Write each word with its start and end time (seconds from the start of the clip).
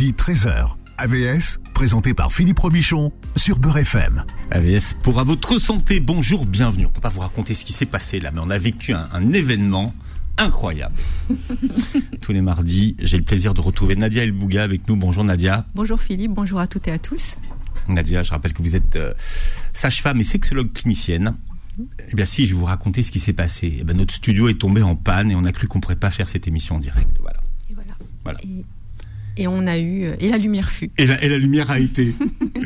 midi 0.00 0.12
13h. 0.12 0.76
AVS, 0.96 1.58
présenté 1.74 2.14
par 2.14 2.32
Philippe 2.32 2.58
Robichon 2.58 3.12
sur 3.36 3.58
Beurre 3.58 3.78
FM. 3.78 4.24
AVS 4.50 4.94
pour 5.02 5.18
à 5.18 5.24
votre 5.24 5.58
santé. 5.58 6.00
Bonjour, 6.00 6.46
bienvenue. 6.46 6.86
On 6.86 6.88
peut 6.88 7.02
pas 7.02 7.10
vous 7.10 7.20
raconter 7.20 7.52
ce 7.52 7.66
qui 7.66 7.74
s'est 7.74 7.84
passé 7.84 8.18
là, 8.18 8.30
mais 8.30 8.40
on 8.42 8.48
a 8.48 8.56
vécu 8.56 8.94
un, 8.94 9.10
un 9.12 9.32
événement 9.34 9.94
incroyable. 10.38 10.94
Tous 12.22 12.32
les 12.32 12.40
mardis, 12.40 12.96
j'ai 12.98 13.18
le 13.18 13.24
plaisir 13.24 13.52
de 13.52 13.60
retrouver 13.60 13.94
Nadia 13.94 14.22
Elbouga 14.22 14.62
avec 14.62 14.88
nous. 14.88 14.96
Bonjour 14.96 15.22
Nadia. 15.22 15.66
Bonjour 15.74 16.00
Philippe, 16.00 16.32
bonjour 16.32 16.60
à 16.60 16.66
toutes 16.66 16.88
et 16.88 16.92
à 16.92 16.98
tous. 16.98 17.36
Nadia, 17.86 18.22
je 18.22 18.30
rappelle 18.30 18.54
que 18.54 18.62
vous 18.62 18.76
êtes 18.76 18.96
euh, 18.96 19.12
sage-femme 19.74 20.18
et 20.18 20.24
sexologue 20.24 20.72
clinicienne. 20.72 21.36
Eh 22.10 22.14
bien, 22.14 22.24
si 22.24 22.46
je 22.46 22.54
vais 22.54 22.58
vous 22.58 22.64
raconter 22.64 23.02
ce 23.02 23.10
qui 23.10 23.20
s'est 23.20 23.34
passé, 23.34 23.76
eh 23.80 23.84
bien, 23.84 23.94
notre 23.94 24.14
studio 24.14 24.48
est 24.48 24.58
tombé 24.58 24.80
en 24.80 24.96
panne 24.96 25.30
et 25.30 25.34
on 25.34 25.44
a 25.44 25.52
cru 25.52 25.68
qu'on 25.68 25.80
pourrait 25.80 25.96
pas 25.96 26.10
faire 26.10 26.30
cette 26.30 26.48
émission 26.48 26.76
en 26.76 26.78
direct. 26.78 27.18
Voilà. 27.20 27.40
Et 27.68 27.74
voilà. 27.74 27.92
Voilà. 28.24 28.38
Et, 28.44 28.64
et 29.40 29.48
on 29.48 29.66
a 29.66 29.78
eu 29.78 30.04
euh, 30.04 30.16
et 30.20 30.28
la 30.28 30.36
lumière 30.36 30.70
fut. 30.70 30.90
Et 30.98 31.06
la, 31.06 31.22
et 31.24 31.28
la 31.28 31.38
lumière 31.38 31.70
a 31.70 31.80
été. 31.80 32.14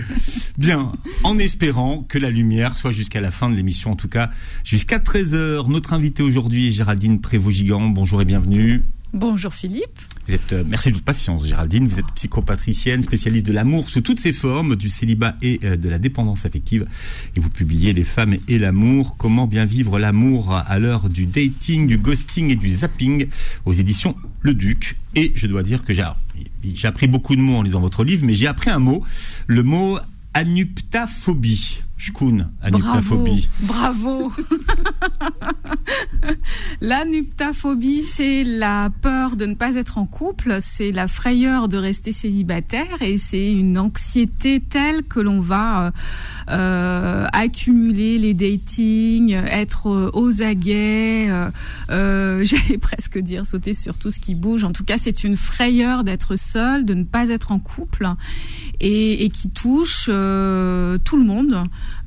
Bien, 0.59 0.93
en 1.23 1.39
espérant 1.39 2.05
que 2.09 2.19
la 2.19 2.31
lumière 2.31 2.77
soit 2.77 2.91
jusqu'à 2.91 3.21
la 3.21 3.31
fin 3.31 3.49
de 3.49 3.55
l'émission, 3.55 3.93
en 3.93 3.97
tout 3.97 4.09
cas 4.09 4.31
jusqu'à 4.65 4.99
13h. 4.99 5.71
Notre 5.71 5.93
invité 5.93 6.23
aujourd'hui 6.25 6.69
est 6.69 6.73
Géraldine 6.73 7.21
Prévost-Gigant. 7.21 7.89
Bonjour 7.91 8.21
et 8.23 8.25
bienvenue. 8.25 8.83
Bonjour 9.13 9.55
Philippe. 9.55 10.01
Vous 10.27 10.35
êtes, 10.35 10.53
euh, 10.53 10.65
merci 10.69 10.89
de 10.89 10.95
votre 10.95 11.05
patience, 11.05 11.47
Géraldine. 11.47 11.87
Vous 11.87 12.01
êtes 12.01 12.11
psychopatricienne, 12.17 13.03
spécialiste 13.03 13.47
de 13.47 13.53
l'amour 13.53 13.89
sous 13.89 14.01
toutes 14.01 14.19
ses 14.19 14.33
formes, 14.33 14.75
du 14.75 14.89
célibat 14.89 15.37
et 15.43 15.61
euh, 15.63 15.77
de 15.77 15.89
la 15.89 15.99
dépendance 15.99 16.45
affective. 16.45 16.87
Et 17.37 17.41
vous 17.41 17.51
publiez 17.51 17.93
Les 17.93 18.03
femmes 18.03 18.35
et 18.49 18.59
l'amour. 18.59 19.15
Comment 19.17 19.47
bien 19.47 19.65
vivre 19.65 20.01
l'amour 20.01 20.53
à 20.53 20.79
l'heure 20.81 21.09
du 21.09 21.27
dating, 21.27 21.87
du 21.87 21.99
ghosting 21.99 22.51
et 22.51 22.57
du 22.57 22.71
zapping 22.75 23.29
aux 23.65 23.73
éditions 23.73 24.17
Le 24.41 24.55
Duc. 24.55 24.97
Et 25.15 25.31
je 25.37 25.47
dois 25.47 25.63
dire 25.63 25.85
que 25.85 25.95
j'ai, 25.95 26.03
j'ai 26.63 26.89
appris 26.89 27.07
beaucoup 27.07 27.37
de 27.37 27.41
mots 27.41 27.57
en 27.57 27.63
lisant 27.63 27.81
votre 27.81 28.05
livre, 28.05 28.25
mais 28.27 28.35
j'ai 28.35 28.47
appris 28.47 28.71
un 28.71 28.79
mot, 28.79 29.05
le 29.47 29.63
mot 29.63 29.99
anuptaphobie. 30.35 31.83
Anuptaphobie. 32.63 33.49
Bravo. 33.61 34.33
la 36.81 37.05
nuptaphobie, 37.05 38.03
c'est 38.03 38.45
la 38.45 38.91
peur 39.01 39.37
de 39.37 39.47
ne 39.47 39.55
pas 39.55 39.77
être 39.77 39.99
en 39.99 40.07
couple, 40.07 40.59
c'est 40.61 40.93
la 40.93 41.09
frayeur 41.09 41.69
de 41.69 41.77
rester 41.77 42.13
célibataire 42.13 43.01
et 43.01 43.19
c'est 43.19 43.53
une 43.53 43.79
anxiété 43.79 44.61
telle 44.61 45.05
que 45.05 45.21
l'on 45.21 45.41
va 45.41 45.87
euh, 45.87 45.91
euh, 46.51 47.27
accumuler 47.33 48.19
les 48.19 48.35
datings, 48.35 49.33
être 49.33 49.89
euh, 49.89 50.11
aux 50.13 50.43
aguets, 50.43 51.31
euh, 51.31 51.51
euh, 51.91 52.45
j'allais 52.45 52.79
presque 52.79 53.19
dire 53.19 53.47
sauter 53.47 53.75
sur 53.75 53.99
tout 53.99 54.11
ce 54.11 54.19
qui 54.21 54.35
bouge. 54.35 54.65
En 54.65 54.73
tout 54.73 54.85
cas, 54.85 54.99
c'est 54.99 55.25
une 55.25 55.37
frayeur 55.37 56.05
d'être 56.05 56.37
seul, 56.37 56.85
de 56.85 56.95
ne 56.95 57.05
pas 57.05 57.29
être 57.29 57.53
en 57.53 57.59
couple 57.59 58.09
et, 58.81 59.25
et 59.25 59.31
qui 59.31 59.51
touche 59.51 60.07
tout 60.07 60.11
le 60.11 61.25
monde. 61.25 61.65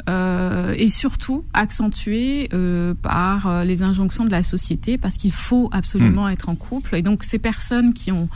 Euh, 0.09 0.73
et 0.77 0.87
surtout 0.87 1.43
accentué 1.53 2.47
euh, 2.53 2.93
par 2.93 3.47
euh, 3.47 3.63
les 3.65 3.83
injonctions 3.83 4.23
de 4.23 4.31
la 4.31 4.41
société 4.41 4.97
parce 4.97 5.15
qu'il 5.15 5.33
faut 5.33 5.69
absolument 5.73 6.27
mmh. 6.27 6.31
être 6.31 6.47
en 6.47 6.55
couple 6.55 6.95
et 6.95 7.01
donc 7.01 7.25
ces 7.25 7.39
personnes 7.39 7.93
qui 7.93 8.13
ont 8.13 8.29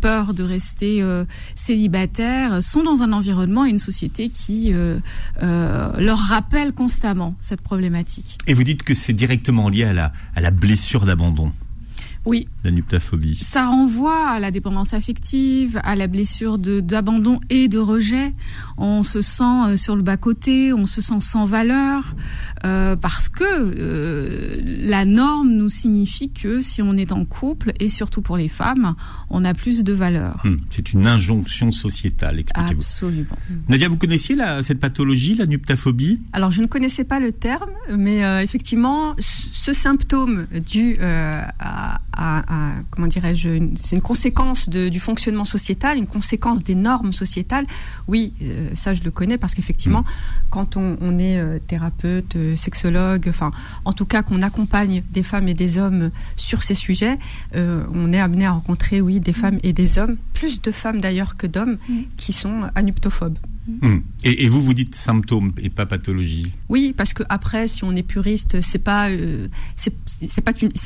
peur 0.00 0.34
de 0.34 0.44
rester 0.44 1.02
euh, 1.02 1.24
célibataires 1.56 2.62
sont 2.62 2.84
dans 2.84 3.02
un 3.02 3.12
environnement 3.12 3.66
et 3.66 3.70
une 3.70 3.80
société 3.80 4.28
qui 4.28 4.72
leur 5.40 6.18
rappelle 6.18 6.72
constamment 6.72 7.34
cette 7.40 7.60
problématique. 7.60 8.38
Et 8.46 8.54
vous 8.54 8.62
dites 8.62 8.82
que 8.82 8.94
c'est 8.94 9.12
directement 9.12 9.68
lié 9.68 9.84
à 9.84 9.92
la, 9.92 10.12
à 10.36 10.40
la 10.40 10.50
blessure 10.50 11.06
d'abandon. 11.06 11.50
Oui. 12.26 12.48
La 12.64 12.72
nuptaphobie. 12.72 13.36
Ça 13.36 13.66
renvoie 13.66 14.28
à 14.28 14.40
la 14.40 14.50
dépendance 14.50 14.92
affective, 14.92 15.80
à 15.84 15.94
la 15.94 16.08
blessure 16.08 16.58
d'abandon 16.58 17.40
et 17.48 17.68
de 17.68 17.78
rejet. 17.78 18.34
On 18.76 19.04
se 19.04 19.22
sent 19.22 19.44
euh, 19.44 19.76
sur 19.76 19.94
le 19.94 20.02
bas 20.02 20.16
côté, 20.16 20.72
on 20.72 20.86
se 20.86 21.00
sent 21.00 21.20
sans 21.20 21.46
valeur 21.46 22.16
euh, 22.64 22.96
parce 22.96 23.28
que 23.28 23.44
euh, 23.44 24.60
la 24.64 25.04
norme 25.04 25.50
nous 25.50 25.68
signifie 25.68 26.30
que 26.30 26.60
si 26.60 26.82
on 26.82 26.96
est 26.96 27.12
en 27.12 27.24
couple 27.24 27.72
et 27.78 27.88
surtout 27.88 28.22
pour 28.22 28.36
les 28.36 28.48
femmes, 28.48 28.96
on 29.30 29.44
a 29.44 29.54
plus 29.54 29.84
de 29.84 29.92
valeur. 29.92 30.42
Hum, 30.44 30.60
c'est 30.70 30.92
une 30.92 31.06
injonction 31.06 31.70
sociétale. 31.70 32.40
Expliquez-vous. 32.40 32.80
Absolument. 32.80 33.36
Nadia, 33.68 33.88
vous 33.88 33.96
connaissiez 33.96 34.34
la, 34.34 34.64
cette 34.64 34.80
pathologie, 34.80 35.36
la 35.36 35.46
nuptaphobie 35.46 36.20
Alors 36.32 36.50
je 36.50 36.60
ne 36.60 36.66
connaissais 36.66 37.04
pas 37.04 37.20
le 37.20 37.30
terme, 37.30 37.70
mais 37.96 38.24
euh, 38.24 38.40
effectivement, 38.40 39.14
ce 39.18 39.72
symptôme 39.72 40.46
dû 40.52 40.96
euh, 41.00 41.42
à 41.60 42.00
à, 42.16 42.38
à, 42.48 42.72
comment 42.90 43.06
dirais-je, 43.06 43.48
c'est 43.80 43.96
une 43.96 44.02
conséquence 44.02 44.68
de, 44.68 44.88
du 44.88 45.00
fonctionnement 45.00 45.44
sociétal, 45.44 45.98
une 45.98 46.06
conséquence 46.06 46.62
des 46.62 46.74
normes 46.74 47.12
sociétales. 47.12 47.66
Oui, 48.08 48.32
euh, 48.42 48.70
ça 48.74 48.94
je 48.94 49.02
le 49.02 49.10
connais 49.10 49.38
parce 49.38 49.54
qu'effectivement, 49.54 50.00
mmh. 50.00 50.06
quand 50.50 50.76
on, 50.76 50.96
on 51.00 51.18
est 51.18 51.38
euh, 51.38 51.58
thérapeute, 51.58 52.36
euh, 52.36 52.56
sexologue, 52.56 53.26
enfin, 53.28 53.50
en 53.84 53.92
tout 53.92 54.06
cas 54.06 54.22
qu'on 54.22 54.42
accompagne 54.42 55.02
des 55.10 55.22
femmes 55.22 55.48
et 55.48 55.54
des 55.54 55.78
hommes 55.78 56.10
sur 56.36 56.62
ces 56.62 56.74
sujets, 56.74 57.18
on 57.54 58.12
est 58.12 58.20
amené 58.20 58.46
à 58.46 58.52
rencontrer, 58.52 59.00
oui, 59.00 59.20
des 59.20 59.32
mmh. 59.32 59.34
femmes 59.34 59.58
et 59.62 59.72
des 59.72 59.98
hommes, 59.98 60.16
plus 60.32 60.60
de 60.62 60.70
femmes 60.70 61.00
d'ailleurs 61.00 61.36
que 61.36 61.46
d'hommes, 61.46 61.78
mmh. 61.88 61.94
qui 62.16 62.32
sont 62.32 62.62
anuptophobes. 62.74 63.38
Mmh. 63.68 63.96
Et, 64.24 64.48
vous, 64.48 64.62
vous 64.62 64.74
dites 64.74 64.94
symptômes 64.94 65.52
et 65.58 65.70
pas 65.70 65.86
pathologie. 65.86 66.52
Oui, 66.68 66.94
parce 66.96 67.12
que 67.12 67.22
après, 67.28 67.68
si 67.68 67.84
on 67.84 67.94
est 67.94 68.02
puriste, 68.02 68.60
c'est 68.60 68.78
pas 68.78 69.10
euh, 69.10 69.48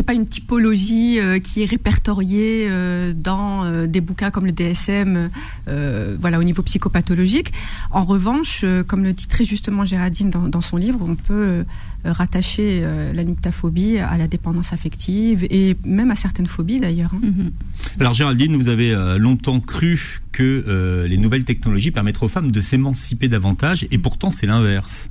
pas 0.07 0.15
une 0.15 0.27
typologie 0.27 1.21
euh, 1.21 1.39
qui 1.39 1.63
est 1.63 1.67
répertoriée 1.67 2.67
euh, 2.69 3.13
dans 3.15 3.87
des 3.87 4.01
bouquins 4.01 4.31
comme 4.31 4.47
le 4.47 4.53
DSM, 4.53 5.31
voilà, 5.67 6.39
au 6.39 6.43
niveau 6.43 6.63
psychopathologique. 6.63 7.53
En 7.91 8.05
revanche, 8.05 8.65
comme 8.87 9.05
le 9.05 9.13
dit 9.13 9.27
très 9.27 9.45
justement 9.45 9.85
Géraldine 9.85 10.31
dans 10.31 10.61
son 10.61 10.77
livre, 10.77 11.01
on 11.03 11.17
peut 11.17 11.65
rattacher 12.05 12.81
la 13.13 13.25
nuptaphobie 13.25 13.99
à 13.99 14.17
la 14.17 14.27
dépendance 14.27 14.73
affective 14.73 15.47
et 15.51 15.77
même 15.85 16.11
à 16.11 16.17
certaines 16.17 16.47
phobies 16.47 16.81
d'ailleurs. 16.81 17.11
Hein. 17.15 17.21
Mmh. 17.23 18.01
Alors 18.01 18.15
Géraldine, 18.15 18.57
vous 18.57 18.69
avez 18.69 18.95
longtemps 19.19 19.61
cru 19.61 20.21
que 20.33 21.05
les 21.09 21.19
nouvelles 21.19 21.45
technologies 21.45 21.91
permettraient 21.91 22.27
aux 22.27 22.31
femmes 22.31 22.53
de 22.53 22.61
s'émanciper 22.61 23.29
davantage 23.29 23.87
et 23.91 23.99
pourtant 23.99 24.31
c'est 24.31 24.47
l'inverse. 24.47 25.11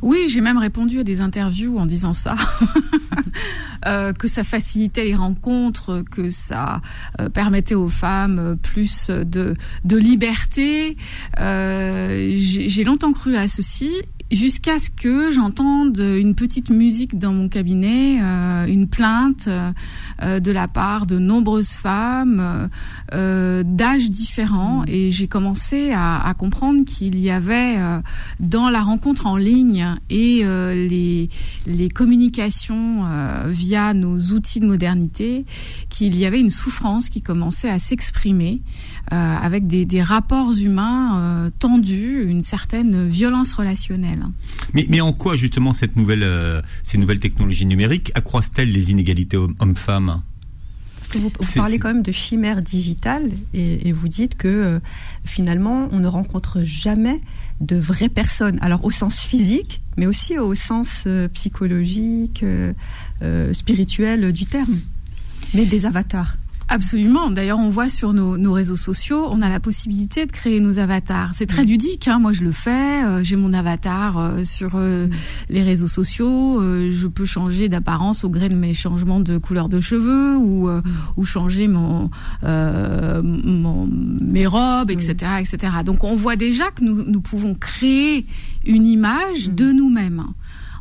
Oui, 0.00 0.26
j'ai 0.28 0.40
même 0.40 0.58
répondu 0.58 1.00
à 1.00 1.04
des 1.04 1.20
interviews 1.20 1.78
en 1.78 1.86
disant 1.86 2.12
ça, 2.12 2.36
euh, 3.86 4.12
que 4.12 4.28
ça 4.28 4.44
facilitait 4.44 5.04
les 5.04 5.14
rencontres, 5.14 6.04
que 6.12 6.30
ça 6.30 6.80
euh, 7.20 7.28
permettait 7.28 7.74
aux 7.74 7.88
femmes 7.88 8.56
plus 8.62 9.10
de, 9.10 9.56
de 9.84 9.96
liberté. 9.96 10.96
Euh, 11.40 12.36
j'ai 12.38 12.84
longtemps 12.84 13.12
cru 13.12 13.34
à 13.34 13.48
ceci 13.48 13.90
jusqu'à 14.30 14.78
ce 14.78 14.90
que 14.90 15.30
j'entende 15.30 15.98
une 15.98 16.34
petite 16.34 16.70
musique 16.70 17.18
dans 17.18 17.32
mon 17.32 17.48
cabinet, 17.48 18.20
euh, 18.22 18.66
une 18.66 18.88
plainte 18.88 19.48
euh, 19.48 20.40
de 20.40 20.50
la 20.50 20.68
part 20.68 21.06
de 21.06 21.18
nombreuses 21.18 21.70
femmes 21.70 22.68
euh, 23.14 23.62
d'âges 23.64 24.10
différents, 24.10 24.84
et 24.86 25.12
j'ai 25.12 25.28
commencé 25.28 25.92
à, 25.92 26.26
à 26.26 26.34
comprendre 26.34 26.84
qu'il 26.84 27.18
y 27.18 27.30
avait 27.30 27.76
euh, 27.78 28.00
dans 28.40 28.68
la 28.68 28.82
rencontre 28.82 29.26
en 29.26 29.36
ligne 29.36 29.86
et 30.10 30.40
euh, 30.44 30.74
les, 30.74 31.30
les 31.66 31.88
communications 31.88 33.06
euh, 33.06 33.44
via 33.48 33.94
nos 33.94 34.18
outils 34.18 34.60
de 34.60 34.66
modernité, 34.66 35.44
qu'il 35.88 36.16
y 36.16 36.26
avait 36.26 36.40
une 36.40 36.50
souffrance 36.50 37.08
qui 37.08 37.22
commençait 37.22 37.70
à 37.70 37.78
s'exprimer 37.78 38.60
avec 39.10 39.66
des, 39.66 39.84
des, 39.84 40.02
rapports 40.02 40.52
humains 40.52 41.50
tendus, 41.58 42.24
une 42.24 42.42
certaine 42.42 43.08
violence 43.08 43.52
relationnelle. 43.52 44.24
Mais, 44.74 44.86
mais 44.88 45.00
en 45.00 45.12
quoi 45.12 45.36
justement 45.36 45.72
cette 45.72 45.96
nouvelle, 45.96 46.22
euh, 46.22 46.60
ces 46.82 46.98
nouvelles 46.98 47.20
technologies 47.20 47.66
numériques 47.66 48.12
accroissent-elles 48.14 48.70
les 48.70 48.90
inégalités 48.90 49.36
hommes-femmes? 49.36 50.22
Parce 50.96 51.08
que 51.08 51.18
vous, 51.18 51.30
vous 51.40 51.52
parlez 51.54 51.78
quand 51.78 51.88
même 51.88 52.02
de 52.02 52.12
chimère 52.12 52.60
digitale 52.60 53.30
et, 53.54 53.88
et 53.88 53.92
vous 53.92 54.08
dites 54.08 54.36
que 54.36 54.48
euh, 54.48 54.80
finalement 55.24 55.88
on 55.92 56.00
ne 56.00 56.08
rencontre 56.08 56.64
jamais 56.64 57.20
de 57.60 57.76
vraies 57.76 58.08
personnes. 58.10 58.58
Alors 58.60 58.84
au 58.84 58.90
sens 58.90 59.18
physique, 59.18 59.80
mais 59.96 60.06
aussi 60.06 60.38
au 60.38 60.54
sens 60.54 61.04
euh, 61.06 61.28
psychologique, 61.28 62.42
euh, 62.42 63.54
spirituel 63.54 64.32
du 64.32 64.46
terme, 64.46 64.78
mais 65.54 65.64
des 65.64 65.86
avatars. 65.86 66.36
Absolument. 66.70 67.30
D'ailleurs, 67.30 67.58
on 67.58 67.70
voit 67.70 67.88
sur 67.88 68.12
nos, 68.12 68.36
nos, 68.36 68.52
réseaux 68.52 68.76
sociaux, 68.76 69.26
on 69.30 69.40
a 69.40 69.48
la 69.48 69.58
possibilité 69.58 70.26
de 70.26 70.32
créer 70.32 70.60
nos 70.60 70.78
avatars. 70.78 71.30
C'est 71.32 71.46
très 71.46 71.64
ludique. 71.64 72.08
Hein. 72.08 72.18
Moi, 72.18 72.34
je 72.34 72.42
le 72.42 72.52
fais. 72.52 73.04
Euh, 73.04 73.24
J'ai 73.24 73.36
mon 73.36 73.54
avatar 73.54 74.18
euh, 74.18 74.44
sur 74.44 74.72
euh, 74.74 75.08
les 75.48 75.62
réseaux 75.62 75.88
sociaux. 75.88 76.60
Je 76.60 77.06
peux 77.06 77.24
changer 77.24 77.70
d'apparence 77.70 78.22
au 78.22 78.28
gré 78.28 78.50
de 78.50 78.54
mes 78.54 78.74
changements 78.74 79.20
de 79.20 79.38
couleur 79.38 79.70
de 79.70 79.80
cheveux 79.80 80.36
ou, 80.36 80.68
ou 81.16 81.24
changer 81.24 81.68
mon, 81.68 82.10
mon, 82.42 83.88
mes 83.90 84.46
robes, 84.46 84.90
etc., 84.90 85.14
etc. 85.40 85.72
Donc, 85.84 86.04
on 86.04 86.16
voit 86.16 86.36
déjà 86.36 86.70
que 86.70 86.84
nous, 86.84 87.04
nous 87.04 87.20
pouvons 87.20 87.54
créer 87.54 88.26
une 88.66 88.86
image 88.86 89.48
de 89.48 89.72
nous-mêmes 89.72 90.24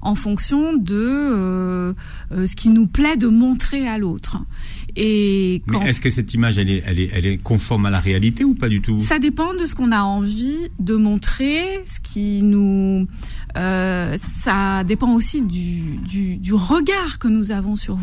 en 0.01 0.15
fonction 0.15 0.75
de 0.75 0.95
euh, 0.95 1.93
euh, 2.31 2.47
ce 2.47 2.55
qui 2.55 2.69
nous 2.69 2.87
plaît 2.87 3.17
de 3.17 3.27
montrer 3.27 3.87
à 3.87 3.97
l'autre. 3.97 4.37
Et 4.95 5.61
quand... 5.67 5.79
Mais 5.79 5.89
est-ce 5.89 6.01
que 6.01 6.09
cette 6.09 6.33
image, 6.33 6.57
elle 6.57 6.69
est, 6.69 6.83
elle, 6.85 6.99
est, 6.99 7.09
elle 7.13 7.25
est 7.25 7.37
conforme 7.37 7.85
à 7.85 7.89
la 7.89 7.99
réalité 7.99 8.43
ou 8.43 8.55
pas 8.55 8.69
du 8.69 8.81
tout? 8.81 9.01
Ça 9.01 9.19
dépend 9.19 9.53
de 9.53 9.65
ce 9.65 9.75
qu'on 9.75 9.91
a 9.91 10.01
envie 10.01 10.69
de 10.79 10.95
montrer, 10.95 11.83
ce 11.85 11.99
qui 11.99 12.41
nous... 12.41 13.07
Euh, 13.55 14.17
ça 14.17 14.83
dépend 14.83 15.13
aussi 15.13 15.41
du, 15.41 16.53
regard 16.53 17.19
que 17.19 17.27
nous 17.27 17.51
avons 17.51 17.75
sur, 17.75 17.97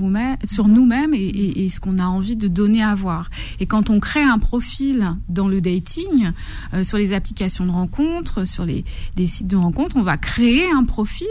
sur 0.44 0.68
nous-mêmes 0.68 1.14
et, 1.14 1.68
ce 1.68 1.80
qu'on 1.80 1.98
a 1.98 2.04
envie 2.04 2.36
de 2.36 2.48
donner 2.48 2.82
à 2.82 2.94
voir. 2.94 3.30
Et 3.60 3.66
quand 3.66 3.90
on 3.90 4.00
crée 4.00 4.22
un 4.22 4.38
profil 4.38 5.16
dans 5.28 5.48
le 5.48 5.60
dating, 5.60 6.30
euh, 6.72 6.84
sur 6.84 6.98
les 6.98 7.12
applications 7.12 7.66
de 7.66 7.70
rencontres, 7.70 8.46
sur 8.46 8.64
les, 8.64 8.84
sites 9.26 9.46
de 9.46 9.56
rencontres, 9.56 9.96
on 9.96 10.02
va 10.02 10.16
créer 10.16 10.70
un 10.70 10.84
profil 10.84 11.26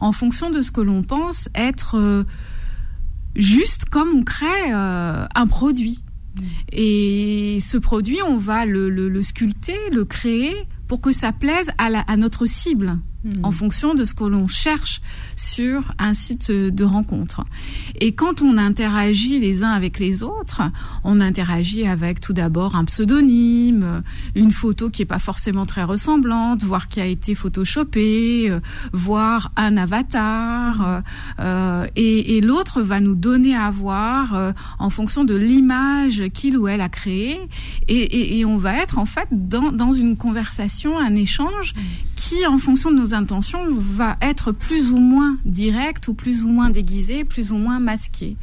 en 0.00 0.12
fonction 0.12 0.50
de 0.50 0.62
ce 0.62 0.70
que 0.70 0.80
l'on 0.80 1.02
pense 1.02 1.48
être... 1.54 1.96
Euh, 1.96 2.24
juste 3.34 3.84
comme 3.90 4.08
on 4.14 4.22
crée 4.22 4.70
un 4.72 5.46
produit. 5.46 6.02
Et 6.72 7.58
ce 7.60 7.76
produit, 7.76 8.20
on 8.26 8.38
va 8.38 8.64
le, 8.64 9.22
sculpter, 9.22 9.78
le 9.92 10.06
créer 10.06 10.54
pour 10.88 11.02
que 11.02 11.12
ça 11.12 11.32
plaise 11.32 11.70
à, 11.76 11.90
la, 11.90 12.00
à 12.00 12.16
notre 12.16 12.46
cible 12.46 12.98
en 13.42 13.50
fonction 13.50 13.94
de 13.94 14.04
ce 14.04 14.14
que 14.14 14.24
l'on 14.24 14.46
cherche 14.48 15.00
sur 15.34 15.92
un 15.98 16.14
site 16.14 16.50
de 16.50 16.84
rencontre. 16.84 17.44
Et 18.00 18.12
quand 18.12 18.42
on 18.42 18.56
interagit 18.56 19.38
les 19.38 19.64
uns 19.64 19.70
avec 19.70 19.98
les 19.98 20.22
autres, 20.22 20.62
on 21.04 21.20
interagit 21.20 21.86
avec 21.86 22.20
tout 22.20 22.32
d'abord 22.32 22.76
un 22.76 22.84
pseudonyme, 22.84 24.02
une 24.34 24.52
photo 24.52 24.90
qui 24.90 25.02
est 25.02 25.06
pas 25.06 25.18
forcément 25.18 25.66
très 25.66 25.82
ressemblante, 25.82 26.62
voire 26.62 26.88
qui 26.88 27.00
a 27.00 27.06
été 27.06 27.34
photoshopée, 27.34 28.50
euh, 28.50 28.60
voire 28.92 29.52
un 29.56 29.76
avatar, 29.76 31.02
euh, 31.40 31.86
et, 31.96 32.36
et 32.36 32.40
l'autre 32.40 32.82
va 32.82 33.00
nous 33.00 33.14
donner 33.14 33.56
à 33.56 33.70
voir 33.70 34.34
euh, 34.34 34.52
en 34.78 34.90
fonction 34.90 35.24
de 35.24 35.34
l'image 35.34 36.22
qu'il 36.32 36.56
ou 36.58 36.68
elle 36.68 36.80
a 36.80 36.88
créée, 36.88 37.40
et, 37.88 37.94
et, 37.94 38.38
et, 38.38 38.44
on 38.44 38.56
va 38.56 38.76
être 38.82 38.98
en 38.98 39.06
fait 39.06 39.28
dans, 39.32 39.72
dans 39.72 39.92
une 39.92 40.16
conversation, 40.16 40.98
un 40.98 41.14
échange 41.14 41.74
qui, 42.16 42.46
en 42.46 42.58
fonction 42.58 42.90
de 42.90 42.96
nos 42.96 43.14
intention 43.14 43.60
va 43.70 44.16
être 44.20 44.50
plus 44.50 44.90
ou 44.90 44.98
moins 44.98 45.36
directe 45.44 46.08
ou 46.08 46.14
plus 46.14 46.42
ou 46.42 46.48
moins 46.48 46.70
déguisée, 46.70 47.24
plus 47.24 47.52
ou 47.52 47.56
moins 47.56 47.78
masquée. 47.78 48.36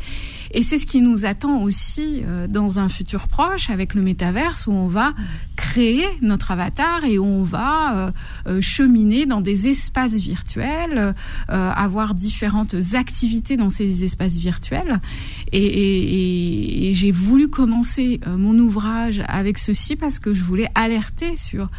Et 0.51 0.61
c'est 0.61 0.77
ce 0.77 0.85
qui 0.85 1.01
nous 1.01 1.25
attend 1.25 1.61
aussi 1.63 2.21
euh, 2.25 2.47
dans 2.47 2.79
un 2.79 2.87
futur 2.87 3.27
proche 3.27 3.69
avec 3.71 3.95
le 3.95 4.01
métaverse 4.01 4.67
où 4.67 4.71
on 4.71 4.87
va 4.87 5.13
créer 5.55 6.05
notre 6.21 6.51
avatar 6.51 7.03
et 7.05 7.17
où 7.17 7.25
on 7.25 7.43
va 7.43 7.95
euh, 7.95 8.11
euh, 8.47 8.61
cheminer 8.61 9.25
dans 9.25 9.41
des 9.41 9.67
espaces 9.67 10.13
virtuels, 10.13 11.15
avoir 11.47 12.13
différentes 12.13 12.75
activités 12.93 13.57
dans 13.57 13.71
ces 13.71 14.03
espaces 14.03 14.37
virtuels. 14.37 14.99
Et 15.51 16.91
j'ai 16.93 17.11
voulu 17.11 17.47
commencer 17.47 18.19
mon 18.27 18.57
ouvrage 18.59 19.23
avec 19.27 19.57
ceci 19.57 19.95
parce 19.95 20.19
que 20.19 20.33
je 20.33 20.43
voulais 20.43 20.69
alerter 20.75 21.35
sur 21.35 21.69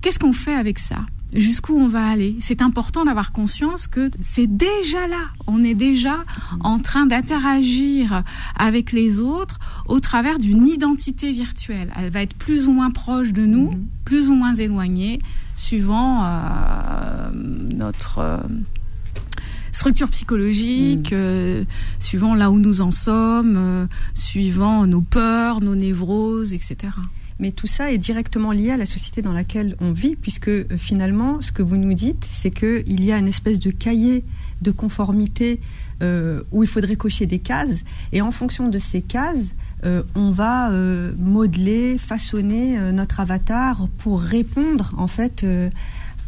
qu'est-ce 0.00 0.18
qu'on 0.18 0.32
fait 0.32 0.54
avec 0.54 0.78
ça? 0.78 1.06
Jusqu'où 1.34 1.76
on 1.76 1.88
va 1.88 2.08
aller? 2.08 2.36
C'est 2.40 2.62
important 2.62 3.04
d'avoir 3.04 3.32
conscience 3.32 3.86
que 3.86 4.10
c'est 4.22 4.46
déjà 4.46 5.06
là. 5.06 5.28
On 5.46 5.62
est 5.62 5.74
déjà 5.74 6.24
en 6.60 6.78
train 6.78 7.04
d'interagir 7.04 8.22
avec 8.56 8.92
les 8.92 9.20
autres 9.20 9.58
au 9.86 10.00
travers 10.00 10.38
d'une 10.38 10.66
identité 10.66 11.30
virtuelle. 11.30 11.92
Elle 11.96 12.08
va 12.08 12.22
être 12.22 12.34
plus 12.34 12.66
ou 12.66 12.72
moins 12.72 12.90
proche 12.90 13.34
de 13.34 13.44
nous, 13.44 13.72
mm-hmm. 13.72 14.04
plus 14.06 14.30
ou 14.30 14.34
moins 14.34 14.54
éloignée, 14.54 15.18
suivant 15.54 16.24
euh, 16.24 17.30
notre 17.74 18.18
euh, 18.20 18.38
structure 19.70 20.08
psychologique, 20.08 21.12
mm. 21.12 21.14
euh, 21.14 21.64
suivant 22.00 22.34
là 22.34 22.50
où 22.50 22.58
nous 22.58 22.80
en 22.80 22.90
sommes, 22.90 23.56
euh, 23.58 23.86
suivant 24.14 24.86
nos 24.86 25.02
peurs, 25.02 25.60
nos 25.60 25.74
névroses, 25.74 26.54
etc 26.54 26.92
mais 27.38 27.52
tout 27.52 27.66
ça 27.66 27.92
est 27.92 27.98
directement 27.98 28.52
lié 28.52 28.70
à 28.70 28.76
la 28.76 28.86
société 28.86 29.22
dans 29.22 29.32
laquelle 29.32 29.76
on 29.80 29.92
vit, 29.92 30.16
puisque 30.16 30.48
euh, 30.48 30.66
finalement, 30.76 31.40
ce 31.40 31.52
que 31.52 31.62
vous 31.62 31.76
nous 31.76 31.94
dites, 31.94 32.26
c'est 32.28 32.50
qu'il 32.50 33.04
y 33.04 33.12
a 33.12 33.18
une 33.18 33.28
espèce 33.28 33.60
de 33.60 33.70
cahier 33.70 34.24
de 34.60 34.70
conformité 34.70 35.60
euh, 36.02 36.42
où 36.50 36.62
il 36.62 36.68
faudrait 36.68 36.96
cocher 36.96 37.26
des 37.26 37.38
cases, 37.38 37.84
et 38.12 38.20
en 38.20 38.30
fonction 38.30 38.68
de 38.68 38.78
ces 38.78 39.02
cases, 39.02 39.54
euh, 39.84 40.02
on 40.16 40.32
va 40.32 40.70
modeler, 41.16 41.98
façonner 41.98 42.78
notre 42.92 43.20
avatar 43.20 43.88
pour 43.98 44.20
répondre 44.20 44.94
en 44.96 45.06
fait 45.06 45.46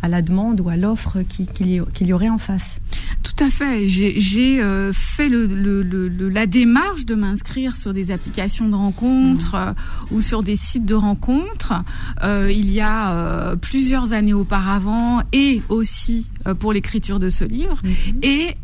à 0.03 0.09
la 0.09 0.23
demande 0.23 0.61
ou 0.61 0.69
à 0.69 0.77
l'offre 0.77 1.23
qu'il 1.23 1.47
qu 1.47 1.65
y, 1.65 1.81
qu 1.93 2.05
y, 2.05 2.13
aurait 2.13 2.29
en 2.29 2.39
face. 2.39 2.79
Tout 3.23 3.45
à 3.45 3.51
fait. 3.51 3.89
J'ai 3.89 4.63
euh, 4.63 4.93
fait 4.93 5.29
le, 5.29 5.47
le, 5.47 5.83
le, 5.83 6.29
la 6.29 6.47
démarche 6.47 7.05
de 7.05 7.15
m'inscrire 7.15 7.77
sur 7.77 7.93
des 7.93 8.11
applications 8.11 8.69
de 8.69 8.75
rencontres 8.75 9.57
mmh. 9.57 9.69
euh, 9.69 9.73
ou 10.13 10.21
sur 10.21 10.43
des 10.43 10.57
sites 10.57 10.87
de 10.87 10.95
rencontres 10.95 11.75
euh, 12.23 12.51
il 12.51 12.71
y 12.73 12.81
a 12.81 13.55
plusieurs 13.57 14.13
années 14.13 14.33
auparavant 14.33 15.23
et 15.33 15.63
aussi 15.69 16.27
pour 16.59 16.73
l'écriture 16.73 17.19
de 17.19 17.29
ce 17.29 17.45
livre. 17.45 17.81
Mmh. 17.85 17.89
Et 18.23 18.55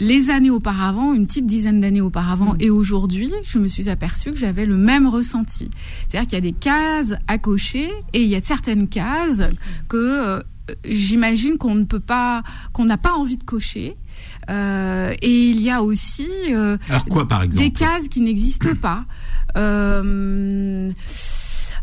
les 0.00 0.30
années 0.30 0.50
auparavant, 0.50 1.12
une 1.12 1.26
petite 1.26 1.46
dizaine 1.46 1.80
d'années 1.80 2.00
auparavant 2.00 2.54
mmh. 2.54 2.60
et 2.60 2.70
aujourd'hui, 2.70 3.32
je 3.44 3.58
me 3.58 3.68
suis 3.68 3.88
aperçue 3.88 4.32
que 4.32 4.38
j'avais 4.38 4.66
le 4.66 4.76
même 4.76 5.06
ressenti. 5.06 5.70
C'est-à-dire 6.06 6.28
qu'il 6.28 6.36
y 6.36 6.38
a 6.38 6.52
des 6.52 6.52
cases 6.52 7.14
à 7.26 7.38
cocher 7.38 7.90
et 8.12 8.22
il 8.22 8.28
y 8.28 8.36
a 8.36 8.42
certaines 8.42 8.88
cases 8.88 9.42
que 9.88 9.96
euh, 9.96 10.40
j'imagine 10.84 11.58
qu'on 11.58 11.74
ne 11.74 11.84
peut 11.84 12.00
pas, 12.00 12.42
qu'on 12.72 12.84
n'a 12.84 12.98
pas 12.98 13.12
envie 13.12 13.36
de 13.38 13.44
cocher. 13.44 13.96
Euh, 14.50 15.14
et 15.20 15.48
il 15.50 15.60
y 15.60 15.70
a 15.70 15.82
aussi 15.82 16.28
euh, 16.50 16.78
Alors 16.88 17.04
quoi, 17.04 17.28
par 17.28 17.42
exemple? 17.42 17.64
des 17.64 17.72
cases 17.72 18.08
qui 18.08 18.20
n'existent 18.20 18.74
pas. 18.80 19.04
Euh, 19.56 20.90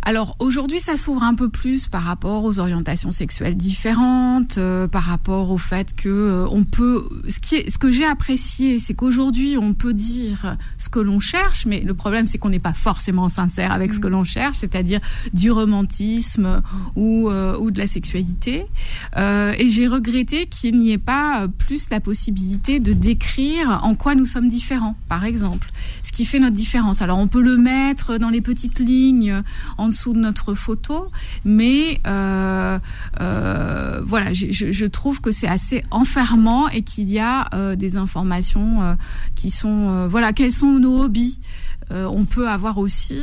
alors 0.08 0.36
aujourd'hui, 0.38 0.80
ça 0.80 0.98
s'ouvre 0.98 1.24
un 1.24 1.34
peu 1.34 1.50
plus 1.50 1.88
par 1.88 2.04
rapport 2.04 2.44
aux 2.44 2.60
orientations 2.60 3.12
sexuelles 3.12 3.56
différentes, 3.56 4.60
euh, 4.60 4.88
par 4.88 5.04
rapport 5.04 5.50
au 5.50 5.58
fait 5.58 5.96
que 5.96 6.10
euh, 6.10 6.48
on 6.52 6.64
peut. 6.64 7.10
Ce 7.28 7.40
qui 7.40 7.56
est, 7.56 7.70
ce 7.72 7.80
que 7.80 7.90
j'ai 7.90 8.06
apprécié, 8.06 8.78
c'est 8.78 8.94
qu'aujourd'hui, 8.94 9.58
on 9.58 9.74
peut 9.74 9.96
dire 9.96 10.58
ce 10.78 10.90
que 10.90 11.00
l'on 11.00 11.20
cherche, 11.20 11.66
mais 11.66 11.80
le 11.80 11.96
problème, 11.96 12.28
c'est 12.28 12.38
qu'on 12.38 12.50
n'est 12.50 12.60
pas 12.60 12.74
forcément 12.74 13.30
sincère 13.30 13.72
avec 13.72 13.90
mmh. 13.90 13.94
ce 13.96 14.00
que 14.00 14.08
l'on 14.08 14.24
cherche, 14.24 14.58
c'est-à-dire 14.58 15.00
du 15.34 15.50
romantisme 15.50 16.62
ou 16.96 17.28
euh, 17.32 17.58
ou 17.58 17.72
de 17.72 17.80
la 17.80 17.88
sexualité. 17.88 18.68
Et 19.18 19.70
j'ai 19.70 19.88
regretté 19.88 20.46
qu'il 20.46 20.78
n'y 20.78 20.92
ait 20.92 20.98
pas 21.00 21.48
plus 21.48 21.90
la 21.90 22.00
possibilité 22.00 22.80
de 22.80 22.94
décrire 22.94 23.80
en 23.84 23.96
quoi 23.96 24.14
nous 24.14 24.26
sommes 24.26 24.50
différents, 24.50 24.96
par 25.10 25.26
exemple, 25.26 25.72
ce 26.04 26.12
qui 26.12 26.26
fait 26.26 26.40
notre 26.40 26.56
différence. 26.56 27.02
Alors 27.02 27.18
on 27.18 27.28
peut 27.28 27.42
le 27.42 27.58
mettre 27.58 28.18
dans 28.18 28.30
les 28.30 28.42
petites 28.42 28.80
lignes 28.80 29.42
en 29.78 29.90
dessous 29.96 30.14
de 30.14 30.20
notre 30.20 30.56
photo, 30.56 31.10
mais 31.46 32.02
euh, 32.06 32.78
euh, 33.22 34.02
voilà, 34.06 34.34
je, 34.34 34.86
trouve 34.86 35.22
que 35.22 35.32
c'est 35.32 35.48
assez 35.48 35.86
enfermant 35.90 36.68
et 36.68 36.82
qu'il 36.82 37.10
y 37.10 37.20
a 37.20 37.48
euh, 37.54 37.76
des 37.78 37.96
informations 37.96 38.98
qui 39.36 39.52
sont 39.52 40.08
voilà, 40.10 40.34
quels 40.34 40.52
sont 40.52 40.80
nos 40.80 41.04
hobbies. 41.04 41.40
On 41.92 42.26
peut 42.26 42.50
avoir 42.50 42.80
aussi 42.80 43.22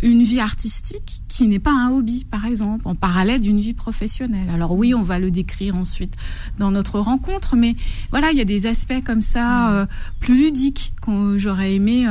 une 0.00 0.22
vie 0.22 0.38
artistique 0.38 1.22
qui 1.26 1.48
n'est 1.48 1.58
pas 1.58 1.72
un 1.72 1.90
hobby, 1.90 2.24
par 2.24 2.46
exemple, 2.46 2.86
en 2.86 2.94
parallèle 2.94 3.40
d'une 3.40 3.58
vie 3.58 3.74
professionnelle. 3.74 4.48
Alors 4.50 4.72
oui, 4.72 4.94
on 4.94 5.02
va 5.02 5.18
le 5.18 5.32
décrire 5.32 5.74
ensuite 5.74 6.14
dans 6.56 6.70
notre 6.70 7.00
rencontre, 7.00 7.56
mais 7.56 7.74
voilà, 8.10 8.30
il 8.30 8.38
y 8.38 8.40
a 8.40 8.44
des 8.44 8.66
aspects 8.66 9.02
comme 9.04 9.20
ça 9.20 9.88
plus 10.20 10.36
ludiques 10.36 10.92
que 11.02 11.38
j'aurais 11.38 11.74
aimé 11.74 12.06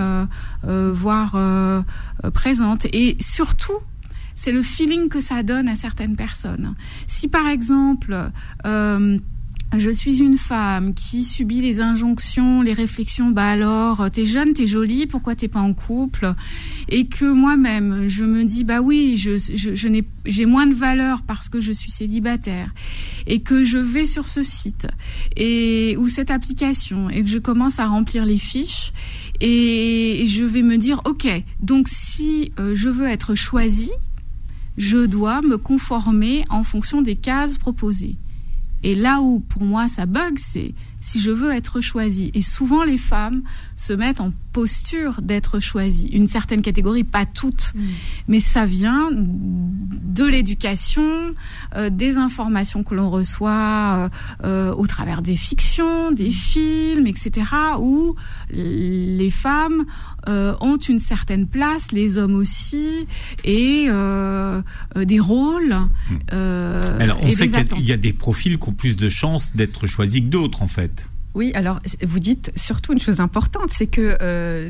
voir 0.65 1.38
présentes 2.33 2.85
et 2.91 3.15
surtout 3.21 3.79
c'est 4.35 4.51
le 4.51 4.61
feeling 4.61 5.09
que 5.09 5.21
ça 5.21 5.43
donne 5.43 5.67
à 5.67 5.75
certaines 5.75 6.15
personnes. 6.15 6.75
Si 7.07 7.27
par 7.27 7.47
exemple, 7.47 8.31
euh, 8.65 9.17
je 9.77 9.89
suis 9.89 10.19
une 10.19 10.37
femme 10.37 10.93
qui 10.93 11.23
subit 11.23 11.61
les 11.61 11.81
injonctions, 11.81 12.61
les 12.61 12.73
réflexions, 12.73 13.31
bah 13.31 13.47
alors, 13.47 14.09
t'es 14.11 14.25
jeune, 14.25 14.53
t'es 14.53 14.67
jolie, 14.67 15.07
pourquoi 15.07 15.35
t'es 15.35 15.47
pas 15.47 15.61
en 15.61 15.73
couple? 15.73 16.33
Et 16.89 17.07
que 17.07 17.25
moi-même, 17.25 18.07
je 18.07 18.23
me 18.23 18.43
dis, 18.43 18.63
bah 18.63 18.81
oui, 18.81 19.17
je, 19.17 19.87
n'ai, 19.87 20.03
j'ai 20.25 20.45
moins 20.45 20.67
de 20.67 20.73
valeur 20.73 21.23
parce 21.23 21.49
que 21.49 21.59
je 21.59 21.71
suis 21.71 21.89
célibataire. 21.89 22.71
Et 23.25 23.39
que 23.39 23.63
je 23.63 23.77
vais 23.77 24.05
sur 24.05 24.27
ce 24.27 24.43
site, 24.43 24.87
et, 25.37 25.95
ou 25.97 26.07
cette 26.07 26.29
application, 26.29 27.09
et 27.09 27.23
que 27.23 27.29
je 27.29 27.39
commence 27.39 27.79
à 27.79 27.87
remplir 27.87 28.25
les 28.25 28.37
fiches, 28.37 28.91
et 29.41 30.25
je 30.27 30.43
vais 30.43 30.61
me 30.61 30.77
dire, 30.77 31.01
ok, 31.05 31.27
donc 31.61 31.87
si 31.87 32.51
euh, 32.59 32.75
je 32.75 32.89
veux 32.89 33.07
être 33.07 33.33
choisie, 33.33 33.91
je 34.77 35.05
dois 35.05 35.41
me 35.41 35.57
conformer 35.57 36.45
en 36.49 36.63
fonction 36.63 37.01
des 37.01 37.15
cases 37.15 37.57
proposées. 37.57 38.17
Et 38.83 38.95
là 38.95 39.21
où 39.21 39.39
pour 39.39 39.63
moi 39.63 39.87
ça 39.87 40.05
bug, 40.05 40.37
c'est 40.37 40.73
si 41.03 41.19
je 41.19 41.31
veux 41.31 41.51
être 41.51 41.81
choisie. 41.81 42.31
Et 42.33 42.41
souvent 42.41 42.83
les 42.83 42.98
femmes 42.98 43.43
se 43.75 43.91
mettent 43.93 44.22
en 44.22 44.31
posture 44.53 45.22
d'être 45.22 45.60
choisies. 45.60 46.07
Une 46.07 46.27
certaine 46.27 46.62
catégorie, 46.62 47.03
pas 47.03 47.25
toutes, 47.25 47.74
mmh. 47.75 47.81
mais 48.29 48.39
ça 48.39 48.65
vient 48.65 49.10
de 49.12 50.24
l'éducation, 50.24 51.33
des 51.91 52.17
informations 52.17 52.83
que 52.83 52.95
l'on 52.95 53.10
reçoit 53.10 54.10
au 54.43 54.88
travers 54.88 55.22
des 55.22 55.36
fictions, 55.36 56.12
des 56.12 56.31
films, 56.31 57.07
etc., 57.07 57.45
où 57.79 58.15
les 58.51 59.31
femmes 59.31 59.86
ont 60.27 60.77
une 60.77 61.00
certaine 61.00 61.48
place, 61.48 61.91
les 61.91 62.17
hommes 62.17 62.36
aussi, 62.36 63.07
et 63.43 63.88
des 64.95 65.19
rôles. 65.19 65.75
Hmm. 66.31 67.00
Alors, 67.00 67.19
on 67.24 67.31
sait 67.31 67.50
qu'il 67.50 67.86
y, 67.86 67.91
a 67.91 67.98
des 67.98 68.13
profils 68.13 68.57
qui 68.60 68.69
ont 68.69 68.74
plus 68.74 68.95
de 68.95 69.10
chances 69.10 69.55
d'être 69.55 69.88
choisis 69.88 70.22
que 70.22 70.27
d'autres, 70.27 70.62
en 70.62 70.67
fait. 70.67 70.92
Oui, 71.35 71.51
alors 71.55 71.79
vous 72.01 72.19
dites 72.19 72.51
surtout 72.55 72.93
une 72.93 72.99
chose 72.99 73.19
importante, 73.19 73.69
c'est 73.69 73.87
que 73.87 74.17
euh, 74.21 74.69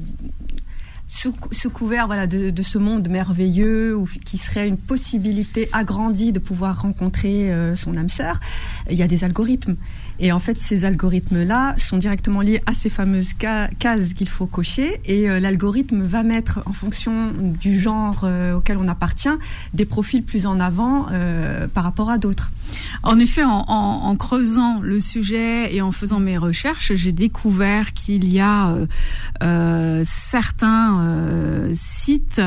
sous, 1.07 1.33
couvert 1.69 2.07
de, 2.27 2.61
ce 2.61 2.77
monde 2.77 3.07
merveilleux, 3.09 3.95
ou 3.95 4.07
qui 4.25 4.37
serait 4.37 4.67
une 4.67 4.77
possibilité 4.77 5.69
agrandie 5.73 6.31
de 6.31 6.39
pouvoir 6.39 6.81
rencontrer 6.81 7.51
euh, 7.51 7.75
son 7.75 7.97
âme 7.97 8.09
sœur, 8.09 8.39
il 8.89 8.97
y 8.97 9.03
a 9.03 9.07
des 9.07 9.23
algorithmes. 9.23 9.75
Et 10.23 10.31
en 10.31 10.39
fait, 10.39 10.57
ces 10.57 10.85
algorithmes-là 10.85 11.75
sont 11.77 11.97
directement 11.97 12.39
liés 12.39 12.61
à 12.65 12.73
ces 12.73 12.89
fameuses 12.89 13.33
cases 13.33 14.13
qu'il 14.13 14.29
faut 14.29 14.45
cocher. 14.45 15.01
Et 15.03 15.29
euh, 15.29 15.41
l'algorithme 15.41 16.01
va 16.01 16.23
mettre, 16.23 16.61
en 16.65 16.71
fonction 16.71 17.33
du 17.37 17.77
genre 17.77 18.21
euh, 18.23 18.53
auquel 18.53 18.77
on 18.77 18.87
appartient, 18.87 19.27
des 19.73 19.83
profils 19.83 20.23
plus 20.23 20.45
en 20.45 20.61
avant 20.61 21.07
euh, 21.11 21.67
par 21.67 21.83
rapport 21.83 22.09
à 22.09 22.17
d'autres. 22.17 22.53
En 23.03 23.19
effet, 23.19 23.43
en, 23.43 23.65
en, 23.67 24.15
creusant 24.15 24.79
le 24.79 25.01
sujet 25.01 25.75
et 25.75 25.81
en 25.81 25.91
faisant 25.91 26.21
mes 26.21 26.37
recherches, 26.37 26.93
j'ai 26.95 27.11
découvert 27.11 27.91
qu'il 27.91 28.29
y 28.31 28.39
a 28.39 28.73
certains 30.05 31.67
sites, 31.73 32.41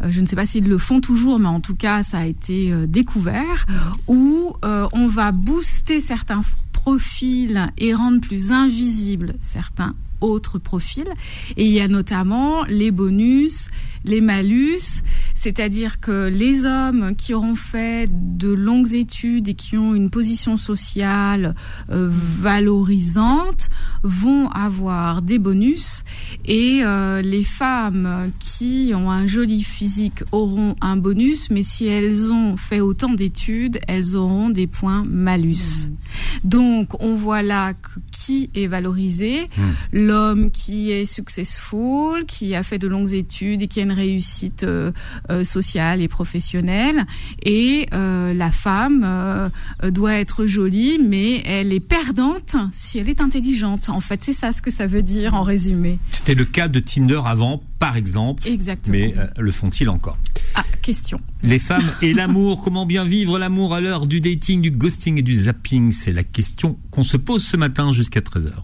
je 0.00 0.20
ne 0.22 0.26
sais 0.26 0.36
pas 0.36 0.46
s'ils 0.46 0.66
le 0.66 0.78
font 0.78 1.02
toujours, 1.02 1.38
mais 1.38 1.48
en 1.48 1.60
tout 1.60 1.74
cas, 1.74 2.02
ça 2.02 2.18
a 2.18 2.24
été 2.24 2.72
découvert, 2.86 3.66
où 4.06 4.54
on 4.62 5.08
va 5.08 5.32
booster 5.32 6.00
certains 6.00 6.42
profils 6.80 7.72
et 7.76 7.92
rendre 7.92 8.20
plus 8.20 8.52
invisibles 8.52 9.34
certains 9.40 9.94
autres 10.20 10.58
profils. 10.58 11.08
Et 11.56 11.66
il 11.66 11.72
y 11.72 11.80
a 11.80 11.88
notamment 11.88 12.64
les 12.64 12.90
bonus, 12.90 13.68
les 14.04 14.20
malus, 14.20 15.02
c'est-à-dire 15.34 16.00
que 16.00 16.28
les 16.28 16.64
hommes 16.64 17.14
qui 17.16 17.34
auront 17.34 17.56
fait 17.56 18.08
de 18.10 18.48
longues 18.48 18.94
études 18.94 19.48
et 19.48 19.54
qui 19.54 19.76
ont 19.76 19.94
une 19.94 20.10
position 20.10 20.56
sociale 20.56 21.54
euh, 21.90 22.08
valorisante 22.10 23.68
vont 24.02 24.48
avoir 24.50 25.22
des 25.22 25.38
bonus 25.38 26.04
et 26.44 26.80
euh, 26.82 27.22
les 27.22 27.44
femmes 27.44 28.30
qui 28.38 28.92
ont 28.94 29.10
un 29.10 29.26
joli 29.26 29.62
physique 29.62 30.22
auront 30.32 30.74
un 30.80 30.96
bonus, 30.96 31.50
mais 31.50 31.62
si 31.62 31.86
elles 31.86 32.32
ont 32.32 32.56
fait 32.56 32.80
autant 32.80 33.12
d'études, 33.12 33.78
elles 33.86 34.16
auront 34.16 34.50
des 34.50 34.66
points 34.66 35.04
malus. 35.06 35.88
Mmh. 35.88 36.48
Donc 36.48 37.02
on 37.02 37.14
voit 37.14 37.42
là 37.42 37.74
qui 38.10 38.50
est 38.54 38.66
valorisé, 38.66 39.44
mmh. 39.44 39.62
L'homme 40.08 40.50
qui 40.50 40.90
est 40.90 41.04
successful, 41.04 42.24
qui 42.24 42.54
a 42.54 42.62
fait 42.62 42.78
de 42.78 42.88
longues 42.88 43.12
études 43.12 43.62
et 43.62 43.68
qui 43.68 43.80
a 43.80 43.82
une 43.82 43.92
réussite 43.92 44.64
euh, 44.64 44.90
euh, 45.30 45.44
sociale 45.44 46.00
et 46.00 46.08
professionnelle. 46.08 47.04
Et 47.44 47.86
euh, 47.92 48.32
la 48.32 48.50
femme 48.50 49.50
doit 49.82 50.14
être 50.14 50.46
jolie, 50.46 50.98
mais 50.98 51.42
elle 51.44 51.72
est 51.72 51.80
perdante 51.80 52.56
si 52.72 52.98
elle 52.98 53.08
est 53.08 53.20
intelligente. 53.20 53.90
En 53.90 54.00
fait, 54.00 54.24
c'est 54.24 54.32
ça 54.32 54.52
ce 54.52 54.62
que 54.62 54.70
ça 54.70 54.86
veut 54.86 55.02
dire 55.02 55.34
en 55.34 55.42
résumé. 55.42 55.98
C'était 56.10 56.34
le 56.34 56.44
cas 56.46 56.68
de 56.68 56.80
Tinder 56.80 57.20
avant, 57.24 57.62
par 57.78 57.96
exemple. 57.96 58.48
Exactement. 58.48 58.96
Mais 58.96 59.14
le 59.38 59.52
font-ils 59.52 59.88
encore? 59.88 60.16
Ah, 60.54 60.64
question. 60.80 61.20
Les 61.42 61.58
femmes 61.58 61.90
et 62.00 62.14
l'amour, 62.14 62.62
comment 62.64 62.86
bien 62.86 63.04
vivre 63.04 63.38
l'amour 63.38 63.74
à 63.74 63.80
l'heure 63.80 64.06
du 64.06 64.20
dating, 64.20 64.62
du 64.62 64.70
ghosting 64.70 65.18
et 65.18 65.22
du 65.22 65.34
zapping? 65.34 65.92
C'est 65.92 66.12
la 66.12 66.24
question 66.24 66.78
qu'on 66.90 67.04
se 67.04 67.16
pose 67.18 67.44
ce 67.44 67.56
matin 67.56 67.92
jusqu'à 67.92 68.20
13h. 68.20 68.62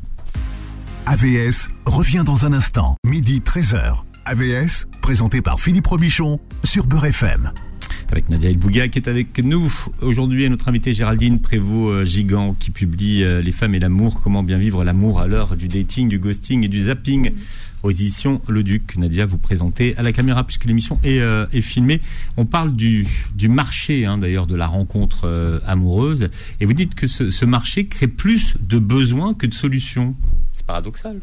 AVS 1.07 1.69
revient 1.85 2.23
dans 2.25 2.47
un 2.47 2.55
instant, 2.55 2.97
midi 3.07 3.41
13h. 3.41 4.05
AVS, 4.25 4.87
présenté 5.03 5.43
par 5.43 5.61
Philippe 5.61 5.87
Robichon 5.87 6.41
sur 6.65 6.87
Beurre 6.87 7.05
FM. 7.05 7.53
Avec 8.11 8.29
Nadia 8.29 8.51
Elbouga 8.51 8.89
qui 8.89 8.99
est 8.99 9.09
avec 9.09 9.39
nous 9.39 9.73
aujourd'hui 10.01 10.49
notre 10.49 10.69
invitée 10.69 10.93
Géraldine 10.93 11.41
Prévost-Gigant 11.41 12.51
euh, 12.51 12.55
qui 12.59 12.71
publie 12.71 13.25
euh, 13.25 13.41
Les 13.41 13.53
femmes 13.53 13.75
et 13.75 13.79
l'amour, 13.79 14.21
comment 14.21 14.43
bien 14.43 14.59
vivre 14.59 14.85
l'amour 14.85 15.21
à 15.21 15.27
l'heure 15.27 15.57
du 15.57 15.69
dating, 15.69 16.09
du 16.09 16.19
ghosting 16.19 16.65
et 16.65 16.69
du 16.69 16.83
zapping 16.83 17.33
aux 17.83 17.91
Le 18.49 18.63
Duc. 18.63 18.97
Nadia, 18.97 19.25
vous 19.25 19.39
présentez 19.39 19.97
à 19.97 20.03
la 20.03 20.13
caméra 20.13 20.45
puisque 20.45 20.65
l'émission 20.65 20.99
est, 21.03 21.21
euh, 21.21 21.47
filmée. 21.61 22.01
On 22.37 22.47
parle 22.47 22.75
du, 22.75 23.07
du 23.35 23.49
marché 23.49 24.07
hein, 24.07 24.19
d'ailleurs 24.19 24.47
de 24.47 24.55
la 24.55 24.67
rencontre 24.67 25.61
amoureuse 25.67 26.29
et 26.61 26.67
vous 26.67 26.73
dites 26.73 26.95
que 26.95 27.07
ce 27.07 27.45
marché 27.45 27.87
crée 27.87 28.09
plus 28.09 28.55
de 28.61 28.79
besoins 28.79 29.35
que 29.35 29.47
de 29.47 29.55
solutions. 29.55 30.15
C'est 30.53 30.65
paradoxal. 30.65 31.21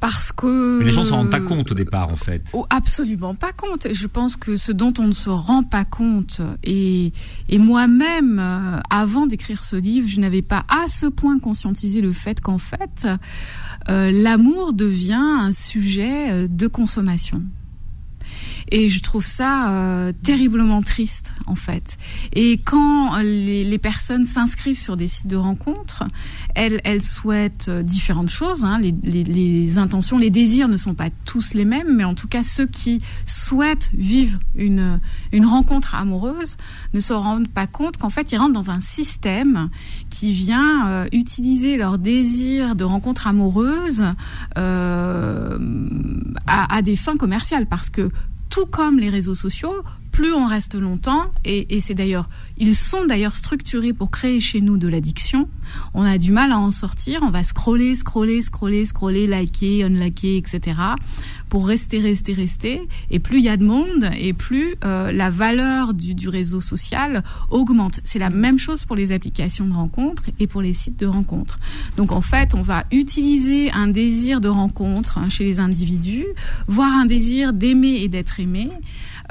Parce 0.00 0.32
que 0.32 0.82
les 0.82 0.90
gens 0.90 1.04
s'en 1.04 1.16
rendent 1.16 1.30
pas 1.30 1.40
compte 1.40 1.70
au 1.70 1.74
départ, 1.74 2.08
en 2.08 2.16
fait. 2.16 2.42
Oh, 2.54 2.64
absolument 2.70 3.34
pas 3.34 3.52
compte. 3.52 3.86
Je 3.92 4.06
pense 4.06 4.36
que 4.36 4.56
ce 4.56 4.72
dont 4.72 4.94
on 4.98 5.06
ne 5.06 5.12
se 5.12 5.28
rend 5.28 5.62
pas 5.62 5.84
compte, 5.84 6.40
et, 6.64 7.12
et 7.50 7.58
moi-même, 7.58 8.38
euh, 8.38 8.80
avant 8.88 9.26
d'écrire 9.26 9.62
ce 9.62 9.76
livre, 9.76 10.08
je 10.08 10.20
n'avais 10.20 10.42
pas 10.42 10.64
à 10.68 10.88
ce 10.88 11.06
point 11.06 11.38
conscientisé 11.38 12.00
le 12.00 12.12
fait 12.12 12.40
qu'en 12.40 12.58
fait, 12.58 13.06
euh, 13.90 14.10
l'amour 14.10 14.72
devient 14.72 15.14
un 15.14 15.52
sujet 15.52 16.30
euh, 16.30 16.48
de 16.48 16.66
consommation. 16.66 17.42
Et 18.72 18.88
je 18.88 19.00
trouve 19.00 19.24
ça 19.24 19.70
euh, 19.70 20.12
terriblement 20.22 20.80
triste, 20.82 21.32
en 21.46 21.56
fait. 21.56 21.98
Et 22.32 22.58
quand 22.58 23.18
les, 23.18 23.78
personnes 23.78 24.24
s'inscrivent 24.26 24.78
sur 24.78 24.96
des 24.96 25.08
sites 25.08 25.26
de 25.26 25.36
rencontres, 25.36 26.04
elles, 26.54 27.02
souhaitent 27.02 27.66
euh, 27.68 27.82
différentes 27.82 28.28
choses. 28.28 28.64
Hein. 28.64 28.80
Les, 28.80 29.78
intentions, 29.78 30.18
les 30.18 30.30
désirs 30.30 30.68
ne 30.68 30.76
sont 30.76 30.94
pas 30.94 31.08
tous 31.24 31.54
les 31.54 31.64
mêmes, 31.64 31.96
mais 31.96 32.04
en 32.04 32.14
tout 32.14 32.28
cas, 32.28 32.44
ceux 32.44 32.66
qui 32.66 33.02
souhaitent 33.26 33.90
vivre 33.92 34.38
une, 34.54 35.00
rencontre 35.44 35.96
amoureuse 35.96 36.56
ne 36.94 37.00
se 37.00 37.12
rendent 37.12 37.48
pas 37.48 37.66
compte 37.66 37.96
qu'en 37.96 38.10
fait, 38.10 38.30
ils 38.30 38.36
rentrent 38.36 38.52
dans 38.52 38.70
un 38.70 38.80
système 38.80 39.68
qui 40.10 40.32
vient 40.32 40.88
euh, 40.88 41.06
utiliser 41.12 41.76
leur 41.76 41.98
désir 41.98 42.76
de 42.76 42.84
rencontre 42.84 43.26
amoureuse 43.26 44.04
à, 44.54 45.56
à 46.46 46.82
des 46.82 46.96
fins 46.96 47.16
commerciales. 47.16 47.66
Parce 47.66 47.90
que 47.90 48.10
tout 48.50 48.66
comme 48.66 48.98
les 48.98 49.08
réseaux 49.08 49.34
sociaux, 49.34 49.82
plus 50.12 50.32
on 50.34 50.46
reste 50.46 50.74
longtemps, 50.74 51.32
et, 51.44 51.80
c'est 51.80 51.94
d'ailleurs, 51.94 52.28
ils 52.60 52.74
sont 52.74 53.06
d'ailleurs 53.06 53.34
structurés 53.34 53.94
pour 53.94 54.10
créer 54.10 54.38
chez 54.38 54.60
nous 54.60 54.76
de 54.76 54.86
l'addiction. 54.86 55.48
On 55.94 56.02
a 56.02 56.18
du 56.18 56.30
mal 56.30 56.52
à 56.52 56.58
en 56.58 56.70
sortir. 56.70 57.20
On 57.22 57.30
va 57.30 57.42
scroller, 57.42 57.94
scroller, 57.94 58.42
scroller, 58.42 58.84
scroller, 58.84 59.26
liker, 59.26 59.82
unliker, 59.84 60.36
etc. 60.36 60.76
pour 61.48 61.66
rester, 61.66 62.00
rester, 62.00 62.34
rester. 62.34 62.82
Et 63.10 63.18
plus 63.18 63.38
il 63.38 63.44
y 63.44 63.48
a 63.48 63.56
de 63.56 63.64
monde, 63.64 64.10
et 64.18 64.34
plus 64.34 64.74
euh, 64.84 65.10
la 65.10 65.30
valeur 65.30 65.94
du, 65.94 66.28
réseau 66.28 66.60
social 66.60 67.24
augmente. 67.48 68.00
C'est 68.04 68.18
la 68.18 68.30
même 68.30 68.58
chose 68.58 68.84
pour 68.84 68.94
les 68.94 69.10
applications 69.10 69.66
de 69.66 69.72
rencontres 69.72 70.24
et 70.38 70.46
pour 70.46 70.60
les 70.60 70.74
sites 70.74 70.98
de 70.98 71.06
rencontres. 71.06 71.58
Donc 71.96 72.12
en 72.12 72.20
fait, 72.20 72.54
on 72.54 72.62
va 72.62 72.84
utiliser 72.92 73.72
un 73.72 73.88
désir 73.88 74.42
de 74.42 74.48
rencontre 74.48 75.16
hein, 75.16 75.30
chez 75.30 75.44
les 75.44 75.60
individus, 75.60 76.26
voire 76.68 76.92
un 76.92 77.06
désir 77.06 77.54
d'aimer 77.54 78.02
et 78.02 78.08
d'être 78.08 78.38
aimé. 78.38 78.68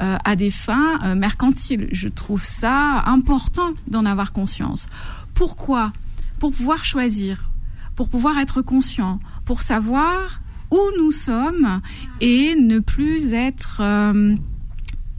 Euh, 0.00 0.16
à 0.24 0.34
des 0.34 0.50
fins 0.50 0.98
euh, 1.04 1.14
mercantiles. 1.14 1.88
Je 1.92 2.08
trouve 2.08 2.42
ça 2.42 3.02
important 3.20 3.70
d'en 3.86 4.04
avoir 4.06 4.32
conscience. 4.32 4.86
Pourquoi? 5.34 5.92
Pour 6.38 6.52
pouvoir 6.52 6.84
choisir, 6.84 7.50
pour 7.96 8.08
pouvoir 8.08 8.38
être 8.38 8.62
conscient, 8.62 9.20
pour 9.44 9.60
savoir 9.60 10.40
où 10.70 10.80
nous 10.98 11.10
sommes 11.10 11.82
et 12.20 12.54
ne 12.54 12.78
plus 12.78 13.34
être 13.34 13.80
euh, 13.80 14.34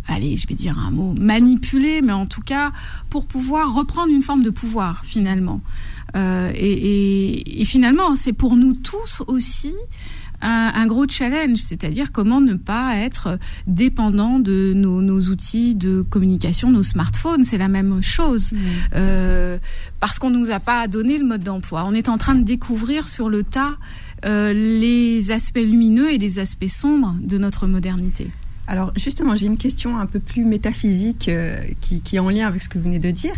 allez, 0.08 0.36
je 0.36 0.48
vais 0.48 0.55
dire 0.55 0.79
un 0.79 0.89
mot, 0.91 1.13
manipulé, 1.13 2.01
mais 2.01 2.12
en 2.12 2.25
tout 2.25 2.41
cas 2.41 2.72
pour 3.10 3.27
pouvoir 3.27 3.74
reprendre 3.74 4.12
une 4.12 4.24
forme 4.24 4.43
de 4.43 4.50
pouvoir 4.50 5.05
finalement. 5.05 5.62
Euh, 6.15 6.51
et, 6.55 7.63
finalement, 7.65 8.15
c'est 8.15 8.34
pour 8.34 8.55
nous 8.55 8.74
tous 8.74 9.24
aussi 9.27 9.74
un, 10.41 10.86
gros 10.88 11.07
challenge, 11.07 11.60
c'est-à-dire 11.60 12.12
comment 12.12 12.41
ne 12.41 12.55
pas 12.55 12.95
être 12.95 13.38
dépendant 13.67 14.39
de 14.39 14.74
nos, 14.75 15.01
nos, 15.01 15.21
outils 15.29 15.75
de 15.75 16.01
communication, 16.01 16.71
nos 16.71 16.83
smartphones. 16.83 17.43
C'est 17.43 17.57
la 17.57 17.67
même 17.67 18.01
chose, 18.01 18.51
mmh. 18.51 18.57
euh, 18.95 19.57
parce 20.00 20.19
qu'on 20.19 20.29
nous 20.29 20.51
a 20.51 20.60
pas 20.60 20.88
donné 20.88 21.17
le 21.17 21.25
mode 21.25 21.43
d'emploi. 21.43 21.83
On 21.86 21.93
est 21.93 22.10
en 22.10 22.17
train 22.17 22.36
de 22.36 22.43
découvrir 22.43 23.07
sur 23.07 23.29
le 23.29 23.43
tas 23.43 23.77
euh, 24.25 24.53
les 24.53 25.31
aspects 25.31 25.57
lumineux 25.57 26.12
et 26.12 26.17
les 26.17 26.39
aspects 26.39 26.69
sombres 26.69 27.15
de 27.21 27.38
notre 27.38 27.67
modernité. 27.67 28.29
Alors 28.67 28.93
justement, 28.95 29.36
j'ai 29.36 29.48
une 29.48 29.57
question 29.57 29.98
un 29.98 30.05
peu 30.05 30.19
plus 30.19 30.45
métaphysique 30.45 31.27
euh, 31.27 31.62
qui, 31.81 32.01
qui, 32.01 32.15
est 32.15 32.19
en 32.19 32.29
lien 32.29 32.48
avec 32.48 32.62
ce 32.62 32.69
que 32.69 32.77
vous 32.77 32.86
venez 32.86 33.00
de 33.00 33.12
dire. 33.12 33.33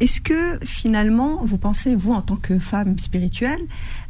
Est-ce 0.00 0.20
que 0.20 0.58
finalement, 0.64 1.40
vous 1.44 1.58
pensez, 1.58 1.94
vous, 1.94 2.12
en 2.12 2.22
tant 2.22 2.36
que 2.36 2.58
femme 2.58 2.98
spirituelle, 2.98 3.60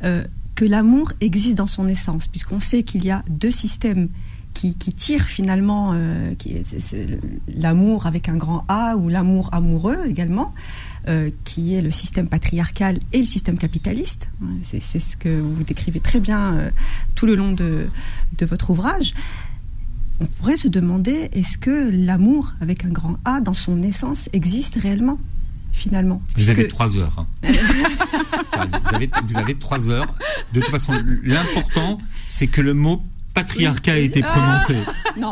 euh, 0.02 0.24
que 0.54 0.64
l'amour 0.64 1.12
existe 1.20 1.56
dans 1.56 1.66
son 1.66 1.86
essence, 1.86 2.26
puisqu'on 2.26 2.60
sait 2.60 2.82
qu'il 2.82 3.04
y 3.04 3.10
a 3.10 3.22
deux 3.28 3.50
systèmes 3.50 4.08
qui, 4.52 4.74
qui 4.74 4.92
tire 4.92 5.24
finalement 5.24 5.92
euh, 5.92 6.34
l'amour 7.54 8.06
avec 8.06 8.28
un 8.28 8.36
grand 8.36 8.64
A 8.68 8.96
ou 8.96 9.08
l'amour 9.08 9.50
amoureux 9.52 9.98
également, 10.08 10.54
euh, 11.08 11.30
qui 11.44 11.74
est 11.74 11.82
le 11.82 11.90
système 11.90 12.26
patriarcal 12.26 12.98
et 13.12 13.18
le 13.18 13.26
système 13.26 13.58
capitaliste. 13.58 14.30
C'est 14.62 14.80
ce 14.80 15.16
que 15.16 15.40
vous 15.40 15.62
décrivez 15.62 16.00
très 16.00 16.20
bien 16.20 16.70
tout 17.14 17.26
le 17.26 17.36
long 17.36 17.52
de 17.52 17.88
votre 18.40 18.70
ouvrage. 18.70 19.14
On 20.18 20.26
pourrait 20.26 20.56
se 20.56 20.68
demander 20.68 21.28
est-ce 21.32 21.58
que 21.58 21.90
l'amour 21.92 22.54
avec 22.62 22.86
un 22.86 22.88
grand 22.88 23.18
A 23.26 23.40
dans 23.40 23.54
son 23.54 23.82
essence 23.82 24.30
existe 24.32 24.76
réellement? 24.76 25.18
Finalement. 25.76 26.22
Vous 26.36 26.50
avez 26.50 26.68
trois 26.68 26.96
heures. 26.96 27.14
Hein. 27.18 27.26
vous, 27.42 28.94
avez, 28.94 29.10
vous 29.24 29.38
avez 29.38 29.54
trois 29.54 29.88
heures. 29.88 30.12
De 30.52 30.60
toute 30.60 30.70
façon, 30.70 30.94
l'important, 31.22 31.98
c'est 32.28 32.46
que 32.46 32.60
le 32.60 32.74
mot 32.74 33.02
patriarcat 33.34 33.92
a 33.92 33.96
été 33.98 34.22
prononcé. 34.22 34.76
non. 35.18 35.30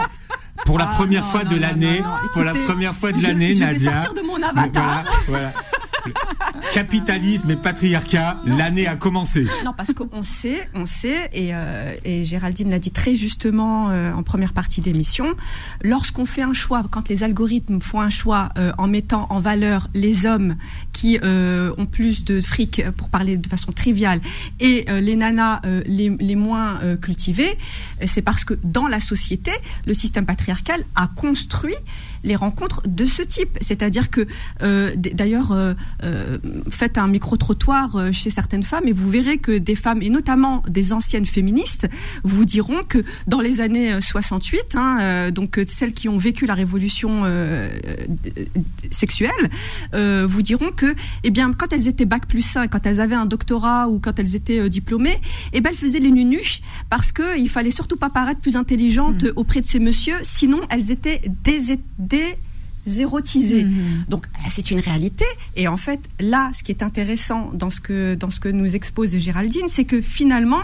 Pour 0.66 0.78
la 0.78 0.88
ah, 0.88 0.94
première 0.94 1.26
fois 1.26 1.44
de 1.44 1.56
l'année, 1.56 2.00
pour 2.32 2.44
la 2.44 2.54
première 2.54 2.94
fois 2.94 3.12
de 3.12 3.22
l'année, 3.22 3.54
Nadia. 3.54 3.76
Je 3.76 3.84
vais 3.84 3.90
sortir 3.90 4.14
de 4.14 4.22
mon 4.22 4.40
avatar. 4.40 5.04
voilà. 5.26 5.52
Capitalisme 6.72 7.50
et 7.50 7.56
patriarcat, 7.56 8.40
l'année 8.44 8.86
a 8.86 8.96
commencé. 8.96 9.46
Non, 9.64 9.72
parce 9.76 9.92
qu'on 9.92 10.22
sait, 10.22 10.68
on 10.74 10.86
sait, 10.86 11.30
et, 11.32 11.54
euh, 11.54 11.94
Géraldine 12.22 12.70
l'a 12.70 12.78
dit 12.78 12.90
très 12.90 13.14
justement 13.14 13.90
euh, 13.90 14.12
en 14.12 14.22
première 14.22 14.52
partie 14.52 14.80
d'émission, 14.80 15.34
lorsqu'on 15.82 16.26
fait 16.26 16.42
un 16.42 16.52
choix, 16.52 16.82
quand 16.90 17.08
les 17.08 17.22
algorithmes 17.22 17.80
font 17.80 18.00
un 18.00 18.10
choix 18.10 18.48
euh, 18.58 18.72
en 18.78 18.88
mettant 18.88 19.26
en 19.30 19.40
valeur 19.40 19.88
les 19.94 20.26
hommes 20.26 20.56
qui 21.04 21.18
ont 21.22 21.86
plus 21.86 22.24
de 22.24 22.40
fric, 22.40 22.82
pour 22.96 23.10
parler 23.10 23.36
de 23.36 23.46
façon 23.46 23.72
triviale, 23.72 24.20
et 24.58 24.86
les 24.88 25.16
nanas 25.16 25.60
les, 25.86 26.08
les, 26.08 26.34
moins 26.34 26.80
cultivées, 26.96 27.58
c'est 28.06 28.22
parce 28.22 28.44
que 28.44 28.54
dans 28.64 28.88
la 28.88 29.00
société, 29.00 29.50
le 29.86 29.92
système 29.92 30.24
patriarcal 30.24 30.82
a 30.94 31.08
construit 31.08 31.74
les 32.22 32.36
rencontres 32.36 32.80
de 32.86 33.04
ce 33.04 33.20
type. 33.20 33.58
C'est-à-dire 33.60 34.08
que, 34.10 34.26
d'ailleurs, 34.96 35.54
euh, 36.04 36.38
faites 36.68 36.98
un 36.98 37.06
micro-trottoir 37.06 37.96
euh, 37.96 38.12
chez 38.12 38.30
certaines 38.30 38.62
femmes 38.62 38.86
et 38.86 38.92
vous 38.92 39.10
verrez 39.10 39.38
que 39.38 39.58
des 39.58 39.74
femmes, 39.74 40.02
et 40.02 40.10
notamment 40.10 40.62
des 40.68 40.92
anciennes 40.92 41.26
féministes, 41.26 41.88
vous 42.22 42.44
diront 42.44 42.84
que 42.84 43.04
dans 43.26 43.40
les 43.40 43.60
années 43.60 44.00
68, 44.00 44.60
euh, 44.60 44.78
hein, 44.78 45.30
donc 45.30 45.60
celles 45.66 45.92
qui 45.92 46.08
ont 46.08 46.18
vécu 46.18 46.46
la 46.46 46.54
révolution 46.54 47.24
sexuelle, 48.90 49.30
vous 49.92 50.42
diront 50.42 50.70
que, 50.70 50.93
eh 51.22 51.30
bien, 51.30 51.52
quand 51.52 51.72
elles 51.72 51.88
étaient 51.88 52.04
bac 52.04 52.26
plus 52.26 52.42
5, 52.42 52.70
quand 52.70 52.86
elles 52.86 53.00
avaient 53.00 53.14
un 53.14 53.26
doctorat 53.26 53.88
ou 53.88 53.98
quand 53.98 54.18
elles 54.18 54.34
étaient 54.34 54.68
diplômées, 54.68 55.20
eh 55.52 55.60
ben, 55.60 55.70
elles 55.70 55.76
faisaient 55.76 56.00
les 56.00 56.10
nunuches 56.10 56.60
parce 56.90 57.12
qu'il 57.12 57.48
fallait 57.48 57.70
surtout 57.70 57.96
pas 57.96 58.10
paraître 58.10 58.40
plus 58.40 58.56
intelligente 58.56 59.24
mmh. 59.24 59.32
auprès 59.36 59.60
de 59.60 59.66
ces 59.66 59.78
messieurs, 59.78 60.18
sinon 60.22 60.60
elles 60.70 60.90
étaient 60.90 61.22
zérotisé. 62.86 63.64
Mhm. 63.64 64.04
Donc 64.08 64.26
c'est 64.48 64.70
une 64.70 64.80
réalité. 64.80 65.24
Et 65.56 65.68
en 65.68 65.76
fait, 65.76 66.00
là, 66.20 66.50
ce 66.54 66.62
qui 66.62 66.72
est 66.72 66.82
intéressant 66.82 67.50
dans 67.52 67.70
ce 67.70 67.80
que 67.80 68.14
dans 68.14 68.30
ce 68.30 68.40
que 68.40 68.48
nous 68.48 68.74
expose 68.74 69.16
Géraldine, 69.16 69.68
c'est 69.68 69.84
que 69.84 70.00
finalement, 70.00 70.62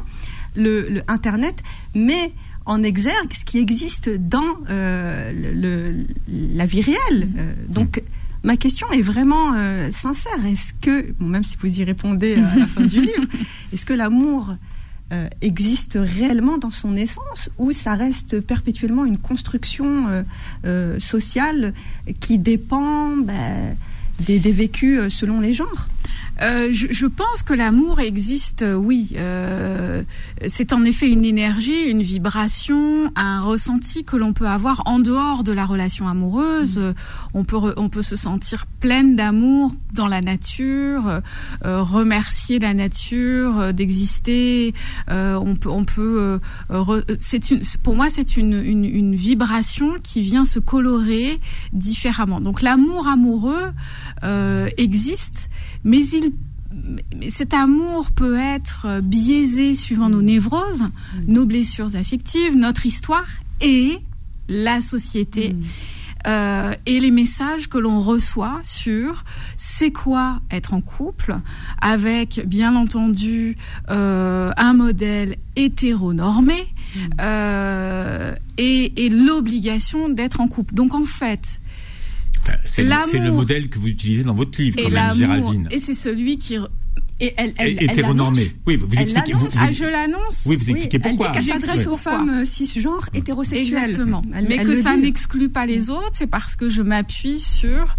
le, 0.56 1.02
Internet 1.08 1.62
met 1.94 2.32
en 2.66 2.82
exergue 2.82 3.32
ce 3.32 3.44
qui 3.44 3.58
existe 3.58 4.10
dans 4.10 4.58
euh, 4.68 5.32
le, 5.32 6.04
la 6.28 6.66
vie 6.66 6.82
réelle. 6.82 7.28
Euh, 7.38 7.54
donc 7.68 8.02
ma 8.42 8.56
question 8.56 8.90
est 8.90 9.02
vraiment 9.02 9.54
euh, 9.54 9.90
sincère. 9.90 10.44
Est-ce 10.46 10.72
que, 10.80 11.14
même 11.20 11.44
si 11.44 11.56
vous 11.58 11.80
y 11.80 11.84
répondez 11.84 12.34
à 12.36 12.56
la 12.56 12.66
fin 12.66 12.82
du 12.82 13.00
livre, 13.00 13.26
est-ce 13.72 13.84
que 13.84 13.94
l'amour 13.94 14.54
euh, 15.12 15.28
existe 15.40 15.98
réellement 16.00 16.56
dans 16.56 16.70
son 16.70 16.94
essence 16.94 17.50
ou 17.58 17.72
ça 17.72 17.94
reste 17.94 18.40
perpétuellement 18.40 19.04
une 19.04 19.18
construction 19.18 20.06
euh, 20.06 20.22
euh, 20.64 21.00
sociale 21.00 21.74
qui 22.20 22.38
dépend 22.38 23.16
bah, 23.16 23.32
des, 24.20 24.38
des, 24.38 24.52
vécus 24.52 25.08
selon 25.08 25.40
les 25.40 25.52
genres? 25.52 25.88
Euh, 26.42 26.68
je, 26.72 26.86
je, 26.90 27.06
pense 27.06 27.42
que 27.42 27.52
l'amour 27.52 28.00
existe, 28.00 28.62
euh, 28.62 28.74
oui. 28.74 29.12
Euh, 29.16 30.02
c'est 30.48 30.72
en 30.72 30.84
effet 30.84 31.10
une 31.10 31.24
énergie, 31.24 31.90
une 31.90 32.02
vibration, 32.02 33.12
un 33.14 33.40
ressenti 33.40 34.04
que 34.04 34.16
l'on 34.16 34.32
peut 34.32 34.46
avoir 34.46 34.82
en 34.86 34.98
dehors 34.98 35.44
de 35.44 35.52
la 35.52 35.66
relation 35.66 36.08
amoureuse. 36.08 36.78
Mm. 36.78 36.94
On 37.34 37.44
peut 37.44 37.74
on 37.76 37.88
peut 37.90 38.02
se 38.02 38.16
sentir 38.16 38.66
pleine 38.80 39.16
d'amour 39.16 39.74
dans 39.92 40.08
la 40.08 40.22
nature, 40.22 41.20
euh, 41.66 41.82
remercier 41.82 42.58
la 42.58 42.72
nature 42.72 43.74
d'exister. 43.74 44.72
on 45.08 45.56
peut 45.56 45.70
on 45.70 45.84
peut 45.84 46.40
c'est 47.18 47.50
une 47.50 47.60
pour 47.82 47.96
moi 47.96 48.06
c'est 48.08 48.36
une, 48.36 48.54
une, 48.64 48.84
une 48.84 49.14
vibration 49.14 49.94
qui 50.02 50.22
vient 50.22 50.44
se 50.44 50.58
colorer 50.58 51.38
différemment. 51.72 52.40
Donc 52.40 52.62
l'amour 52.62 53.08
amoureux 53.08 53.72
existe, 54.78 55.50
mais 55.84 56.06
il 56.06 56.32
cet 57.28 57.52
amour 57.52 58.12
peut 58.12 58.38
être 58.38 59.00
biaisé 59.02 59.74
suivant 59.74 60.08
nos 60.08 60.22
névroses, 60.22 60.84
nos 61.26 61.44
blessures 61.44 61.96
affectives, 61.96 62.56
notre 62.56 62.86
histoire 62.86 63.26
et 63.60 63.98
la 64.48 64.80
société. 64.80 65.52
Mm. 65.52 65.62
Euh, 66.26 66.74
et 66.84 67.00
les 67.00 67.10
messages 67.10 67.70
que 67.70 67.78
l'on 67.78 67.98
reçoit 67.98 68.60
sur 68.62 69.24
c'est 69.56 69.90
quoi 69.90 70.40
être 70.50 70.74
en 70.74 70.82
couple 70.82 71.34
avec 71.80 72.42
bien 72.46 72.76
entendu 72.76 73.56
euh, 73.88 74.52
un 74.58 74.74
modèle 74.74 75.36
hétéronormé 75.56 76.66
mm. 76.94 76.98
euh, 77.22 78.34
et, 78.58 79.06
et 79.06 79.08
l'obligation 79.08 80.10
d'être 80.10 80.42
en 80.42 80.48
couple. 80.48 80.74
Donc 80.74 80.94
en 80.94 81.06
fait, 81.06 81.62
c'est 82.64 82.82
le, 82.82 83.32
modèle 83.32 83.68
que 83.68 83.78
vous 83.78 83.88
utilisez 83.88 84.24
dans 84.24 84.34
votre 84.34 84.60
livre, 84.60 84.76
quand 84.82 84.90
même, 84.90 85.14
Géraldine. 85.14 85.68
Et 85.70 85.78
c'est 85.78 85.94
celui 85.94 86.38
qui 86.38 86.58
et 87.22 87.34
elle, 87.36 87.52
elle, 87.58 87.82
hétéronormée. 87.82 88.48
oui, 88.66 88.76
vous 88.76 88.98
expliquez. 88.98 89.34
Vous, 89.34 89.48
ah, 89.58 89.70
je 89.70 89.84
l'annonce. 89.84 90.44
Oui, 90.46 90.56
vous 90.56 90.70
expliquez 90.70 90.98
pourquoi. 90.98 91.32
Elle 91.34 91.42
s'adresse 91.42 91.86
aux 91.86 91.96
femmes 91.96 92.44
cisgenres 92.44 93.08
hétérosexuelles. 93.12 93.90
Exactement. 93.90 94.22
Mais 94.48 94.58
que 94.58 94.80
ça 94.80 94.96
n'exclut 94.96 95.50
pas 95.50 95.66
les 95.66 95.90
autres, 95.90 96.12
c'est 96.12 96.26
parce 96.26 96.56
que 96.56 96.70
je 96.70 96.82
m'appuie 96.82 97.38
sur 97.38 97.96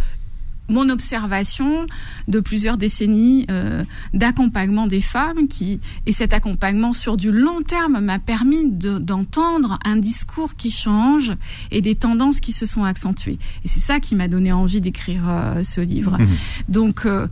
mon 0.70 0.90
observation 0.90 1.86
de 2.28 2.40
plusieurs 2.40 2.78
décennies 2.78 3.46
euh, 3.50 3.84
d'accompagnement 4.14 4.88
des 4.88 5.02
femmes 5.02 5.48
qui 5.48 5.80
et 6.06 6.12
cet 6.12 6.34
accompagnement 6.34 6.94
sur 6.94 7.18
du 7.18 7.32
long 7.32 7.62
terme 7.62 8.00
m'a 8.00 8.20
permis 8.20 8.70
d'entendre 8.70 9.78
un 9.86 9.98
discours 9.98 10.56
qui 10.56 10.72
change 10.72 11.34
et 11.72 11.82
des 11.82 11.96
tendances 11.96 12.40
qui 12.40 12.52
se 12.52 12.66
sont 12.66 12.84
accentuées. 12.84 13.38
Et 13.66 13.68
c'est 13.68 13.80
ça 13.80 14.00
qui 14.00 14.16
m'a 14.16 14.28
donné 14.28 14.52
envie 14.52 14.82
d'écrire 14.82 15.24
euh, 15.28 15.64
ce 15.64 15.82
livre. 15.82 16.18
Mmh. 16.18 16.28
donc 16.70 17.06
euh, 17.06 17.28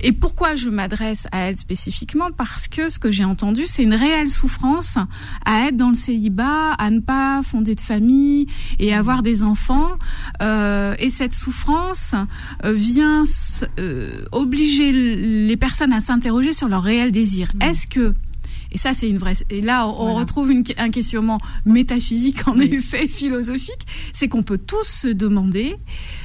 et 0.00 0.12
pourquoi 0.12 0.56
je 0.56 0.68
m'adresse 0.68 1.26
à 1.32 1.48
elle 1.48 1.56
spécifiquement? 1.56 2.28
Parce 2.36 2.68
que 2.68 2.88
ce 2.88 2.98
que 2.98 3.10
j'ai 3.10 3.24
entendu 3.24 3.62
c'est 3.66 3.82
une 3.82 3.94
réelle 3.94 4.30
souffrance 4.30 4.98
à 5.44 5.66
être 5.66 5.76
dans 5.76 5.90
le 5.90 5.94
célibat 5.94 6.72
à 6.72 6.90
ne 6.90 7.00
pas 7.00 7.42
fonder 7.42 7.74
de 7.74 7.80
famille 7.80 8.46
et 8.78 8.94
avoir 8.94 9.22
des 9.22 9.42
enfants 9.42 9.92
et 10.40 11.08
cette 11.10 11.34
souffrance 11.34 12.14
euh, 12.14 12.57
vient 12.64 13.24
euh, 13.78 14.10
obliger 14.32 14.92
les 14.92 15.56
personnes 15.56 15.92
à 15.92 16.00
s'interroger 16.00 16.52
sur 16.52 16.68
leur 16.68 16.82
réel 16.82 17.12
désir. 17.12 17.50
Mm. 17.54 17.62
Est-ce 17.62 17.86
que 17.86 18.14
et 18.70 18.78
ça, 18.78 18.92
c'est 18.92 19.08
une 19.08 19.18
vraie. 19.18 19.34
Et 19.50 19.60
là, 19.62 19.88
on 19.88 20.14
retrouve 20.14 20.50
une, 20.50 20.62
un 20.76 20.90
questionnement 20.90 21.38
métaphysique, 21.64 22.46
en 22.46 22.58
effet, 22.58 23.08
philosophique. 23.08 23.86
C'est 24.12 24.28
qu'on 24.28 24.42
peut 24.42 24.58
tous 24.58 24.84
se 24.84 25.08
demander 25.08 25.74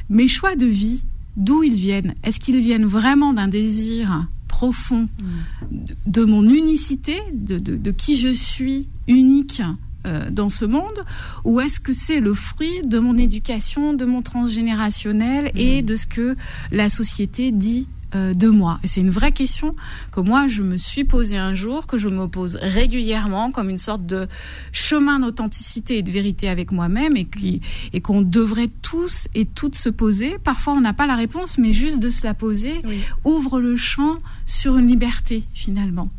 mes 0.09 0.27
choix 0.27 0.55
de 0.55 0.65
vie, 0.65 1.03
d'où 1.37 1.63
ils 1.63 1.75
viennent? 1.75 2.15
Est-ce 2.23 2.39
qu'ils 2.39 2.59
viennent 2.59 2.85
vraiment 2.85 3.33
d'un 3.33 3.47
désir 3.47 4.27
profond 4.49 5.03
mm. 5.03 5.77
de, 6.07 6.25
mon 6.25 6.43
unicité, 6.43 7.17
de, 7.33 7.59
de, 7.59 7.77
de, 7.77 7.91
qui 7.91 8.17
je 8.17 8.33
suis, 8.33 8.89
unique? 9.07 9.61
Euh, 10.05 10.29
dans 10.29 10.49
ce 10.49 10.65
monde 10.65 10.99
ou 11.43 11.61
est-ce 11.61 11.79
que 11.79 11.93
c'est 11.93 12.19
le 12.19 12.33
fruit 12.33 12.81
de 12.83 12.99
mon 12.99 13.17
éducation, 13.17 13.93
de 13.93 14.05
mon 14.05 14.21
transgénérationnel 14.21 15.51
et 15.55 15.81
mm. 15.81 15.85
de 15.85 15.95
ce 15.95 16.07
que 16.07 16.35
la 16.71 16.89
société 16.89 17.51
dit 17.51 17.87
euh, 18.13 18.33
de 18.33 18.49
moi? 18.49 18.79
Et 18.83 18.87
c'est 18.87 18.99
une 18.99 19.09
vraie 19.09 19.31
question 19.31 19.75
que 20.11 20.19
moi 20.19 20.47
je 20.47 20.61
me 20.61 20.77
suis 20.77 21.05
posée 21.05 21.37
un 21.37 21.55
jour, 21.55 21.87
que 21.87 21.97
je 21.97 22.09
me 22.09 22.27
pose 22.27 22.57
régulièrement 22.61 23.51
comme 23.51 23.69
une 23.69 23.77
sorte 23.77 24.05
de 24.05 24.27
chemin 24.71 25.19
d'authenticité 25.19 25.99
et 25.99 26.01
de 26.01 26.11
vérité 26.11 26.49
avec 26.49 26.71
moi-même 26.71 27.15
et 27.15 27.25
qui 27.25 27.61
et 27.93 28.01
qu'on 28.01 28.21
devrait 28.21 28.69
tous 28.81 29.29
et 29.35 29.45
toutes 29.45 29.75
se 29.75 29.89
poser. 29.89 30.37
Parfois 30.43 30.73
on 30.73 30.81
n'a 30.81 30.93
pas 30.93 31.07
la 31.07 31.15
réponse, 31.15 31.57
mais 31.57 31.71
juste 31.71 31.99
de 31.99 32.09
se 32.09 32.25
la 32.25 32.33
poser 32.33 32.81
ouvre 33.23 33.61
le 33.61 33.77
champ 33.77 34.17
sur 34.45 34.77
une 34.77 34.87
liberté 34.87 35.43
finalement. 35.53 36.09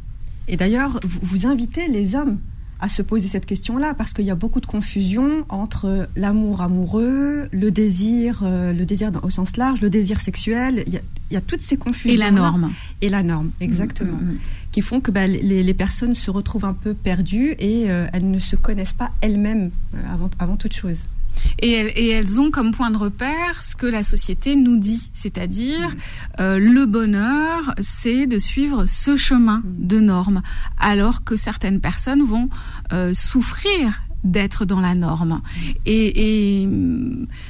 Et 0.49 0.57
d'ailleurs, 0.57 1.01
vous 1.05 1.47
invitez 1.47 1.89
les 1.89 2.15
hommes 2.15 2.39
à 2.81 2.89
se 2.89 3.03
poser 3.03 3.29
cette 3.29 3.47
question-là 3.47 3.95
parce 3.95 4.13
qu'il 4.13 4.25
y 4.25 4.31
a 4.31 4.35
beaucoup 4.35 4.61
de 4.61 4.67
confusion 4.67 5.45
entre 5.49 6.09
l'amour 6.17 6.61
amoureux, 6.61 7.49
le 7.51 7.71
désir, 7.71 8.41
euh, 8.43 8.73
le 8.73 8.85
désir 8.85 9.11
au 9.23 9.31
sens 9.31 9.57
large, 9.57 9.81
le 9.81 9.91
désir 9.91 10.21
sexuel. 10.21 10.85
Il 10.87 10.93
y 11.33 11.37
a, 11.37 11.41
toutes 11.41 11.63
ces 11.63 11.77
confusions. 11.77 12.15
Et 12.15 12.19
la 12.19 12.31
norme. 12.31 12.73
Et 13.01 13.09
la 13.09 13.23
norme, 13.23 13.51
exactement. 13.61 14.19
Mm, 14.19 14.25
mm, 14.25 14.33
mm. 14.33 14.39
Qui 14.73 14.81
font 14.81 15.01
que 15.01 15.11
bah, 15.11 15.27
les, 15.27 15.75
personnes 15.75 16.15
se 16.15 16.31
retrouvent 16.31 16.65
un 16.65 16.75
peu 16.75 16.95
perdues 16.95 17.55
et 17.59 17.91
euh, 17.91 18.07
elles 18.13 18.31
ne 18.31 18.39
se 18.39 18.57
connaissent 18.57 18.93
pas 18.93 19.11
elles-mêmes 19.21 19.71
avant, 20.11 20.31
avant 20.39 20.57
toute 20.57 20.75
chose. 20.75 20.99
Et 21.61 22.11
elles, 22.11 22.41
ont 22.41 22.51
comme 22.51 22.73
point 22.73 22.91
de 22.91 22.97
repère 22.97 23.63
ce 23.63 23.77
que 23.77 23.87
la 23.87 24.03
société 24.03 24.57
nous 24.57 24.77
dit, 24.77 25.11
c'est-à-dire 25.15 25.89
mm. 25.89 25.95
euh, 26.41 26.59
le 26.59 26.87
bonheur, 26.87 27.75
c'est 27.81 28.27
de 28.27 28.39
suivre 28.39 28.87
ce 28.87 29.17
chemin 29.17 29.59
mm. 29.59 29.87
de 29.87 30.01
normes, 30.01 30.43
alors 30.79 31.25
que 31.25 31.37
certaines 31.37 31.81
personnes 31.81 32.23
vont 32.23 32.49
euh, 32.93 33.15
souffrir 33.15 34.03
d'être 34.25 34.65
dans 34.65 34.81
la 34.81 34.95
norme. 34.95 35.41
Mm. 35.41 35.71
Et, 35.87 36.69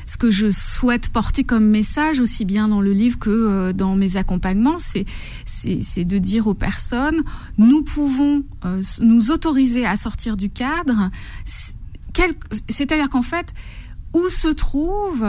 ce 0.07 0.16
que 0.16 0.31
je 0.31 0.51
souhaite 0.51 1.09
porter 1.09 1.44
comme 1.44 1.66
message, 1.66 2.20
aussi 2.20 2.44
bien 2.44 2.68
dans 2.68 2.81
le 2.81 2.92
livre 2.92 3.18
que 3.18 3.31
euh, 3.31 3.73
dans 3.73 3.97
mes 3.97 4.16
accompagnements, 4.16 4.79
c'est, 4.79 5.07
c'est, 5.44 6.05
de 6.05 6.18
dire 6.18 6.47
aux 6.47 6.55
personnes, 6.55 7.23
nous 7.59 7.83
pouvons 7.83 8.44
nous 9.01 9.31
autoriser 9.31 9.87
à 9.87 9.97
sortir 9.97 10.37
du 10.37 10.51
cadre 10.51 11.11
c'est-à-dire 12.68 13.09
qu'en 13.11 13.22
fait, 13.22 13.53
où 14.12 14.29
se 14.29 14.48
trouve, 14.48 15.27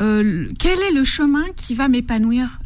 euh, 0.00 0.48
quel 0.58 0.80
est 0.80 0.92
le 0.92 1.04
chemin 1.04 1.44
qui 1.56 1.74
va 1.74 1.88
m'épanouir 1.88 2.58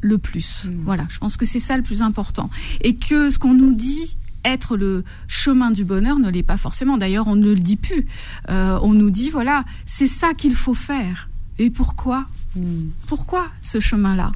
le 0.00 0.18
plus? 0.18 0.66
Hmm. 0.66 0.82
Voilà, 0.84 1.06
je 1.08 1.18
pense 1.18 1.36
que 1.36 1.44
c'est 1.44 1.58
ça 1.58 1.76
le 1.76 1.82
plus 1.82 2.02
important. 2.02 2.50
Et 2.82 2.96
que 2.96 3.30
ce 3.30 3.38
qu'on 3.38 3.54
nous 3.54 3.74
dit 3.74 4.16
être 4.44 4.76
le 4.76 5.04
chemin 5.26 5.70
du 5.72 5.84
bonheur 5.84 6.18
ne 6.18 6.30
l'est 6.30 6.44
pas 6.44 6.56
forcément. 6.56 6.98
D'ailleurs, 6.98 7.26
on 7.26 7.34
ne 7.34 7.46
le 7.46 7.56
dit 7.56 7.76
plus. 7.76 8.06
Euh, 8.48 8.78
on 8.82 8.92
nous 8.92 9.10
dit, 9.10 9.30
voilà, 9.30 9.64
c'est 9.86 10.06
ça 10.06 10.34
qu'il 10.34 10.54
faut 10.54 10.74
faire. 10.74 11.28
Et 11.58 11.70
pourquoi? 11.70 12.26
Hmm. 12.54 12.90
Pourquoi 13.06 13.48
ce 13.60 13.80
chemin-là? 13.80 14.32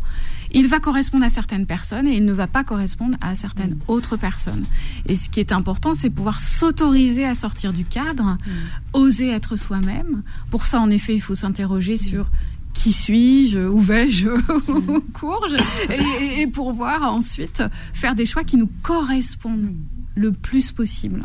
Il 0.52 0.66
va 0.66 0.80
correspondre 0.80 1.24
à 1.24 1.30
certaines 1.30 1.66
personnes 1.66 2.06
et 2.06 2.16
il 2.16 2.24
ne 2.24 2.32
va 2.32 2.46
pas 2.46 2.64
correspondre 2.64 3.16
à 3.20 3.34
certaines 3.36 3.74
mm. 3.74 3.82
autres 3.88 4.16
personnes. 4.16 4.64
Et 5.06 5.16
ce 5.16 5.28
qui 5.28 5.40
est 5.40 5.52
important, 5.52 5.94
c'est 5.94 6.10
pouvoir 6.10 6.38
s'autoriser 6.38 7.24
à 7.24 7.34
sortir 7.34 7.72
du 7.72 7.84
cadre, 7.84 8.24
mm. 8.24 8.50
oser 8.92 9.30
être 9.30 9.56
soi-même. 9.56 10.22
Pour 10.50 10.66
ça, 10.66 10.80
en 10.80 10.90
effet, 10.90 11.14
il 11.14 11.20
faut 11.20 11.34
s'interroger 11.34 11.94
mm. 11.94 11.98
sur 11.98 12.30
qui 12.72 12.92
suis-je, 12.92 13.58
où 13.58 13.80
vais-je, 13.80 14.28
où 14.68 15.00
cours-je, 15.12 15.56
et, 15.92 16.42
et, 16.42 16.46
pour 16.46 16.72
voir 16.72 17.12
ensuite 17.12 17.62
faire 17.92 18.14
des 18.14 18.26
choix 18.26 18.44
qui 18.44 18.56
nous 18.56 18.70
correspondent 18.82 19.74
le 20.14 20.32
plus 20.32 20.72
possible. 20.72 21.24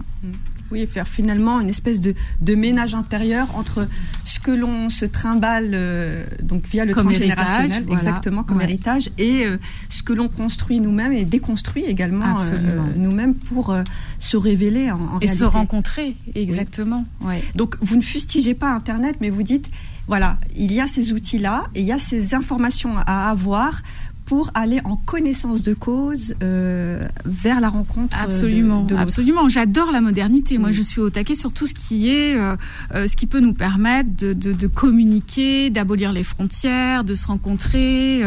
Oui, 0.72 0.88
faire 0.88 1.08
finalement 1.08 1.60
une 1.60 1.70
espèce 1.70 2.02
de, 2.02 2.16
de 2.42 2.56
ménage 2.56 2.96
intérieur 2.96 3.56
entre 3.56 3.88
ce 4.24 4.40
que 4.40 4.52
l'on 4.52 4.90
se 4.90 5.06
trimballe 5.06 5.72
euh, 5.74 6.26
donc 6.42 6.66
via 6.68 6.86
le 6.86 6.94
comme 6.94 7.06
transgénérationnel, 7.08 7.86
exactement 7.92 8.44
comme 8.44 8.62
héritage, 8.62 9.10
et 9.18 9.46
euh, 9.46 9.58
ce 9.90 10.02
que 10.02 10.14
l'on 10.14 10.28
construit 10.28 10.80
nous-mêmes 10.80 11.14
et 11.14 11.24
déconstruit 11.24 11.86
également 11.86 12.40
euh, 12.40 12.80
nous-mêmes 12.96 13.36
pour 13.36 13.76
se 14.20 14.38
révéler 14.38 14.90
en, 14.90 15.00
en 15.00 15.20
et 15.20 15.28
se 15.28 15.44
rencontrer, 15.44 16.16
exactement. 16.34 17.06
Donc 17.54 17.78
vous 17.82 17.96
ne 17.96 18.02
fustigez 18.02 18.56
pas 18.56 18.72
Internet, 18.72 19.18
mais 19.22 19.30
vous 19.30 19.44
dites 19.44 19.70
voilà, 20.08 20.38
il 20.56 20.72
y 20.72 20.80
a 20.80 20.88
ces 20.88 21.14
outils-là 21.14 21.66
et 21.74 21.82
il 21.82 21.86
y 21.88 21.92
a 21.92 21.98
ces 21.98 22.36
informations 22.36 22.96
à 23.08 23.30
avoir 23.30 23.82
pour 24.26 24.50
aller 24.56 24.82
en 24.86 24.96
connaissance 24.96 25.62
de 25.62 25.74
cause 25.74 26.36
euh, 26.42 27.08
vers 27.26 27.62
la 27.62 27.70
rencontre. 27.70 28.18
Absolument, 28.20 28.84
de, 28.84 28.96
absolument. 28.96 29.48
J'adore 29.50 29.92
la 29.92 30.02
modernité. 30.02 30.58
Moi, 30.58 30.72
je 30.72 30.82
suis 30.82 31.00
au 31.00 31.12
taquet 31.12 31.36
sur 31.36 31.54
tout 31.54 31.68
ce 31.68 31.76
qui 31.76 32.10
est, 32.10 32.36
euh, 32.36 32.56
euh, 32.96 33.08
ce 33.08 33.16
qui 33.16 33.28
peut 33.28 33.40
nous 33.40 33.54
permettre 33.54 34.10
de, 34.18 34.34
de, 34.34 34.52
de 34.52 34.68
communiquer, 34.68 35.70
d'abolir 35.70 36.12
les 36.12 36.24
frontières, 36.24 37.04
de 37.04 37.14
se 37.14 37.28
rencontrer, 37.28 38.24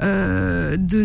euh, 0.00 0.76
de 0.78 1.04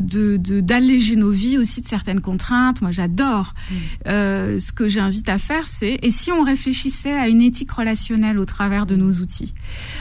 d'alléger 0.61 1.17
nos 1.17 1.31
vies 1.31 1.57
aussi 1.57 1.81
de 1.81 1.87
certaines 1.87 2.21
contraintes. 2.21 2.81
Moi, 2.81 2.91
j'adore. 2.91 3.53
Mm. 3.53 3.75
Euh, 4.07 4.59
ce 4.59 4.71
que 4.71 4.87
j'invite 4.87 5.27
à 5.27 5.37
faire, 5.37 5.67
c'est 5.67 5.99
et 6.01 6.11
si 6.11 6.31
on 6.31 6.43
réfléchissait 6.43 7.11
à 7.13 7.27
une 7.27 7.41
éthique 7.41 7.71
relationnelle 7.71 8.39
au 8.39 8.45
travers 8.45 8.85
de 8.85 8.95
nos 8.95 9.11
outils, 9.13 9.53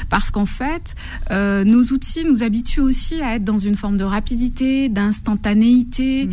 parce 0.08 0.30
qu'en 0.30 0.46
fait, 0.46 0.94
nos 1.30 1.82
outils 1.82 2.24
nous 2.24 2.42
habituent 2.42 2.80
aussi 2.80 3.20
à 3.20 3.34
être 3.34 3.44
dans 3.44 3.58
une 3.58 3.74
forme 3.74 3.96
de 3.96 4.04
rapidité 4.04 4.27
d'instantanéité. 4.88 6.26
Mm. 6.26 6.32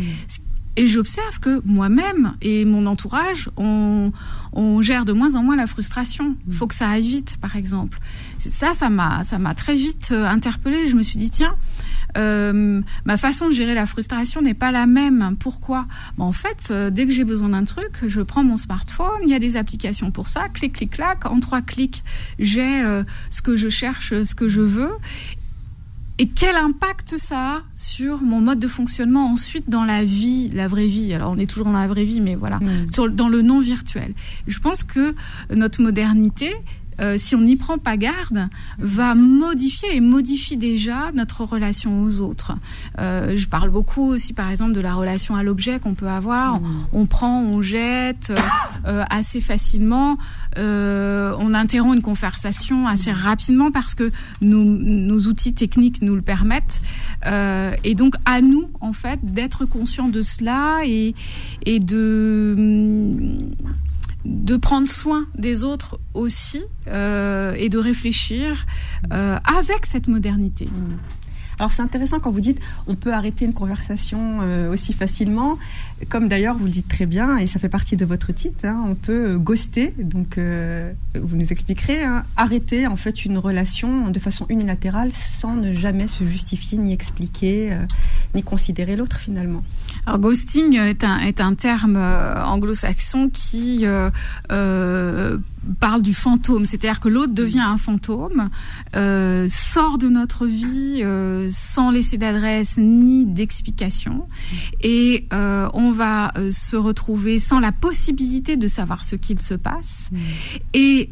Et 0.78 0.86
j'observe 0.86 1.40
que 1.40 1.62
moi-même 1.64 2.34
et 2.42 2.66
mon 2.66 2.84
entourage, 2.84 3.48
on, 3.56 4.12
gère 4.82 5.06
de 5.06 5.12
moins 5.12 5.34
en 5.34 5.42
moins 5.42 5.56
la 5.56 5.66
frustration. 5.66 6.36
Il 6.46 6.52
mm. 6.52 6.56
faut 6.56 6.66
que 6.66 6.74
ça 6.74 6.90
aille 6.90 7.08
vite, 7.08 7.38
par 7.40 7.56
exemple. 7.56 7.98
Ça, 8.38 8.74
ça 8.74 8.90
m'a, 8.90 9.24
ça 9.24 9.38
m'a 9.38 9.54
très 9.54 9.74
vite 9.74 10.10
euh, 10.12 10.26
interpellée. 10.26 10.86
Je 10.86 10.94
me 10.94 11.02
suis 11.02 11.16
dit, 11.16 11.30
tiens, 11.30 11.56
euh, 12.18 12.82
ma 13.06 13.16
façon 13.16 13.46
de 13.46 13.52
gérer 13.52 13.72
la 13.72 13.86
frustration 13.86 14.42
n'est 14.42 14.54
pas 14.54 14.70
la 14.70 14.86
même. 14.86 15.36
Pourquoi? 15.40 15.86
En 16.18 16.32
fait, 16.32 16.68
euh, 16.70 16.90
dès 16.90 17.06
que 17.06 17.12
j'ai 17.12 17.24
besoin 17.24 17.48
d'un 17.48 17.64
truc, 17.64 18.02
je 18.06 18.20
prends 18.20 18.44
mon 18.44 18.58
smartphone, 18.58 19.20
il 19.22 19.30
y 19.30 19.34
a 19.34 19.38
des 19.38 19.56
applications 19.56 20.10
pour 20.10 20.28
ça, 20.28 20.48
clic, 20.50 20.74
clic, 20.74 20.90
clac. 20.90 21.24
En 21.24 21.40
trois 21.40 21.62
clics, 21.62 22.04
j'ai 22.38 22.84
ce 23.30 23.40
que 23.40 23.56
je 23.56 23.68
cherche, 23.70 24.22
ce 24.22 24.34
que 24.34 24.48
je 24.48 24.60
veux 24.60 24.92
et 26.18 26.26
quel 26.28 26.56
impact 26.56 27.18
ça 27.18 27.56
a 27.56 27.62
sur 27.74 28.22
mon 28.22 28.40
mode 28.40 28.58
de 28.58 28.68
fonctionnement 28.68 29.30
ensuite 29.30 29.68
dans 29.68 29.84
la 29.84 30.04
vie, 30.04 30.50
la 30.54 30.66
vraie 30.66 30.86
vie? 30.86 31.12
Alors 31.12 31.32
on 31.32 31.38
est 31.38 31.48
toujours 31.48 31.66
dans 31.66 31.72
la 31.72 31.86
vraie 31.86 32.04
vie, 32.04 32.20
mais 32.20 32.34
voilà, 32.34 32.58
mm. 32.58 32.92
sur, 32.92 33.10
dans 33.10 33.28
le 33.28 33.42
non 33.42 33.60
virtuel. 33.60 34.14
Je 34.46 34.58
pense 34.58 34.82
que 34.82 35.14
notre 35.54 35.82
modernité, 35.82 36.54
euh, 37.00 37.16
si 37.18 37.34
on 37.34 37.40
n'y 37.40 37.56
prend 37.56 37.78
pas 37.78 37.96
garde, 37.96 38.48
va 38.78 39.14
modifier 39.14 39.96
et 39.96 40.00
modifie 40.00 40.56
déjà 40.56 41.10
notre 41.14 41.44
relation 41.44 42.02
aux 42.02 42.20
autres. 42.20 42.52
Euh, 42.98 43.36
je 43.36 43.46
parle 43.46 43.70
beaucoup 43.70 44.02
aussi, 44.02 44.32
par 44.32 44.50
exemple, 44.50 44.72
de 44.72 44.80
la 44.80 44.94
relation 44.94 45.36
à 45.36 45.42
l'objet 45.42 45.78
qu'on 45.78 45.94
peut 45.94 46.08
avoir. 46.08 46.60
Mm. 46.60 46.86
On, 46.92 47.06
prend, 47.06 47.40
on 47.42 47.62
jette 47.62 48.32
euh, 48.86 49.04
assez 49.10 49.40
facilement. 49.40 50.18
on 50.56 51.54
interrompt 51.54 51.96
une 51.96 52.02
conversation 52.02 52.86
assez 52.86 53.12
rapidement 53.12 53.70
parce 53.70 53.94
que 53.94 54.10
nos, 54.40 54.64
nos 54.64 55.20
outils 55.20 55.54
techniques 55.54 56.02
nous 56.02 56.14
le 56.14 56.22
permettent. 56.22 56.80
et 57.24 57.94
donc, 57.94 58.14
à 58.24 58.40
nous, 58.40 58.70
en 58.80 58.92
fait, 58.92 59.20
d'être 59.22 59.64
conscients 59.66 60.08
de 60.08 60.22
cela 60.22 60.80
et, 60.84 61.14
et 61.64 61.78
de 61.78 62.54
de 64.26 64.56
prendre 64.56 64.88
soin 64.88 65.26
des 65.36 65.64
autres 65.64 66.00
aussi 66.14 66.64
euh, 66.88 67.54
et 67.56 67.68
de 67.68 67.78
réfléchir 67.78 68.66
euh, 69.12 69.38
avec 69.58 69.86
cette 69.86 70.08
modernité. 70.08 70.68
Alors 71.58 71.72
c'est 71.72 71.82
intéressant 71.82 72.20
quand 72.20 72.30
vous 72.30 72.40
dites 72.40 72.60
on 72.86 72.94
peut 72.94 73.12
arrêter 73.12 73.44
une 73.44 73.54
conversation 73.54 74.40
euh, 74.42 74.72
aussi 74.72 74.92
facilement, 74.92 75.58
comme 76.08 76.28
d'ailleurs 76.28 76.56
vous 76.56 76.64
le 76.64 76.70
dites 76.70 76.88
très 76.88 77.06
bien 77.06 77.36
et 77.36 77.46
ça 77.46 77.58
fait 77.58 77.68
partie 77.68 77.96
de 77.96 78.04
votre 78.04 78.32
titre. 78.32 78.64
Hein, 78.64 78.84
on 78.86 78.94
peut 78.94 79.38
ghoster, 79.38 79.94
donc 79.98 80.38
vous 80.38 81.36
nous 81.36 81.52
expliquerez, 81.52 82.04
hein, 82.04 82.24
arrêter 82.36 82.86
en 82.86 82.96
fait 82.96 83.24
une 83.24 83.38
relation 83.38 84.10
de 84.10 84.18
façon 84.18 84.46
unilatérale 84.48 85.12
sans 85.12 85.54
ne 85.54 85.72
jamais 85.72 86.08
se 86.08 86.24
justifier 86.24 86.78
ni 86.78 86.92
expliquer 86.92 87.76
ni 88.34 88.42
considérer 88.42 88.96
l'autre 88.96 89.18
finalement. 89.18 89.62
Alors 90.06 90.20
ghosting 90.20 90.76
est 90.76 91.02
un, 91.02 91.18
est 91.20 91.40
un 91.40 91.54
terme 91.54 91.96
euh, 91.96 92.44
anglo-saxon 92.44 93.28
qui 93.32 93.80
euh, 93.84 94.10
euh, 94.52 95.38
parle 95.80 96.02
du 96.02 96.14
fantôme, 96.14 96.66
c'est-à-dire 96.66 97.00
que 97.00 97.08
l'autre 97.08 97.32
devient 97.34 97.60
un 97.60 97.78
fantôme, 97.78 98.50
euh, 98.94 99.46
sort 99.48 99.98
de 99.98 100.08
notre 100.08 100.46
vie 100.46 101.02
euh, 101.02 101.48
sans 101.50 101.90
laisser 101.90 102.18
d'adresse 102.18 102.76
ni 102.78 103.24
d'explication, 103.24 104.26
et 104.82 105.26
euh, 105.32 105.68
on 105.74 105.92
va 105.92 106.32
se 106.52 106.76
retrouver 106.76 107.38
sans 107.38 107.60
la 107.60 107.72
possibilité 107.72 108.56
de 108.56 108.68
savoir 108.68 109.04
ce 109.04 109.16
qu'il 109.16 109.40
se 109.40 109.54
passe. 109.54 110.10
Mmh. 110.12 110.18
Et 110.74 111.10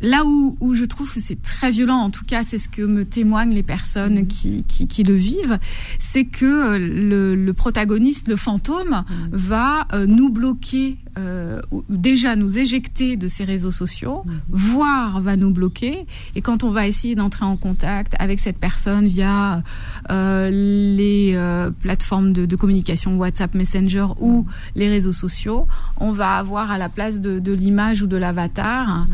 là 0.00 0.24
où, 0.24 0.56
où, 0.60 0.74
je 0.74 0.84
trouve 0.84 1.12
que 1.12 1.20
c'est 1.20 1.42
très 1.42 1.70
violent, 1.70 1.98
en 1.98 2.10
tout 2.10 2.24
cas, 2.24 2.42
c'est 2.42 2.58
ce 2.58 2.68
que 2.68 2.82
me 2.82 3.04
témoignent 3.04 3.54
les 3.54 3.62
personnes 3.62 4.20
mmh. 4.20 4.26
qui, 4.26 4.64
qui, 4.64 4.86
qui 4.86 5.02
le 5.02 5.14
vivent, 5.14 5.58
c'est 5.98 6.24
que 6.24 6.44
euh, 6.44 6.78
le, 6.78 7.34
le, 7.34 7.52
protagoniste, 7.52 8.28
le 8.28 8.36
fantôme, 8.36 8.90
mmh. 8.90 9.14
va 9.32 9.86
euh, 9.92 10.06
nous 10.06 10.30
bloquer, 10.30 10.96
euh, 11.18 11.60
déjà 11.88 12.36
nous 12.36 12.58
éjecter 12.58 13.16
de 13.16 13.28
ces 13.28 13.44
réseaux 13.44 13.72
sociaux, 13.72 14.22
mmh. 14.24 14.30
voire 14.50 15.20
va 15.20 15.36
nous 15.36 15.50
bloquer. 15.50 16.06
Et 16.34 16.40
quand 16.40 16.64
on 16.64 16.70
va 16.70 16.86
essayer 16.86 17.14
d'entrer 17.14 17.44
en 17.44 17.56
contact 17.56 18.14
avec 18.18 18.38
cette 18.38 18.58
personne 18.58 19.06
via 19.06 19.62
euh, 20.10 20.50
les 20.50 21.32
euh, 21.34 21.70
plateformes 21.70 22.32
de, 22.32 22.46
de, 22.46 22.56
communication 22.56 23.16
WhatsApp, 23.16 23.54
Messenger 23.54 24.06
ou 24.20 24.46
les 24.74 24.88
réseaux 24.88 25.12
sociaux, 25.12 25.66
on 25.98 26.12
va 26.12 26.36
avoir 26.36 26.70
à 26.70 26.78
la 26.78 26.88
place 26.88 27.20
de, 27.20 27.38
de 27.38 27.52
l'image 27.52 28.02
ou 28.02 28.06
de 28.06 28.16
l'avatar 28.16 29.06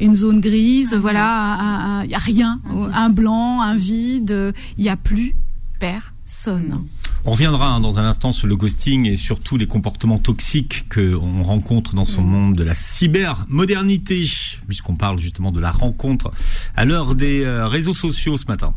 une 0.00 0.14
zone 0.14 0.40
grise, 0.40 0.94
voilà, 0.94 2.02
il 2.04 2.10
y 2.10 2.14
a 2.14 2.18
rien, 2.18 2.60
un, 2.92 3.10
blanc, 3.10 3.60
un 3.60 3.76
vide, 3.76 4.54
il 4.76 4.84
n'y 4.84 4.90
a 4.90 4.96
plus 4.96 5.34
personne. 5.78 6.84
On 7.24 7.32
reviendra 7.32 7.68
hein, 7.68 7.80
dans 7.80 7.98
un 7.98 8.04
instant 8.04 8.32
sur 8.32 8.46
le 8.46 8.56
ghosting 8.56 9.06
et 9.06 9.16
sur 9.16 9.40
tous 9.40 9.56
les 9.56 9.66
comportements 9.66 10.18
toxiques 10.18 10.86
qu'on 10.88 11.42
rencontre 11.42 11.94
dans 11.94 12.04
ce 12.04 12.20
mm. 12.20 12.24
monde 12.24 12.56
de 12.56 12.64
la 12.64 12.74
cybermodernité, 12.74 14.26
puisqu'on 14.66 14.96
parle 14.96 15.18
justement 15.18 15.50
de 15.52 15.60
la 15.60 15.70
rencontre 15.70 16.30
à 16.76 16.84
l'heure 16.84 17.14
des 17.14 17.44
euh, 17.44 17.66
réseaux 17.66 17.94
sociaux 17.94 18.36
ce 18.36 18.46
matin. 18.46 18.72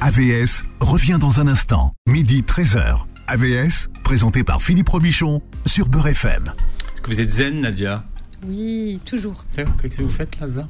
AVS 0.00 0.64
revient 0.80 1.16
dans 1.18 1.40
un 1.40 1.48
instant, 1.48 1.94
midi 2.06 2.42
13h. 2.42 2.98
AVS, 3.26 3.88
présenté 4.02 4.44
par 4.44 4.60
Philippe 4.60 4.90
Robichon 4.90 5.40
sur 5.64 5.88
Beurre 5.88 6.08
FM. 6.08 6.52
Est-ce 6.92 7.00
que 7.00 7.10
vous 7.10 7.20
êtes 7.20 7.30
zen, 7.30 7.62
Nadia? 7.62 8.04
Oui, 8.46 9.00
toujours. 9.04 9.44
Qu'est-ce 9.54 9.96
que 9.96 10.02
vous 10.02 10.08
faites, 10.08 10.38
Laza 10.40 10.66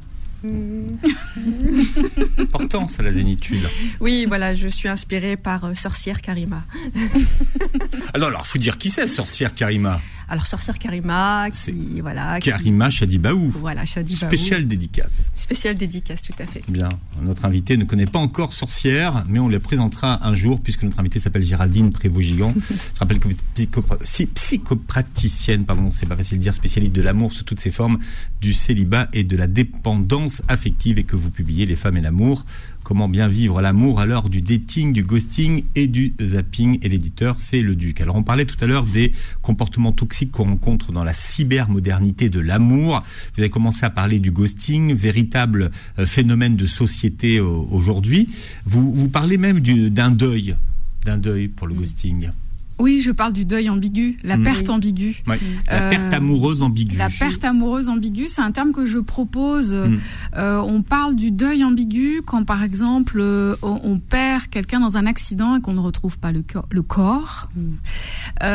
Important, 2.39 2.87
ça, 2.89 3.03
la 3.03 3.13
zénitude. 3.13 3.67
Oui, 4.01 4.27
voilà, 4.27 4.55
je 4.55 4.69
suis 4.69 4.89
inspirée 4.89 5.37
par 5.37 5.65
euh, 5.65 5.75
Sorcière 5.75 6.21
Karima. 6.21 6.65
alors, 8.15 8.29
alors, 8.29 8.47
faut 8.47 8.59
dire 8.59 8.77
qui 8.77 8.91
c'est, 8.91 9.09
Sorcière 9.09 9.55
Karima? 9.55 10.01
Alors 10.29 10.47
sorcière 10.47 10.79
Karima, 10.79 11.49
qui 11.51 12.01
voilà. 12.01 12.41
Karima 12.41 12.91
Chadibaou. 12.91 13.51
Voilà, 13.51 13.85
Chadibaou. 13.85 14.29
Spécial 14.29 14.67
dédicace. 14.67 15.31
Spécial 15.35 15.75
dédicace, 15.75 16.23
tout 16.23 16.35
à 16.39 16.47
fait. 16.47 16.63
Bien. 16.69 16.89
Notre 17.23 17.45
invité 17.45 17.77
ne 17.77 17.85
connaît 17.85 18.07
pas 18.07 18.19
encore 18.19 18.53
sorcière, 18.53 19.25
mais 19.29 19.39
on 19.39 19.49
la 19.49 19.61
présentera 19.61 20.27
un 20.27 20.35
jour 20.35 20.61
puisque 20.61 20.83
notre 20.83 20.99
invité 21.01 21.21
s'appelle 21.21 21.43
Géraldine 21.43 21.91
Prévost-Gigant. 21.91 22.55
Je 22.57 22.99
rappelle 22.99 23.19
que 23.19 23.29
vous 23.29 23.35
êtes 23.35 24.35
psychopraticienne, 24.35 25.65
pardon, 25.65 25.91
c'est 25.93 26.07
pas 26.07 26.17
facile 26.17 26.39
de 26.39 26.43
dire, 26.43 26.55
spécialiste 26.55 26.95
de 26.95 27.03
l'amour 27.03 27.33
sous 27.33 27.45
toutes 27.45 27.61
ses 27.61 27.71
formes, 27.71 27.99
du 28.41 28.55
célibat 28.55 29.09
et 29.13 29.25
de 29.25 29.37
la 29.37 29.47
dépendance 29.47 30.43
affective 30.49 30.99
et 30.99 31.05
que 31.05 31.17
vous 31.17 31.31
publiez 31.31 31.67
Les 31.67 31.77
femmes 31.77 31.97
et 31.97 32.01
l'amour 32.01 32.45
Comment 32.85 33.09
bien 33.09 33.29
vivre 33.29 33.63
l'amour 33.63 33.99
à 33.99 34.05
l'heure 34.05 34.29
du 34.29 34.43
dating, 34.43 34.93
du 34.93 35.03
ghosting 35.03 35.65
et 35.75 35.87
du 35.87 36.13
zapping. 36.21 36.79
Et 36.83 36.91
l'éditeur, 36.91 37.37
c'est 37.39 37.63
le 37.63 37.75
Duc. 37.77 38.03
Alors, 38.03 38.15
on 38.15 38.23
parlait 38.23 38.45
tout 38.45 38.63
à 38.63 38.67
l'heure 38.67 38.85
des 38.85 39.11
comportements 39.41 39.93
toxiques 39.93 40.33
qu'on 40.33 40.45
rencontre 40.45 40.93
dans 40.93 41.03
la 41.03 41.15
cybermodernité 41.15 42.29
de 42.29 42.41
l'amour. 42.41 43.03
Vous 43.35 43.41
avez 43.41 43.49
commencé 43.49 43.87
à 43.87 43.91
parler 43.91 44.19
du 44.19 44.31
ghosting, 44.31 44.93
véritable 44.93 45.71
euh, 45.99 46.05
phénomène 46.05 46.57
de 46.57 46.67
société 46.67 47.39
euh, 47.39 47.45
aujourd'hui. 47.45 48.29
Vous, 48.67 48.93
vous 48.93 49.09
parlez 49.09 49.39
même 49.39 49.61
d'un 49.61 50.11
deuil, 50.11 50.55
d'un 51.07 51.17
deuil 51.17 51.49
pour 51.49 51.67
le 51.67 51.75
mm. 51.75 51.79
ghosting. 51.79 52.29
Oui, 52.79 53.01
je 53.01 53.13
parle 53.13 53.33
du 53.33 53.45
deuil 53.45 53.69
ambigu, 53.71 54.19
la 54.25 54.37
mm. 54.37 54.43
perte 54.43 54.69
ambiguë. 54.69 55.23
La 55.27 55.35
euh, 55.35 55.91
perte 55.91 56.13
amoureuse 56.13 56.63
ambiguë. 56.63 56.97
La 56.97 57.09
perte 57.09 57.45
amoureuse 57.45 57.89
ambiguë, 57.89 58.29
c'est 58.29 58.41
un 58.41 58.51
terme 58.51 58.73
que 58.73 58.85
je 58.85 58.99
propose. 58.99 59.73
Mm. 59.73 59.99
Euh, 60.37 60.61
on 60.61 60.83
parle 60.83 61.15
du 61.15 61.31
deuil 61.31 61.63
ambigu 61.63 62.23
quand, 62.27 62.45
par 62.45 62.65
exemple, 62.65 63.19
euh, 63.21 63.55
on, 63.63 63.99
perd 63.99 64.49
quelqu'un 64.49 64.81
dans 64.81 64.97
un 64.97 65.07
accident 65.07 65.57
et 65.57 65.61
qu'on 65.61 65.75
ne 65.75 65.81
retrouve 65.81 66.19
pas 66.19 66.33
le, 66.33 66.43
corps. 66.83 67.47
Mm. 67.57 68.47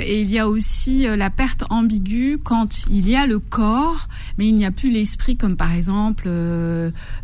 et 0.00 0.20
il 0.22 0.30
y 0.30 0.38
a 0.38 0.48
aussi 0.48 1.06
la 1.16 1.28
perte 1.28 1.64
ambiguë 1.68 2.38
quand 2.42 2.84
il 2.90 3.08
y 3.08 3.14
a 3.14 3.26
le 3.26 3.38
corps, 3.38 4.08
mais 4.38 4.48
il 4.48 4.54
n'y 4.54 4.64
a 4.64 4.70
plus 4.70 4.90
l'esprit, 4.90 5.36
comme 5.36 5.56
par 5.56 5.72
exemple 5.72 6.28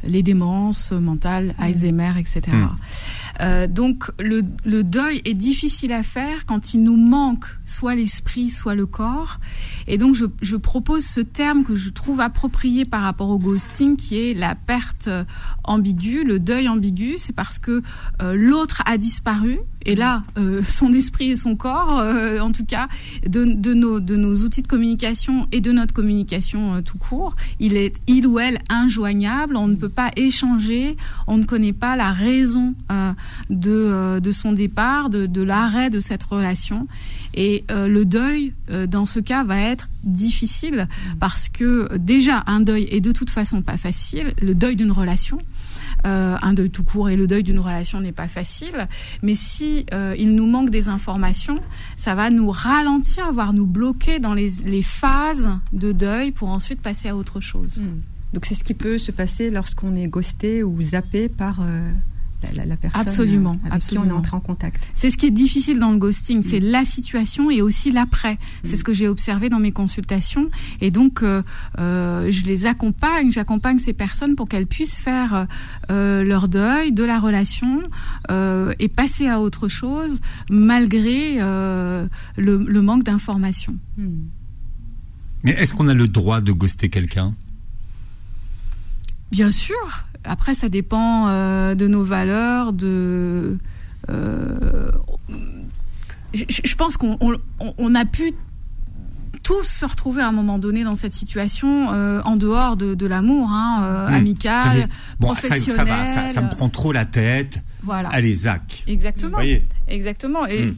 les 0.05 0.23
démences 0.23 0.93
mentales, 0.93 1.55
Alzheimer, 1.59 2.13
etc. 2.19 2.43
Euh, 3.41 3.67
donc 3.67 4.11
le, 4.21 4.43
le, 4.65 4.85
deuil 4.85 5.23
est 5.25 5.35
difficile 5.35 5.93
à 5.93 6.03
faire 6.03 6.45
quand 6.47 6.75
il 6.75 6.83
nous 6.83 6.97
manque 6.97 7.47
soit 7.65 7.95
l'esprit, 7.95 8.51
soit 8.51 8.75
le 8.75 8.87
corps. 8.87 9.39
Et 9.87 9.99
donc 9.99 10.15
je, 10.15 10.27
je, 10.43 10.57
propose 10.57 11.05
ce 11.05 11.21
terme 11.21 11.65
que 11.65 11.75
je 11.75 11.91
trouve 11.91 12.21
approprié 12.21 12.85
par 12.85 13.03
rapport 13.03 13.31
au 13.31 13.39
ghosting, 13.39 13.97
qui 13.97 14.19
est 14.19 14.35
la 14.35 14.55
perte 14.55 15.09
ambiguë, 15.65 16.25
le 16.25 16.39
deuil 16.39 16.69
ambigu. 16.69 17.15
C'est 17.19 17.33
parce 17.33 17.59
que 17.59 17.83
euh, 18.21 18.35
l'autre 18.35 18.83
a 18.87 18.99
disparu 18.99 19.61
et 19.87 19.95
là, 19.95 20.23
euh, 20.39 20.63
son 20.69 20.93
esprit 20.93 21.33
et 21.33 21.37
son 21.37 21.57
corps, 21.57 21.99
euh, 21.99 22.41
en 22.41 22.53
tout 22.53 22.65
cas, 22.65 22.89
de, 23.27 23.45
nos, 23.75 24.37
outils 24.45 24.63
de 24.63 24.69
communication 24.69 25.47
et 25.53 25.61
de 25.61 25.73
notre 25.73 25.95
communication 25.95 26.75
euh, 26.77 26.81
tout 26.81 26.99
court, 26.99 27.37
il 27.61 27.77
est 27.77 27.97
il 28.07 28.27
ou 28.27 28.39
elle 28.39 28.59
injoignable. 28.69 29.57
On 29.57 29.69
ne 29.69 29.77
peut 29.77 29.89
pas 29.89 30.11
échanger. 30.17 30.97
On 31.27 31.39
ne 31.39 31.45
connaît 31.45 31.73
pas 31.73 31.97
la 31.97 32.13
raison 32.13 32.75
de, 33.51 34.19
de 34.19 34.33
son 34.33 34.53
départ, 34.53 35.11
de, 35.11 35.27
de 35.27 35.43
l'arrêt 35.43 35.91
de 35.91 36.01
cette 36.01 36.23
relation. 36.25 36.87
Et 37.35 37.65
le 37.71 38.05
deuil, 38.05 38.53
dans 38.89 39.07
ce 39.07 39.21
cas, 39.21 39.45
va 39.45 39.59
être 39.59 39.89
difficile 40.05 40.89
parce 41.21 41.49
que 41.49 41.89
déjà 41.97 42.43
un 42.47 42.61
deuil 42.61 42.89
est 42.91 43.01
de 43.01 43.13
toute 43.13 43.31
façon 43.31 43.63
pas 43.63 43.77
facile. 43.77 44.35
Le 44.43 44.55
deuil 44.55 44.77
d'une 44.77 44.93
relation. 44.93 45.39
Euh, 46.05 46.37
un 46.43 46.53
deuil 46.53 46.71
tout 46.71 46.83
court 46.83 47.11
et 47.11 47.17
le 47.17 47.27
deuil 47.27 47.45
d'une 47.45 47.61
relation 47.61 48.01
n'est 48.01 48.13
pas 48.13 48.27
facile. 48.27 48.89
Mais 49.23 49.35
si 49.35 49.87
euh, 49.93 50.15
il 50.19 50.35
nous 50.35 50.47
manque 50.47 50.71
des 50.71 50.89
informations, 50.89 51.59
ça 51.97 52.15
va 52.15 52.31
nous 52.31 52.51
ralentir, 52.51 53.33
voire 53.33 53.53
nous 53.53 53.67
bloquer 53.67 54.19
dans 54.19 54.35
les, 54.35 54.51
phases 54.83 55.51
de 55.73 55.93
deuil 55.93 56.33
pour 56.33 56.49
ensuite 56.49 56.81
passer 56.81 57.09
à 57.09 57.17
autre 57.17 57.41
chose. 57.41 57.83
Hmm. 57.83 58.01
Donc 58.33 58.47
c'est 58.47 58.55
ce 58.55 58.65
qui 58.65 58.75
peut 58.75 58.99
se 58.99 59.13
passer 59.13 59.51
lorsqu'on 59.51 59.95
est 59.95 60.09
ghosté 60.09 60.65
ou 60.65 60.83
zappé 60.83 61.29
par 61.29 61.61
euh, 61.61 61.89
la, 62.57 62.77
personne 62.77 63.01
absolument, 63.01 63.57
avec 63.63 63.75
absolument. 63.75 64.05
qui 64.05 64.11
on 64.11 64.15
est 64.15 64.19
entré 64.19 64.37
en 64.37 64.41
contact. 64.41 64.91
C'est 64.95 65.11
ce 65.11 65.17
qui 65.17 65.27
est 65.27 65.31
difficile 65.31 65.79
dans 65.79 65.91
le 65.91 65.99
ghosting, 65.99 66.43
c'est 66.43 66.61
mm. 66.61 66.65
la 66.65 66.85
situation 66.85 67.51
et 67.51 67.63
aussi 67.63 67.91
l'après. 67.91 68.39
C'est 68.65 68.75
mm. 68.75 68.79
ce 68.79 68.85
que 68.85 68.93
j'ai 68.93 69.09
observé 69.09 69.49
dans 69.49 69.59
mes 69.59 69.73
consultations 69.73 70.51
et 70.81 70.91
donc 70.91 71.23
euh, 71.23 71.43
euh, 71.79 72.31
je 72.31 72.45
les 72.45 72.67
accompagne, 72.67 73.31
j'accompagne 73.31 73.79
ces 73.79 73.93
personnes 73.93 74.37
pour 74.37 74.49
qu'elles 74.49 74.67
puissent 74.67 74.99
faire 74.99 75.47
euh, 75.91 76.25
leur 76.25 76.49
deuil 76.49 76.93
de 76.93 77.05
la 77.05 77.19
relation 77.19 77.83
et 78.79 78.89
passer 78.89 79.29
à 79.29 79.41
autre 79.41 79.69
chose 79.69 80.21
malgré 80.51 81.39
le, 81.39 82.81
manque 82.81 83.05
d'informations. 83.05 83.77
Mm. 83.97 84.05
Mais 85.45 85.53
est-ce 85.53 85.75
qu'on 85.75 85.89
a 85.89 85.95
le 85.95 86.09
droit 86.09 86.41
de 86.41 86.53
ghoster 86.53 86.89
quelqu'un? 86.89 87.35
Bien 89.33 89.51
sûr, 89.51 90.05
après, 90.25 90.55
ça 90.55 90.69
dépend 90.69 91.27
euh, 91.29 91.75
de 91.75 91.89
nos 91.89 92.05
valeurs, 92.05 92.75
de. 92.75 93.59
Euh, 94.11 94.91
je, 96.35 96.75
pense 96.77 96.99
qu'on 96.99 97.95
a 97.95 98.05
pu 98.05 98.35
tous 99.43 99.63
se 99.63 99.87
retrouver 99.87 100.23
à 100.23 100.29
un 100.29 100.33
moment 100.33 100.59
donné 100.59 100.85
dans 100.85 100.97
cette 100.97 101.15
situation 101.15 101.93
euh, 101.93 102.21
en 102.25 102.37
dehors 102.37 102.77
de, 102.77 103.07
l'amour 103.07 103.49
hein, 103.51 104.09
hmm. 104.11 104.15
amical, 104.15 104.89
professionnel. 105.19 105.89
Ça, 106.15 106.29
ça, 106.29 106.43
me 106.43 106.51
prend 106.51 106.69
trop 106.69 106.93
la 106.93 107.07
tête. 107.07 107.63
Voilà. 107.83 108.11
Allez, 108.11 108.35
Zach. 108.35 108.85
Exactement. 108.87 109.39
Exactement. 109.89 110.47
Et 110.47 110.67
hmm 110.67 110.75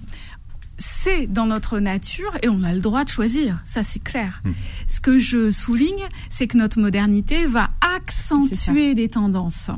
c'est 0.76 1.26
dans 1.26 1.46
notre 1.46 1.78
nature 1.78 2.32
et 2.42 2.48
on 2.48 2.62
a 2.62 2.72
le 2.72 2.80
droit 2.80 3.04
de 3.04 3.08
choisir, 3.08 3.62
ça 3.64 3.82
c'est 3.82 4.02
clair. 4.02 4.42
Hmm. 4.44 4.52
Ce 4.88 5.00
que 5.00 5.18
je 5.18 5.50
souligne, 5.50 6.08
c'est 6.30 6.46
que 6.46 6.56
notre 6.56 6.80
modernité 6.80 7.46
va 7.46 7.70
accentuer 7.96 8.94
des 8.94 9.08
tendances 9.08 9.70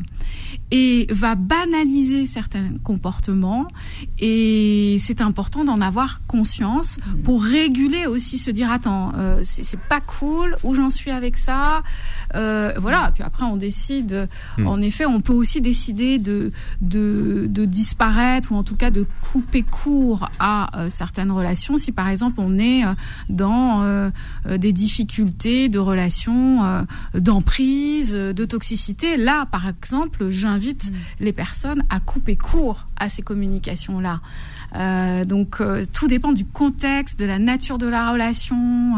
et 0.70 1.06
va 1.10 1.34
banaliser 1.34 2.26
certains 2.26 2.70
comportements 2.82 3.68
et 4.18 4.96
c'est 4.98 5.20
important 5.20 5.64
d'en 5.64 5.80
avoir 5.80 6.22
conscience 6.26 6.96
hmm. 6.98 7.22
pour 7.22 7.42
réguler 7.42 8.06
aussi 8.06 8.38
se 8.38 8.50
dire 8.50 8.70
attends 8.70 9.12
euh, 9.16 9.40
c'est 9.44 9.78
pas 9.78 10.00
cool 10.00 10.56
où 10.64 10.74
j'en 10.74 10.90
suis 10.90 11.10
avec 11.10 11.36
ça 11.36 11.82
euh, 12.34 12.72
voilà 12.78 13.12
puis 13.14 13.22
après 13.22 13.44
on 13.44 13.56
décide 13.56 14.28
hmm. 14.58 14.66
en 14.66 14.80
effet 14.80 15.06
on 15.06 15.20
peut 15.20 15.32
aussi 15.32 15.60
décider 15.60 16.18
de, 16.18 16.50
de, 16.80 17.46
de 17.48 17.64
disparaître 17.64 18.50
ou 18.50 18.56
en 18.56 18.64
tout 18.64 18.76
cas 18.76 18.90
de 18.90 19.06
couper 19.32 19.62
court 19.62 20.28
à 20.40 20.80
euh, 20.80 20.85
certaines 20.88 21.30
relations 21.30 21.76
si 21.76 21.92
par 21.92 22.08
exemple 22.08 22.36
on 22.38 22.58
est 22.58 22.82
dans 23.28 24.10
des 24.48 24.72
difficultés 24.72 25.68
de 25.68 25.78
relations 25.78 26.84
d'emprise 27.14 28.12
de 28.12 28.44
toxicité 28.44 29.16
là 29.16 29.46
par 29.46 29.68
exemple 29.68 30.30
j'ai 30.30 30.46
invite 30.46 30.90
mm. 30.90 30.94
les 31.20 31.32
personnes 31.32 31.82
à 31.90 32.00
couper 32.00 32.36
court 32.36 32.86
à 32.98 33.08
ces 33.08 33.22
communications-là. 33.22 34.20
Euh, 34.74 35.24
donc 35.24 35.60
euh, 35.60 35.84
tout 35.92 36.08
dépend 36.08 36.32
du 36.32 36.44
contexte, 36.44 37.18
de 37.18 37.24
la 37.24 37.38
nature 37.38 37.78
de 37.78 37.86
la 37.86 38.10
relation, 38.10 38.94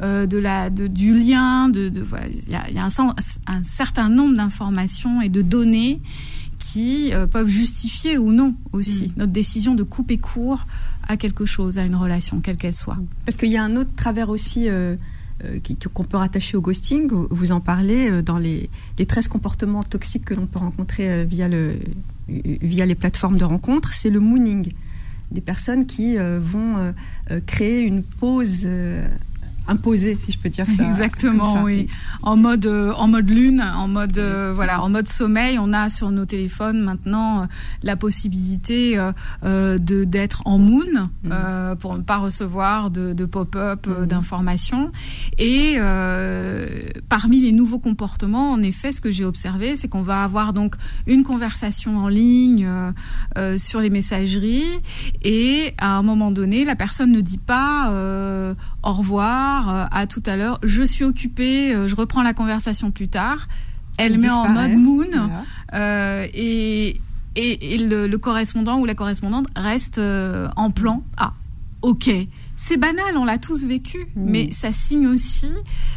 euh, 0.00 0.24
mm. 0.24 0.26
de 0.26 0.38
la, 0.38 0.70
du 0.70 1.14
lien. 1.14 1.68
De, 1.68 1.92
il 2.28 2.50
y 2.50 2.54
a, 2.54 2.70
y 2.70 2.78
a 2.78 2.84
un, 2.84 3.14
un, 3.46 3.64
certain 3.64 4.08
nombre 4.08 4.36
d'informations 4.36 5.20
et 5.20 5.28
de 5.28 5.42
données 5.42 6.00
qui 6.62 7.12
peuvent 7.30 7.48
justifier 7.48 8.18
ou 8.18 8.32
non 8.32 8.54
aussi 8.72 9.08
mm. 9.08 9.12
notre 9.18 9.32
décision 9.32 9.74
de 9.74 9.82
couper 9.82 10.18
court 10.18 10.66
à 11.02 11.16
quelque 11.16 11.44
chose, 11.44 11.78
à 11.78 11.84
une 11.84 11.96
relation, 11.96 12.40
quelle 12.40 12.56
qu'elle 12.56 12.76
soit. 12.76 12.98
Parce 13.24 13.36
qu'il 13.36 13.50
y 13.50 13.56
a 13.56 13.64
un 13.64 13.76
autre 13.76 13.90
travers 13.96 14.30
aussi 14.30 14.68
euh, 15.44 15.58
qu'on 15.92 16.04
peut 16.04 16.18
rattacher 16.18 16.56
au 16.56 16.60
ghosting. 16.60 17.10
Vous 17.30 17.52
en 17.52 17.60
parlez 17.60 18.08
euh, 18.08 18.22
dans 18.22 18.38
les, 18.38 18.70
les 18.98 19.06
13 19.06 19.28
comportements 19.28 19.82
toxiques 19.82 20.24
que 20.24 20.34
l'on 20.34 20.46
peut 20.46 20.60
rencontrer 20.60 21.10
euh, 21.10 21.24
via, 21.24 21.48
le, 21.48 21.78
via 22.28 22.86
les 22.86 22.94
plateformes 22.94 23.38
de 23.38 23.44
rencontres. 23.44 23.92
C'est 23.92 24.10
le 24.10 24.20
mooning. 24.20 24.72
Des 25.32 25.40
personnes 25.40 25.86
qui 25.86 26.16
vont 26.18 26.92
créer 27.46 27.80
une 27.80 28.02
pause 28.02 28.66
imposé, 29.68 30.18
si 30.24 30.32
je 30.32 30.38
peux 30.38 30.48
dire 30.48 30.66
ça. 30.66 30.88
Exactement, 30.88 31.62
oui. 31.62 31.88
En 32.22 32.36
mode, 32.36 32.66
euh, 32.66 32.92
en 32.94 33.08
mode 33.08 33.28
lune, 33.30 33.62
en 33.62 33.88
mode, 33.88 34.18
euh, 34.18 34.52
voilà, 34.54 34.82
en 34.82 34.88
mode 34.88 35.08
sommeil, 35.08 35.58
on 35.58 35.72
a 35.72 35.90
sur 35.90 36.10
nos 36.10 36.24
téléphones 36.24 36.80
maintenant 36.82 37.42
euh, 37.42 37.46
la 37.82 37.96
possibilité 37.96 38.96
de 39.42 40.04
d'être 40.04 40.42
en 40.46 40.58
moon 40.58 41.10
mm. 41.24 41.76
pour 41.78 41.96
ne 41.96 42.02
pas 42.02 42.18
recevoir 42.18 42.90
de, 42.90 43.12
de 43.12 43.24
pop-up 43.24 43.86
mm. 43.86 44.06
d'informations. 44.06 44.90
Et 45.38 45.76
parmi 47.08 47.40
les 47.40 47.52
nouveaux 47.52 47.78
comportements, 47.78 48.50
en 48.52 48.62
effet, 48.62 48.92
ce 48.92 49.00
que 49.00 49.10
j'ai 49.10 49.24
observé, 49.24 49.76
c'est 49.76 49.88
qu'on 49.88 50.02
va 50.02 50.24
avoir 50.24 50.52
donc 50.52 50.74
une 51.06 51.24
conversation 51.24 51.98
en 51.98 52.08
ligne 52.08 52.68
sur 53.56 53.80
les 53.80 53.90
messageries 53.90 54.80
et 55.22 55.74
à 55.78 55.96
un 55.96 56.02
moment 56.02 56.30
donné, 56.30 56.64
la 56.64 56.76
personne 56.76 57.12
ne 57.12 57.20
dit 57.20 57.38
pas 57.38 57.90
au 58.82 58.92
revoir 58.92 59.68
euh, 59.68 59.84
à 59.90 60.06
tout 60.06 60.22
à 60.26 60.36
l'heure, 60.36 60.58
je 60.62 60.82
suis 60.82 61.04
occupée, 61.04 61.74
euh, 61.74 61.88
je 61.88 61.94
reprends 61.94 62.22
la 62.22 62.34
conversation 62.34 62.90
plus 62.90 63.08
tard. 63.08 63.48
Elle 63.98 64.20
met 64.20 64.30
en 64.30 64.48
mode 64.48 64.76
moon 64.76 65.06
euh, 65.74 66.26
et, 66.34 67.00
et, 67.36 67.78
le, 67.78 68.16
correspondant 68.16 68.80
ou 68.80 68.86
la 68.86 68.94
correspondante 68.94 69.46
reste 69.54 70.00
en 70.56 70.70
plan 70.70 71.04
Ah, 71.18 71.34
ok. 71.82 72.10
C'est 72.56 72.78
banal, 72.78 73.16
on 73.16 73.24
l'a 73.24 73.38
tous 73.38 73.64
vécu, 73.64 73.98
mm. 73.98 74.04
mais 74.16 74.50
ça 74.50 74.72
signe 74.72 75.06
aussi 75.06 75.50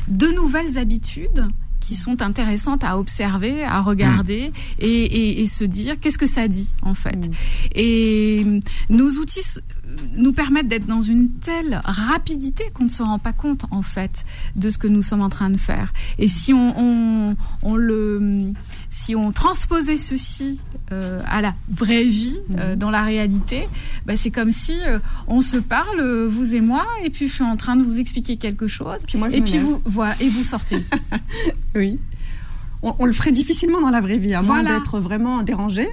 de 0.08 0.28
nouvelles 0.28 0.78
habitudes 0.78 1.48
qui 1.80 1.96
sont 1.96 2.22
intéressantes 2.22 2.84
à 2.84 2.98
observer, 2.98 3.64
à 3.64 3.82
regarder 3.82 4.50
mm. 4.50 4.84
et, 4.84 5.46
se 5.48 5.64
dire 5.64 6.00
qu'est-ce 6.00 6.18
que 6.18 6.26
ça 6.26 6.48
dit 6.48 6.70
en 6.82 6.96
fait. 6.96 7.28
Mm. 7.28 7.32
Et 7.76 8.46
nos 8.90 9.10
outils 9.12 9.44
nous 10.16 10.34
permettent 10.34 10.68
d'être 10.68 10.86
dans 10.86 11.02
une 11.02 11.30
telle 11.30 11.82
rapidité 11.84 12.66
qu'on 12.74 12.86
ne 12.86 12.90
se 12.90 13.04
rend 13.04 13.20
pas 13.20 13.34
compte 13.34 13.66
en 13.72 13.82
fait 13.82 14.26
de 14.56 14.70
ce 14.70 14.78
que 14.78 14.88
nous 14.88 15.02
sommes 15.02 15.22
en 15.22 15.30
train 15.30 15.50
de 15.50 15.58
faire. 15.58 15.94
Et 16.18 16.28
si 16.28 16.54
on, 16.54 17.36
on, 17.62 17.76
le, 17.76 18.52
si 18.90 19.16
on 19.16 19.32
transposait 19.32 19.98
ceci 19.98 20.62
euh, 20.92 21.22
à 21.28 21.42
la 21.42 21.54
vraie 21.70 22.04
vie, 22.04 22.40
euh, 22.58 22.74
mhm. 22.74 22.80
dans 22.80 22.92
la 22.92 23.02
réalité, 23.04 23.68
bah, 24.06 24.18
c'est 24.18 24.32
comme 24.32 24.52
si 24.52 24.80
euh, 24.86 25.00
on 25.28 25.42
se 25.42 25.58
parle, 25.58 26.02
vous 26.28 26.56
et 26.56 26.62
moi, 26.62 26.86
et 27.04 27.10
puis 27.10 27.28
je 27.28 27.34
suis 27.34 27.44
en 27.44 27.58
train 27.58 27.76
de 27.76 27.84
vous 27.84 28.00
expliquer 28.00 28.38
quelque 28.38 28.68
chose, 28.68 29.00
puis 29.08 29.18
moi, 29.18 29.30
et 29.32 29.42
puis 29.42 29.58
vous, 29.58 29.82
voilà, 29.86 30.16
et 30.20 30.30
vous 30.30 30.44
sortez. 30.44 30.84
oui 31.76 32.00
on, 33.00 33.06
le 33.06 33.14
ferait 33.14 33.32
difficilement 33.32 33.82
dans 33.82 33.90
la 33.90 34.02
vraie 34.02 34.18
vie, 34.18 34.34
à 34.34 34.42
moins 34.42 34.64
d'être 34.64 35.00
vraiment 35.00 35.44
dérangé 35.44 35.88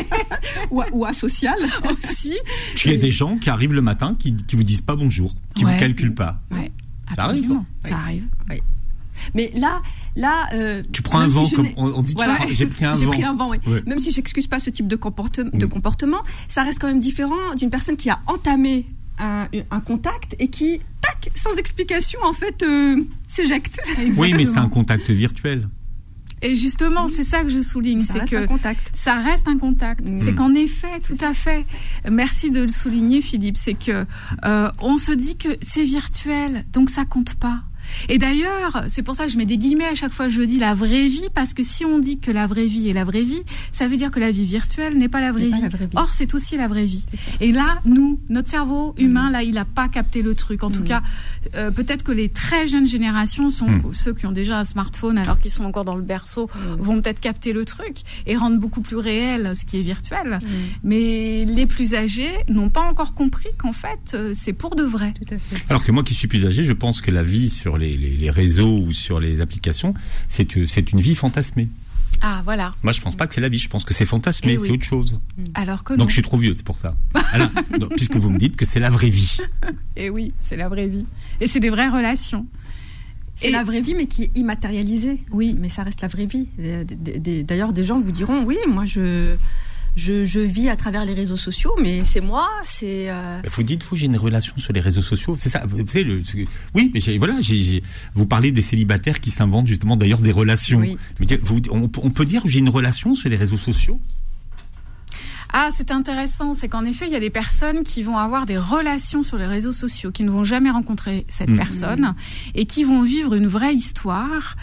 ou, 0.70 0.82
ou, 0.92 1.04
asocial 1.04 1.58
aussi. 1.90 2.36
Il 2.84 2.90
y 2.90 2.94
a 2.94 2.98
des 2.98 3.10
gens 3.10 3.36
qui 3.38 3.50
arrivent 3.50 3.72
le 3.72 3.82
matin 3.82 4.16
qui, 4.18 4.34
qui 4.34 4.56
vous 4.56 4.62
disent 4.62 4.82
pas 4.82 4.96
bonjour, 4.96 5.34
qui 5.54 5.64
ne 5.64 5.70
vous 5.70 5.78
calculent 5.78 6.14
pas. 6.14 6.40
Ouais, 6.50 6.70
ça 7.16 7.24
arrive. 7.24 7.52
Ça 7.84 7.96
arrive. 7.96 8.24
Mais 9.34 9.52
là, 9.54 9.82
là, 10.16 10.48
euh, 10.54 10.82
tu 10.92 11.02
prends 11.02 11.20
un 11.20 11.28
vent, 11.28 11.48
comme 11.50 11.68
on, 11.76 12.02
dit. 12.02 12.16
J'ai 12.52 12.66
pris 12.66 12.84
un 12.84 12.94
vent. 12.94 13.00
J'ai 13.00 13.06
pris 13.06 13.24
un 13.24 13.34
vent. 13.34 13.50
Oui. 13.50 13.58
Même 13.86 13.98
si 13.98 14.10
j'excuse 14.10 14.46
pas 14.46 14.58
ce 14.58 14.70
type 14.70 14.88
de, 14.88 14.96
comportement, 14.96 15.50
de 15.52 15.66
mm. 15.66 15.68
comportement, 15.68 16.22
ça 16.48 16.62
reste 16.62 16.78
quand 16.78 16.88
même 16.88 17.00
différent 17.00 17.54
d'une 17.56 17.70
personne 17.70 17.96
qui 17.96 18.08
a 18.08 18.20
entamé 18.26 18.86
un, 19.18 19.48
un, 19.70 19.80
contact 19.80 20.36
et 20.38 20.48
qui, 20.48 20.80
tac, 21.02 21.30
sans 21.34 21.54
explication, 21.56 22.20
en 22.22 22.32
fait, 22.32 22.62
euh, 22.62 23.02
s'éjecte. 23.28 23.78
Oui, 24.16 24.32
mais 24.34 24.46
c'est 24.46 24.58
un 24.58 24.68
contact 24.68 25.10
virtuel. 25.10 25.68
Et 26.42 26.56
justement, 26.56 27.08
c'est 27.08 27.24
ça 27.24 27.42
que 27.42 27.50
je 27.50 27.60
souligne, 27.60 28.00
c'est 28.00 28.24
que 28.24 28.46
contact. 28.46 28.92
ça 28.94 29.20
reste 29.20 29.48
un 29.48 29.58
contact. 29.58 30.08
Mm. 30.08 30.18
C'est 30.18 30.34
qu'en 30.34 30.54
effet, 30.54 31.00
tout 31.02 31.18
à 31.20 31.34
fait. 31.34 31.64
Merci 32.10 32.50
de 32.50 32.62
le 32.62 32.68
souligner, 32.68 33.20
Philippe. 33.20 33.56
C'est 33.56 33.74
que 33.74 34.04
euh, 34.44 34.70
on 34.80 34.96
se 34.96 35.12
dit 35.12 35.36
que 35.36 35.48
c'est 35.60 35.84
virtuel, 35.84 36.64
donc 36.72 36.90
ça 36.90 37.04
compte 37.04 37.34
pas. 37.34 37.62
Et 38.08 38.18
d'ailleurs, 38.18 38.84
c'est 38.88 39.02
pour 39.02 39.16
ça 39.16 39.26
que 39.26 39.32
je 39.32 39.38
mets 39.38 39.46
des 39.46 39.58
guillemets 39.58 39.86
à 39.86 39.94
chaque 39.94 40.12
fois 40.12 40.26
que 40.26 40.32
je 40.32 40.42
dis 40.42 40.58
la 40.58 40.74
vraie 40.74 41.08
vie, 41.08 41.28
parce 41.34 41.54
que 41.54 41.62
si 41.62 41.84
on 41.84 41.98
dit 41.98 42.18
que 42.18 42.30
la 42.30 42.46
vraie 42.46 42.66
vie 42.66 42.88
est 42.88 42.92
la 42.92 43.04
vraie 43.04 43.22
vie, 43.22 43.42
ça 43.72 43.88
veut 43.88 43.96
dire 43.96 44.10
que 44.10 44.20
la 44.20 44.30
vie 44.30 44.44
virtuelle 44.44 44.96
n'est 44.96 45.08
pas 45.08 45.20
la 45.20 45.32
vraie, 45.32 45.50
vie. 45.50 45.68
Or, 45.96 46.10
c'est 46.12 46.34
aussi 46.34 46.56
la 46.56 46.68
vraie 46.68 46.84
vie. 46.84 47.06
Et 47.40 47.52
là, 47.52 47.78
nous, 47.84 48.20
notre 48.28 48.48
cerveau 48.48 48.94
humain, 48.98 49.30
mm. 49.30 49.32
là, 49.32 49.42
il 49.42 49.54
n'a 49.54 49.64
pas 49.64 49.88
capté 49.88 50.22
le 50.22 50.34
truc. 50.34 50.62
En 50.62 50.70
tout 50.70 50.80
mm. 50.80 50.84
cas, 50.84 51.02
euh, 51.54 51.70
peut-être 51.70 52.02
que 52.02 52.12
les 52.12 52.28
très 52.28 52.68
jeunes 52.68 52.86
générations 52.86 53.50
sont 53.50 53.68
mm. 53.68 53.92
ceux 53.92 54.14
qui 54.14 54.26
ont 54.26 54.32
déjà 54.32 54.58
un 54.58 54.64
smartphone 54.64 55.18
alors 55.18 55.38
qu'ils 55.38 55.50
sont 55.50 55.64
encore 55.64 55.84
dans 55.84 55.96
le 55.96 56.02
berceau, 56.02 56.48
vont 56.78 57.00
peut-être 57.00 57.20
capter 57.20 57.52
le 57.52 57.64
truc 57.64 57.98
et 58.26 58.36
rendre 58.36 58.58
beaucoup 58.58 58.80
plus 58.80 58.96
réel 58.96 59.52
ce 59.54 59.64
qui 59.64 59.78
est 59.78 59.82
virtuel. 59.82 60.38
Mais 60.82 61.44
les 61.44 61.66
plus 61.66 61.94
âgés 61.94 62.30
n'ont 62.48 62.70
pas 62.70 62.82
encore 62.82 63.14
compris 63.14 63.48
qu'en 63.58 63.72
fait, 63.72 64.14
euh, 64.14 64.32
c'est 64.34 64.52
pour 64.52 64.74
de 64.74 64.82
vrai. 64.82 65.14
Alors 65.68 65.84
que 65.84 65.92
moi 65.92 66.02
qui 66.02 66.14
suis 66.14 66.28
plus 66.28 66.46
âgé, 66.46 66.64
je 66.64 66.72
pense 66.72 67.00
que 67.00 67.10
la 67.10 67.22
vie 67.22 67.50
sur 67.50 67.78
les, 67.80 68.30
réseaux 68.30 68.80
ou 68.80 68.92
sur 68.92 69.20
les 69.20 69.40
applications, 69.40 69.94
c'est 70.28 70.54
une 70.54 71.00
vie 71.00 71.14
fantasmée. 71.14 71.68
Ah 72.22 72.42
voilà. 72.44 72.74
Moi 72.82 72.92
je 72.92 73.00
pense 73.00 73.16
pas 73.16 73.26
que 73.26 73.34
c'est 73.34 73.40
la 73.40 73.48
vie, 73.48 73.58
je 73.58 73.68
pense 73.68 73.84
que 73.84 73.94
c'est 73.94 74.04
fantasmé, 74.04 74.54
eh 74.54 74.58
c'est 74.58 74.70
autre 74.70 74.84
chose. 74.84 75.20
Mm. 75.38 75.44
Alors 75.54 75.84
que 75.84 75.94
Donc 75.94 76.08
je 76.08 76.14
suis 76.14 76.22
trop 76.22 76.36
vieux, 76.36 76.54
c'est 76.54 76.64
pour 76.64 76.76
ça. 76.76 76.96
puisque 77.96 78.16
vous 78.16 78.30
me 78.30 78.38
dites 78.38 78.56
que 78.56 78.66
c'est 78.66 78.80
la 78.80 78.90
vraie 78.90 79.08
vie. 79.08 79.38
Et 79.96 80.06
eh 80.06 80.10
oui, 80.10 80.34
c'est 80.40 80.56
la 80.56 80.68
vraie 80.68 80.86
vie. 80.86 81.06
Et 81.40 81.46
c'est 81.46 81.60
des 81.60 81.70
vraies 81.70 81.88
relations. 81.88 82.46
C'est 83.36 83.50
la 83.50 83.64
vraie 83.64 83.80
vie, 83.80 83.94
mais 83.94 84.06
qui 84.06 84.24
est 84.24 84.30
immatérialisée. 84.36 85.22
Oui. 85.30 85.56
Mais 85.58 85.70
ça 85.70 85.82
reste 85.82 86.02
la 86.02 86.08
vraie 86.08 86.26
vie. 86.26 86.48
D'ailleurs, 87.44 87.72
des 87.72 87.84
gens 87.84 88.00
vous 88.00 88.12
diront, 88.12 88.42
oui, 88.44 88.58
moi 88.68 88.84
je 88.84 89.36
je, 89.96 90.40
vis 90.40 90.68
à 90.68 90.76
travers 90.76 91.04
les 91.04 91.14
réseaux 91.14 91.36
sociaux, 91.36 91.74
mais 91.80 92.04
c'est 92.04 92.20
moi, 92.20 92.48
c'est. 92.64 93.10
Euh... 93.10 93.40
Vous 93.50 93.62
dites 93.62 93.84
vous 93.84 93.96
j'ai 93.96 94.06
une 94.06 94.16
relation 94.16 94.54
sur 94.56 94.72
les 94.72 94.80
réseaux 94.80 95.02
sociaux, 95.02 95.36
c'est 95.36 95.48
ça. 95.48 95.64
Vous 95.68 95.86
savez, 95.86 96.04
le, 96.04 96.20
oui, 96.74 96.90
mais 96.94 97.18
voilà, 97.18 97.34
vous 98.14 98.26
parlez 98.26 98.52
des 98.52 98.62
célibataires 98.62 99.20
qui 99.20 99.30
s'inventent 99.30 99.66
justement 99.66 99.96
d'ailleurs 99.96 100.22
des 100.22 100.32
relations. 100.32 100.82
on, 101.70 102.10
peut 102.10 102.24
dire 102.24 102.42
j'ai 102.46 102.58
une 102.58 102.68
relation 102.68 103.14
sur 103.14 103.28
les 103.28 103.36
réseaux 103.36 103.58
sociaux? 103.58 104.00
Ah, 105.52 105.70
c'est 105.74 105.90
intéressant. 105.90 106.54
C'est 106.54 106.68
qu'en 106.68 106.84
effet, 106.84 107.06
il 107.06 107.12
y 107.12 107.16
a 107.16 107.20
des 107.20 107.30
personnes 107.30 107.82
qui 107.82 108.02
vont 108.02 108.16
avoir 108.16 108.46
des 108.46 108.58
relations 108.58 109.22
sur 109.22 109.36
les 109.36 109.46
réseaux 109.46 109.72
sociaux, 109.72 110.12
qui 110.12 110.22
ne 110.22 110.30
vont 110.30 110.44
jamais 110.44 110.70
rencontrer 110.70 111.26
cette 111.28 111.50
mmh. 111.50 111.56
personne 111.56 112.14
et 112.54 112.66
qui 112.66 112.84
vont 112.84 113.02
vivre 113.02 113.34
une 113.34 113.48
vraie 113.48 113.74
histoire. 113.74 114.56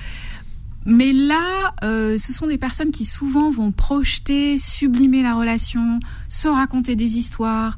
Mais 0.87 1.11
là, 1.11 1.75
euh, 1.83 2.17
ce 2.17 2.31
sont 2.31 2.47
des 2.47 2.57
personnes 2.57 2.91
qui 2.91 3.03
souvent 3.03 3.51
vont 3.51 3.73
projeter, 3.73 4.57
sublimer 4.57 5.21
la 5.21 5.35
relation, 5.35 5.99
se 6.29 6.47
raconter 6.47 6.95
des 6.95 7.17
histoires, 7.17 7.77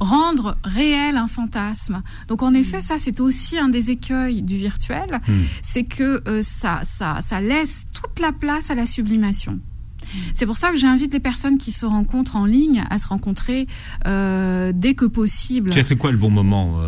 rendre 0.00 0.56
réel 0.64 1.18
un 1.18 1.28
fantasme. 1.28 2.02
Donc 2.26 2.42
en 2.42 2.54
effet, 2.54 2.80
ça 2.80 2.94
c'est 2.98 3.20
aussi 3.20 3.58
un 3.58 3.68
des 3.68 3.90
écueils 3.90 4.40
du 4.40 4.56
virtuel, 4.56 5.20
hmm. 5.28 5.42
c'est 5.62 5.84
que 5.84 6.22
euh, 6.26 6.42
ça, 6.42 6.80
ça, 6.84 7.20
ça 7.22 7.42
laisse 7.42 7.84
toute 7.92 8.18
la 8.20 8.32
place 8.32 8.70
à 8.70 8.74
la 8.74 8.86
sublimation. 8.86 9.60
C'est 10.32 10.46
pour 10.46 10.56
ça 10.56 10.70
que 10.70 10.76
j'invite 10.76 11.12
les 11.12 11.20
personnes 11.20 11.58
qui 11.58 11.72
se 11.72 11.84
rencontrent 11.84 12.36
en 12.36 12.46
ligne 12.46 12.84
à 12.88 12.98
se 12.98 13.06
rencontrer 13.06 13.66
euh, 14.06 14.72
dès 14.74 14.94
que 14.94 15.04
possible. 15.04 15.72
C'est 15.74 15.96
quoi 15.96 16.10
le 16.10 16.18
bon 16.18 16.30
moment 16.30 16.78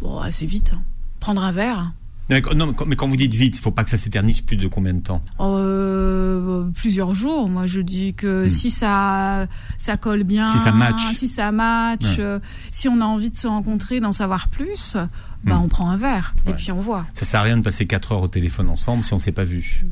Bon, 0.00 0.20
assez 0.20 0.46
vite. 0.46 0.74
Prendre 1.18 1.42
un 1.42 1.52
verre. 1.52 1.92
Non, 2.28 2.74
mais 2.86 2.96
quand 2.96 3.06
vous 3.06 3.16
dites 3.16 3.34
vite, 3.34 3.56
il 3.56 3.60
faut 3.60 3.70
pas 3.70 3.84
que 3.84 3.90
ça 3.90 3.96
s'éternise 3.96 4.40
plus 4.40 4.56
de 4.56 4.66
combien 4.66 4.94
de 4.94 5.00
temps? 5.00 5.20
Euh, 5.40 6.64
Plusieurs 6.74 7.14
jours. 7.14 7.48
Moi, 7.48 7.66
je 7.66 7.80
dis 7.80 8.14
que 8.14 8.46
hmm. 8.46 8.48
si 8.48 8.70
ça 8.70 9.46
ça 9.78 9.96
colle 9.96 10.24
bien, 10.24 10.50
si 10.52 10.58
ça 10.58 10.72
match, 10.72 11.14
si 11.14 11.28
ça 11.28 11.52
match, 11.52 12.16
euh, 12.18 12.40
si 12.72 12.88
on 12.88 13.00
a 13.00 13.04
envie 13.04 13.30
de 13.30 13.36
se 13.36 13.46
rencontrer, 13.46 14.00
d'en 14.00 14.12
savoir 14.12 14.48
plus, 14.48 14.96
bah, 15.44 15.56
hmm. 15.56 15.62
on 15.62 15.68
prend 15.68 15.90
un 15.90 15.96
verre 15.96 16.34
et 16.46 16.52
puis 16.52 16.72
on 16.72 16.80
voit. 16.80 17.06
Ça 17.14 17.24
sert 17.24 17.40
à 17.40 17.44
rien 17.44 17.56
de 17.56 17.62
passer 17.62 17.86
quatre 17.86 18.12
heures 18.12 18.22
au 18.22 18.28
téléphone 18.28 18.68
ensemble 18.68 19.04
si 19.04 19.12
on 19.12 19.18
s'est 19.18 19.32
pas 19.32 19.44
vu. 19.44 19.84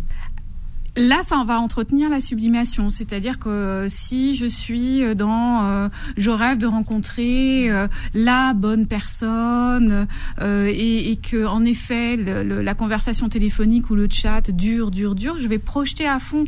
Là, 0.96 1.22
ça 1.24 1.42
va 1.44 1.58
entretenir 1.58 2.08
la 2.08 2.20
sublimation, 2.20 2.90
c'est-à-dire 2.90 3.40
que 3.40 3.48
euh, 3.48 3.88
si 3.88 4.36
je 4.36 4.46
suis 4.46 5.02
dans, 5.16 5.64
euh, 5.64 5.88
je 6.16 6.30
rêve 6.30 6.58
de 6.58 6.66
rencontrer 6.66 7.68
euh, 7.68 7.88
la 8.14 8.54
bonne 8.54 8.86
personne 8.86 10.06
et, 10.40 11.10
et, 11.10 11.16
que 11.16 11.46
en 11.46 11.64
effet 11.64 12.16
la 12.16 12.74
conversation 12.74 13.28
téléphonique 13.28 13.90
ou 13.90 13.96
le 13.96 14.08
chat 14.10 14.50
dure, 14.50 14.92
dure, 14.92 15.16
dure, 15.16 15.40
je 15.40 15.48
vais 15.48 15.58
projeter 15.58 16.06
à 16.06 16.20
fond 16.20 16.44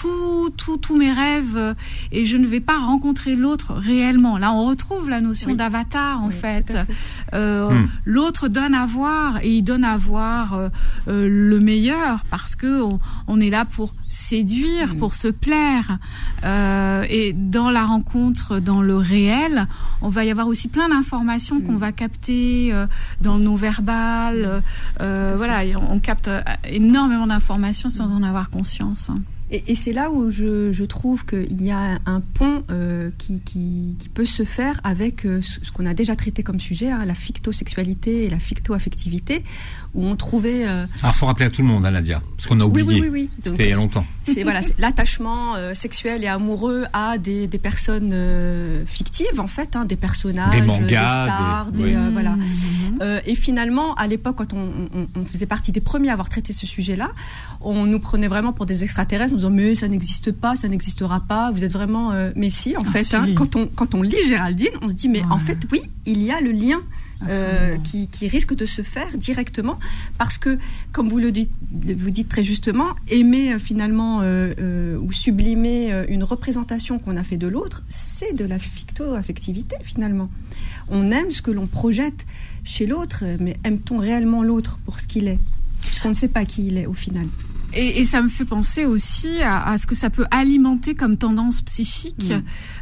tous 0.00 0.50
tout, 0.56 0.96
mes 0.96 1.12
rêves 1.12 1.56
euh, 1.56 1.74
et 2.12 2.24
je 2.24 2.36
ne 2.36 2.46
vais 2.46 2.60
pas 2.60 2.78
rencontrer 2.78 3.36
l'autre 3.36 3.74
réellement. 3.74 4.38
Là, 4.38 4.52
on 4.52 4.64
retrouve 4.66 5.10
la 5.10 5.20
notion 5.20 5.54
d'avatar 5.54 6.22
en 6.22 6.30
fait. 6.30 6.76
Euh, 7.34 7.70
hmm. 7.70 7.88
L'autre 8.04 8.48
donne 8.48 8.74
à 8.74 8.86
voir 8.86 9.38
et 9.42 9.50
il 9.50 9.62
donne 9.62 9.84
à 9.84 9.96
voir 9.96 10.54
euh, 10.54 10.68
le 11.06 11.60
meilleur 11.60 12.24
parce 12.30 12.56
que 12.56 12.82
on, 13.26 13.40
est 13.40 13.50
là 13.50 13.64
pour 13.64 13.94
séduire, 14.08 14.94
hmm. 14.94 14.98
pour 14.98 15.14
se 15.14 15.28
plaire. 15.28 15.98
et 16.44 17.32
dans 17.32 17.70
la 17.70 17.84
rencontre, 17.84 18.60
dans 18.60 18.82
le 18.82 18.96
réel, 18.96 19.66
on 20.02 20.08
va 20.08 20.24
y 20.24 20.30
avoir 20.30 20.46
aussi 20.46 20.68
plein 20.68 20.88
d'informations 20.88 21.60
qu'on 21.60 21.72
hmm. 21.72 21.78
va 21.78 21.92
capter 21.92 22.72
dans 23.20 23.36
le 23.36 23.44
non-verbal. 23.44 24.62
voilà, 24.98 25.60
on 25.90 25.98
capte 26.00 26.30
énormément 26.68 27.26
d'informations 27.26 27.90
sans 27.90 28.10
en 28.10 28.22
avoir 28.22 28.50
conscience. 28.50 29.10
Et, 29.52 29.74
c'est 29.74 29.92
là 29.92 30.10
où 30.10 30.30
je, 30.30 30.84
trouve 30.84 31.26
qu'il 31.26 31.62
y 31.62 31.72
a 31.72 31.98
un 32.06 32.20
pont 32.20 32.62
euh, 32.70 33.10
qui, 33.18 33.96
peut 34.14 34.24
se 34.24 34.44
faire 34.44 34.80
avec 34.84 35.26
euh, 35.26 35.40
ce 35.40 35.70
qu'on 35.72 35.86
a 35.86 35.94
déjà 35.94 36.14
traité 36.14 36.42
comme 36.42 36.60
sujet, 36.60 36.90
hein, 36.90 37.04
la 37.04 37.14
fictosexualité 37.14 38.24
et 38.24 38.30
la 38.30 38.38
fictoaffectivité, 38.38 39.44
où 39.94 40.06
on 40.06 40.16
trouvait. 40.16 40.66
Euh, 40.66 40.86
Alors, 41.02 41.14
faut 41.14 41.26
rappeler 41.26 41.46
à 41.46 41.50
tout 41.50 41.62
le 41.62 41.68
monde, 41.68 41.84
hein, 41.84 41.90
Nadia, 41.90 42.20
parce 42.36 42.48
qu'on 42.48 42.60
a 42.60 42.64
oublié. 42.64 42.86
Oui, 42.86 43.00
oui, 43.02 43.08
oui. 43.08 43.30
C'était 43.42 43.64
il 43.64 43.70
y 43.70 43.72
a 43.72 43.76
longtemps. 43.76 44.04
C'est 44.24 44.42
voilà, 44.42 44.60
l'attachement 44.78 45.54
sexuel 45.74 46.22
et 46.22 46.28
amoureux 46.28 46.84
à 46.92 47.18
des, 47.18 47.48
personnes 47.60 48.14
fictives, 48.86 49.40
en 49.40 49.46
fait, 49.46 49.74
hein, 49.74 49.84
des 49.84 49.96
personnages, 49.96 50.54
des 50.54 50.62
mangas, 50.62 50.86
des 50.86 50.94
stars, 50.94 51.72
des, 51.72 51.96
voilà. 52.12 52.36
Mhm. 52.36 53.20
et 53.26 53.34
finalement, 53.34 53.94
à 53.94 54.06
l'époque, 54.06 54.36
quand 54.36 54.52
on, 54.52 54.88
on, 55.16 55.24
faisait 55.24 55.46
partie 55.46 55.72
des 55.72 55.80
premiers 55.80 56.10
à 56.10 56.12
avoir 56.12 56.28
traité 56.28 56.52
ce 56.52 56.66
sujet-là, 56.66 57.10
on 57.60 57.86
nous 57.86 57.98
prenait 57.98 58.28
vraiment 58.28 58.52
pour 58.52 58.66
des 58.66 58.84
extraterrestres 58.84 59.34
disant 59.34 59.50
mais 59.50 59.74
ça 59.74 59.88
n'existe 59.88 60.32
pas, 60.32 60.56
ça 60.56 60.68
n'existera 60.68 61.20
pas, 61.20 61.50
vous 61.50 61.64
êtes 61.64 61.72
vraiment 61.72 62.12
euh, 62.12 62.32
Messi 62.36 62.76
en 62.76 62.82
ah, 62.86 62.90
fait. 62.90 63.14
Hein. 63.14 63.34
quand 63.36 63.56
on 63.56 63.66
quand 63.66 63.94
on 63.94 64.02
lit 64.02 64.16
Géraldine, 64.28 64.72
on 64.82 64.88
se 64.88 64.94
dit 64.94 65.08
mais 65.08 65.22
en 65.30 65.38
fait 65.38 65.58
oui, 65.72 65.82
il 66.06 66.22
y 66.22 66.30
a 66.30 66.40
le 66.40 66.52
lien. 66.52 66.80
Euh, 67.28 67.76
qui, 67.76 68.28
risque 68.28 68.54
de 68.54 68.64
se 68.64 68.80
faire 68.80 69.18
directement 69.18 69.78
parce 70.16 70.38
que, 70.38 70.58
comme 70.90 71.08
vous 71.08 71.18
le 71.18 71.32
dites, 71.32 71.50
vous 71.70 72.10
dites 72.10 72.30
très 72.30 72.42
justement, 72.42 72.96
aimer 73.08 73.52
euh, 73.52 73.58
finalement 73.58 74.20
ou 74.20 75.12
sublimer 75.12 76.04
une 76.08 76.24
représentation 76.24 76.98
qu'on 76.98 77.16
a 77.16 77.22
fait 77.22 77.36
de 77.36 77.46
l'autre, 77.46 77.82
c'est 77.88 78.32
de 78.32 78.44
la 78.44 78.58
ficto-affectivité 78.58 79.76
finalement. 79.82 80.30
On 80.88 81.10
aime 81.10 81.30
ce 81.30 81.42
que 81.42 81.50
l'on 81.50 81.66
projette 81.66 82.26
chez 82.64 82.86
l'autre, 82.86 83.24
mais 83.38 83.56
aime-t-on 83.64 83.98
réellement 83.98 84.42
l'autre 84.42 84.78
pour 84.84 85.00
ce 85.00 85.06
qu'il 85.06 85.28
est? 85.28 85.38
Puisqu'on 85.82 86.10
ne 86.10 86.14
sait 86.14 86.28
pas 86.28 86.44
qui 86.44 86.66
il 86.66 86.78
est 86.78 86.86
au 86.86 86.92
final. 86.92 87.26
Et, 87.74 88.00
et, 88.00 88.04
ça 88.04 88.22
me 88.22 88.28
fait 88.28 88.44
penser 88.44 88.84
aussi 88.84 89.42
à, 89.42 89.62
à, 89.66 89.78
ce 89.78 89.86
que 89.86 89.94
ça 89.94 90.10
peut 90.10 90.26
alimenter 90.30 90.94
comme 90.94 91.16
tendance 91.16 91.62
psychique, 91.62 92.32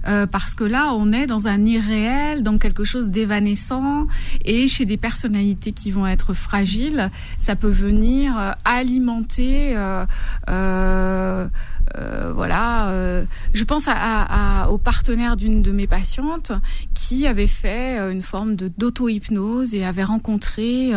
euh, 0.07 0.26
parce 0.26 0.55
que 0.55 0.64
là, 0.64 0.93
on 0.95 1.12
est 1.12 1.26
dans 1.26 1.49
un 1.49 1.64
irréel, 1.66 2.43
dans 2.43 2.59
quelque 2.59 2.84
chose 2.84 3.09
d'évanescent, 3.11 4.07
et 4.45 4.68
chez 4.68 4.84
des 4.84 4.97
personnalités 4.97 5.72
qui 5.72 5.91
vont 5.91 6.07
être 6.07 6.34
fragiles, 6.34 7.11
ça 7.36 7.57
peut 7.57 7.68
venir 7.68 8.36
euh, 8.39 8.53
alimenter. 8.64 9.76
Euh, 9.76 10.07
euh 10.49 11.49
euh, 11.97 12.32
voilà, 12.34 12.89
euh, 12.89 13.24
je 13.55 13.64
pense 13.64 13.89
à, 13.89 13.95
à, 13.95 14.68
au 14.70 14.78
partenaire 14.78 15.36
d'une 15.36 15.62
de 15.62 15.72
mes 15.72 15.86
patientes 15.86 16.53
qui 16.95 17.26
avait 17.26 17.47
fait 17.47 17.99
euh, 17.99 18.12
une 18.12 18.22
forme 18.22 18.57
de 18.57 18.68
d'auto-hypnose 18.68 19.74
et 19.74 19.84
avait 19.84 20.05
rencontré 20.05 20.93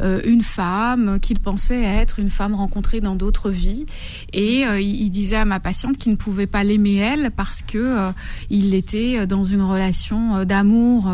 une 0.00 0.42
femme 0.42 1.18
qu'il 1.20 1.38
pensait 1.40 1.82
être 1.82 2.18
une 2.18 2.30
femme 2.30 2.54
rencontrée 2.54 3.00
dans 3.00 3.16
d'autres 3.16 3.50
vies 3.50 3.86
et 4.32 4.62
il, 4.62 5.10
disait 5.10 5.36
à 5.36 5.44
ma 5.44 5.60
patiente 5.60 5.96
qu'il 5.96 6.12
ne 6.12 6.16
pouvait 6.16 6.46
pas 6.46 6.64
l'aimer 6.64 6.96
elle 6.96 7.30
parce 7.30 7.62
que 7.62 8.12
il 8.50 8.74
était 8.74 9.26
dans 9.26 9.44
une 9.44 9.62
relation 9.62 10.44
d'amour 10.44 11.12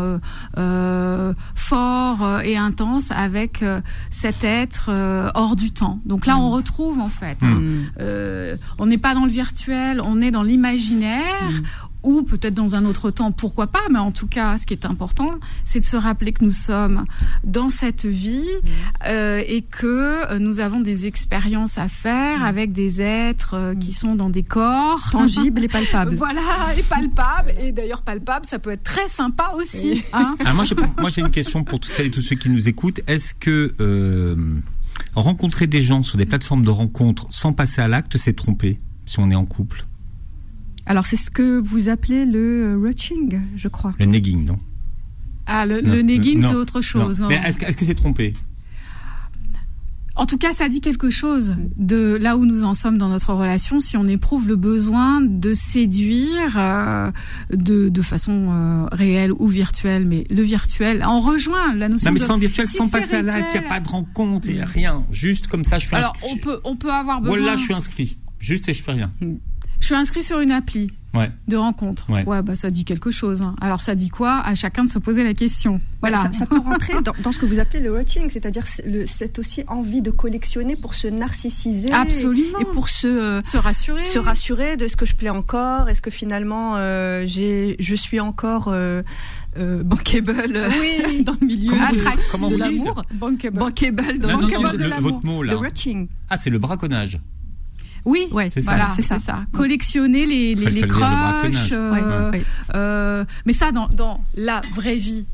fort 1.55 2.41
et 2.43 2.57
intense 2.57 3.11
avec 3.11 3.63
cet 4.09 4.43
être 4.43 4.91
hors 5.33 5.55
du 5.55 5.71
temps. 5.71 5.99
Donc 6.05 6.25
là, 6.25 6.37
on 6.37 6.49
mm. 6.49 6.53
retrouve 6.53 6.99
en 6.99 7.09
fait. 7.09 7.37
Hein, 7.41 7.61
mm. 7.61 8.57
on 8.79 8.85
n'est 8.85 8.97
pas 8.97 9.15
dans 9.15 9.20
le 9.25 9.31
virtuel, 9.31 10.01
on 10.03 10.21
est 10.21 10.31
dans 10.31 10.43
l'imaginaire. 10.43 11.51
Mm. 11.51 11.63
Ou 12.03 12.23
peut-être 12.23 12.55
dans 12.55 12.73
un 12.73 12.85
autre 12.85 13.11
temps, 13.11 13.31
pourquoi 13.31 13.67
pas, 13.67 13.83
mais 13.91 13.99
en 13.99 14.11
tout 14.11 14.25
cas, 14.25 14.57
ce 14.57 14.65
qui 14.65 14.73
est 14.73 14.87
important, 14.87 15.35
c'est 15.65 15.81
de 15.81 15.85
se 15.85 15.95
rappeler 15.95 16.31
que 16.31 16.43
nous 16.43 16.49
sommes 16.49 17.05
dans 17.43 17.69
cette 17.69 18.07
vie 18.07 18.39
mm. 18.41 18.67
euh, 19.05 19.43
et 19.47 19.61
que 19.61 20.35
nous 20.39 20.59
avons 20.61 20.79
des 20.79 21.05
expériences 21.05 21.77
à 21.77 21.89
faire 21.89 22.39
mm. 22.39 22.43
avec 22.43 22.71
des 22.71 23.01
êtres 23.01 23.53
euh, 23.53 23.75
qui 23.75 23.93
sont 23.93 24.15
dans 24.15 24.31
des 24.31 24.41
corps 24.41 25.09
tangibles 25.11 25.63
et 25.63 25.67
palpables. 25.67 26.15
voilà, 26.15 26.41
et 26.75 26.81
palpables. 26.81 27.53
Et 27.61 27.71
d'ailleurs, 27.71 28.01
palpables, 28.01 28.47
ça 28.47 28.57
peut 28.57 28.71
être 28.71 28.83
très 28.83 29.07
sympa 29.07 29.51
aussi. 29.55 30.03
Hein. 30.13 30.35
Ah, 30.45 30.53
moi, 30.53 30.63
j'ai 31.09 31.21
une 31.21 31.29
question 31.29 31.63
pour 31.63 31.79
toutes 31.79 31.91
celles 31.91 32.07
et 32.07 32.11
tous 32.11 32.21
ceux 32.21 32.35
qui 32.35 32.49
nous 32.49 32.67
écoutent. 32.67 32.99
Est-ce 33.07 33.33
que 33.33 33.73
euh, 33.79 34.35
rencontrer 35.15 35.67
des 35.67 35.81
gens 35.81 36.03
sur 36.03 36.17
des 36.17 36.25
plateformes 36.25 36.65
de 36.65 36.69
rencontres 36.69 37.27
sans 37.29 37.53
passer 37.53 37.81
à 37.81 37.87
l'acte, 37.87 38.17
c'est 38.17 38.33
tromper 38.33 38.79
si 39.05 39.19
on 39.19 39.29
est 39.31 39.35
en 39.35 39.45
couple 39.45 39.85
Alors 40.85 41.05
c'est 41.05 41.15
ce 41.17 41.29
que 41.29 41.59
vous 41.59 41.89
appelez 41.89 42.25
le 42.25 42.77
rutching, 42.81 43.41
je 43.55 43.67
crois. 43.67 43.93
Le 43.99 44.05
negging, 44.05 44.45
non? 44.45 44.57
Ah, 45.47 45.65
le, 45.65 46.01
negging, 46.01 46.43
c'est 46.43 46.55
autre 46.55 46.81
chose. 46.81 47.23
Mais 47.27 47.41
est-ce 47.45 47.57
que 47.57 47.85
c'est 47.85 47.95
trompé? 47.95 48.33
En 50.15 50.25
tout 50.25 50.37
cas, 50.37 50.53
ça 50.53 50.67
dit 50.67 50.81
quelque 50.81 51.09
chose 51.09 51.55
de 51.77 52.17
là 52.19 52.35
où 52.35 52.45
nous 52.45 52.63
en 52.63 52.73
sommes 52.73 52.97
dans 52.97 53.07
notre 53.07 53.33
relation. 53.33 53.79
Si 53.79 53.95
on 53.95 54.07
éprouve 54.07 54.47
le 54.47 54.57
besoin 54.57 55.21
de 55.21 55.53
séduire 55.53 56.57
euh, 56.57 57.11
de, 57.51 58.01
façon 58.01 58.49
euh, 58.51 58.85
réelle 58.91 59.31
ou 59.31 59.47
virtuelle, 59.47 60.05
mais 60.05 60.25
le 60.29 60.41
virtuel, 60.41 61.03
on 61.07 61.21
rejoint 61.21 61.73
la 61.75 61.87
notion. 61.87 62.09
Non, 62.09 62.13
mais 62.13 62.19
sans 62.19 62.37
virtuel, 62.37 62.67
sans 62.67 62.89
passer 62.89 63.15
à 63.15 63.21
l'acte, 63.21 63.51
il 63.55 63.61
n'y 63.61 63.65
a 63.65 63.69
pas 63.69 63.79
de 63.79 63.87
rencontre, 63.87 64.49
il 64.49 64.55
n'y 64.55 64.61
a 64.61 64.65
rien. 64.65 65.05
Juste 65.11 65.47
comme 65.47 65.63
ça, 65.63 65.79
je 65.79 65.87
suis 65.87 65.95
Alors, 65.95 66.13
on 66.29 66.37
peut, 66.37 66.59
on 66.65 66.75
peut 66.75 66.91
avoir 66.91 67.21
besoin. 67.21 67.37
Voilà, 67.37 67.55
je 67.55 67.63
suis 67.63 67.73
inscrit. 67.73 68.17
Juste 68.41 68.67
et 68.69 68.73
je 68.73 68.83
fais 68.83 68.91
rien. 68.91 69.11
Je 69.79 69.85
suis 69.85 69.95
inscrit 69.95 70.23
sur 70.23 70.39
une 70.39 70.51
appli 70.51 70.91
de 71.47 71.57
rencontre. 71.57 72.09
Ouais. 72.09 72.23
bah 72.41 72.55
ça 72.55 72.69
dit 72.69 72.85
quelque 72.85 73.11
chose. 73.11 73.41
Hein. 73.41 73.55
Alors 73.61 73.81
ça 73.81 73.95
dit 73.95 74.09
quoi? 74.09 74.39
À 74.39 74.55
chacun 74.55 74.85
de 74.85 74.89
se 74.89 74.99
poser 74.99 75.23
la 75.23 75.33
question. 75.33 75.81
Voilà. 75.99 76.31
Ça, 76.31 76.45
peut 76.45 76.57
rentrer 76.57 76.93
dans, 77.01 77.31
ce 77.31 77.37
que 77.37 77.45
vous 77.45 77.59
appelez 77.59 77.83
le 77.83 77.91
watching, 77.91 78.29
c'est-à-dire 78.29 78.65
cette 79.05 79.37
aussi 79.37 79.63
envie 79.67 80.01
de 80.01 80.11
collectionner 80.11 80.75
pour 80.75 80.93
se 80.93 81.07
narcissiser. 81.07 81.91
Absolument. 81.91 82.59
Et, 82.59 82.65
pour 82.65 82.89
se 82.89 83.07
euh, 83.07 83.41
se 83.43 83.57
rassurer. 83.57 84.05
Se 84.05 84.19
rassurer 84.19 84.77
de 84.77 84.87
ce 84.87 84.95
que 84.95 85.05
je 85.05 85.15
plais 85.15 85.29
encore. 85.29 85.89
Est-ce 85.89 86.01
que 86.01 86.11
finalement 86.11 86.75
euh, 86.77 87.23
j'ai 87.25 87.75
je 87.79 87.95
suis 87.95 88.19
encore 88.19 88.69
euh, 88.69 89.03
euh 89.57 89.83
bankable 89.83 90.63
oui. 90.79 91.23
dans 91.25 91.35
le 91.39 91.45
milieu 91.45 91.73
comment 92.31 92.49
de 92.49 92.55
l'amour? 92.57 93.01
Bankable. 93.13 93.59
Bankable 93.59 94.19
dans 94.19 94.37
de 94.37 94.83
l'amour. 94.83 95.11
Votre 95.11 95.25
mot 95.25 95.43
là. 95.43 95.53
Le 95.53 95.59
watching. 95.59 96.07
Ah, 96.29 96.37
c'est 96.37 96.49
le 96.49 96.59
braconnage. 96.59 97.19
Oui, 98.05 98.27
c'est 98.53 98.61
voilà, 98.61 98.89
c'est 98.95 99.01
ça. 99.19 99.45
Collectionner 99.53 100.25
les, 100.25 100.55
les, 100.55 100.71
les 100.71 100.87
crushs. 100.87 101.71
Euh, 101.71 102.31
euh, 102.73 103.25
mais 103.45 103.53
ça, 103.53 103.71
dans, 103.71 103.87
dans 103.87 104.23
la 104.35 104.61
vraie 104.73 104.95
vie, 104.95 105.25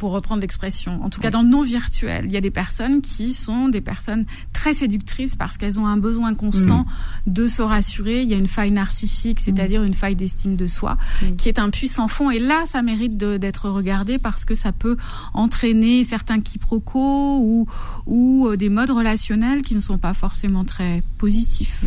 pour 0.00 0.12
reprendre 0.12 0.40
l'expression. 0.40 1.04
En 1.04 1.10
tout 1.10 1.20
cas, 1.20 1.30
dans 1.30 1.42
le 1.42 1.48
non 1.48 1.60
virtuel, 1.60 2.24
il 2.24 2.32
y 2.32 2.36
a 2.38 2.40
des 2.40 2.50
personnes 2.50 3.02
qui 3.02 3.34
sont 3.34 3.68
des 3.68 3.82
personnes 3.82 4.24
très 4.54 4.72
séductrices 4.72 5.36
parce 5.36 5.58
qu'elles 5.58 5.78
ont 5.78 5.86
un 5.86 5.98
besoin 5.98 6.34
constant 6.34 6.86
mm. 7.26 7.32
de 7.32 7.46
se 7.46 7.60
rassurer. 7.60 8.22
Il 8.22 8.28
y 8.28 8.32
a 8.32 8.38
une 8.38 8.48
faille 8.48 8.70
narcissique, 8.70 9.40
c'est-à-dire 9.40 9.82
une 9.82 9.92
faille 9.92 10.16
d'estime 10.16 10.56
de 10.56 10.66
soi, 10.66 10.96
mm. 11.22 11.36
qui 11.36 11.50
est 11.50 11.58
un 11.58 11.68
puissant 11.68 12.08
fond. 12.08 12.30
Et 12.30 12.38
là, 12.38 12.64
ça 12.64 12.80
mérite 12.80 13.18
d'être 13.18 13.68
regardé 13.68 14.18
parce 14.18 14.46
que 14.46 14.54
ça 14.54 14.72
peut 14.72 14.96
entraîner 15.34 16.02
certains 16.02 16.40
quiproquos 16.40 17.38
ou, 17.38 17.66
ou 18.06 18.48
euh, 18.48 18.56
des 18.56 18.70
modes 18.70 18.90
relationnels 18.90 19.60
qui 19.60 19.74
ne 19.74 19.80
sont 19.80 19.98
pas 19.98 20.14
forcément 20.14 20.64
très 20.64 21.02
positifs. 21.18 21.84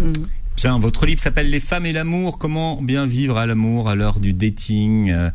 Bien, 0.55 0.79
votre 0.79 1.05
livre 1.05 1.19
s'appelle 1.19 1.49
Les 1.49 1.59
femmes 1.59 1.85
et 1.85 1.91
l'amour. 1.91 2.37
Comment 2.37 2.81
bien 2.81 3.05
vivre 3.05 3.37
à 3.37 3.45
l'amour 3.45 3.89
à 3.89 3.95
l'heure 3.95 4.19
du 4.19 4.33
dating, 4.33 5.11
euh, 5.11 5.29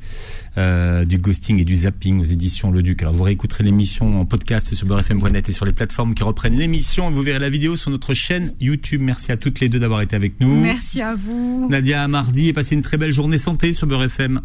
euh, 0.56 1.04
du 1.04 1.18
ghosting 1.18 1.60
et 1.60 1.64
du 1.64 1.76
zapping 1.76 2.20
aux 2.20 2.24
éditions 2.24 2.70
Le 2.70 2.82
Duc. 2.82 3.02
Alors 3.02 3.14
vous 3.14 3.24
réécouterez 3.24 3.64
l'émission 3.64 4.20
en 4.20 4.24
podcast 4.24 4.74
sur 4.74 4.86
beurrefm.net 4.86 5.48
et 5.48 5.52
sur 5.52 5.66
les 5.66 5.72
plateformes 5.72 6.14
qui 6.14 6.22
reprennent 6.22 6.56
l'émission. 6.56 7.10
Vous 7.10 7.22
verrez 7.22 7.40
la 7.40 7.50
vidéo 7.50 7.76
sur 7.76 7.90
notre 7.90 8.14
chaîne 8.14 8.54
YouTube. 8.60 9.02
Merci 9.02 9.32
à 9.32 9.36
toutes 9.36 9.60
les 9.60 9.68
deux 9.68 9.80
d'avoir 9.80 10.00
été 10.00 10.16
avec 10.16 10.40
nous. 10.40 10.54
Merci 10.60 11.02
à 11.02 11.14
vous. 11.14 11.68
Nadia 11.68 12.04
à 12.04 12.08
mardi 12.08 12.48
et 12.48 12.52
passez 12.52 12.76
une 12.76 12.82
très 12.82 12.96
belle 12.96 13.12
journée 13.12 13.38
santé 13.38 13.72
sur 13.72 13.86
Beurre 13.86 14.04
FM. 14.04 14.40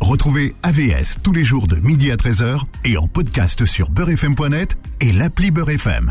Retrouvez 0.00 0.52
AVS 0.64 1.18
tous 1.22 1.32
les 1.32 1.44
jours 1.44 1.68
de 1.68 1.76
midi 1.76 2.10
à 2.10 2.16
13h 2.16 2.62
et 2.84 2.96
en 2.96 3.06
podcast 3.06 3.64
sur 3.66 3.90
beurrefm.net 3.90 4.76
et 5.00 5.12
l'appli 5.12 5.52
Beurre 5.52 5.70
FM. 5.70 6.10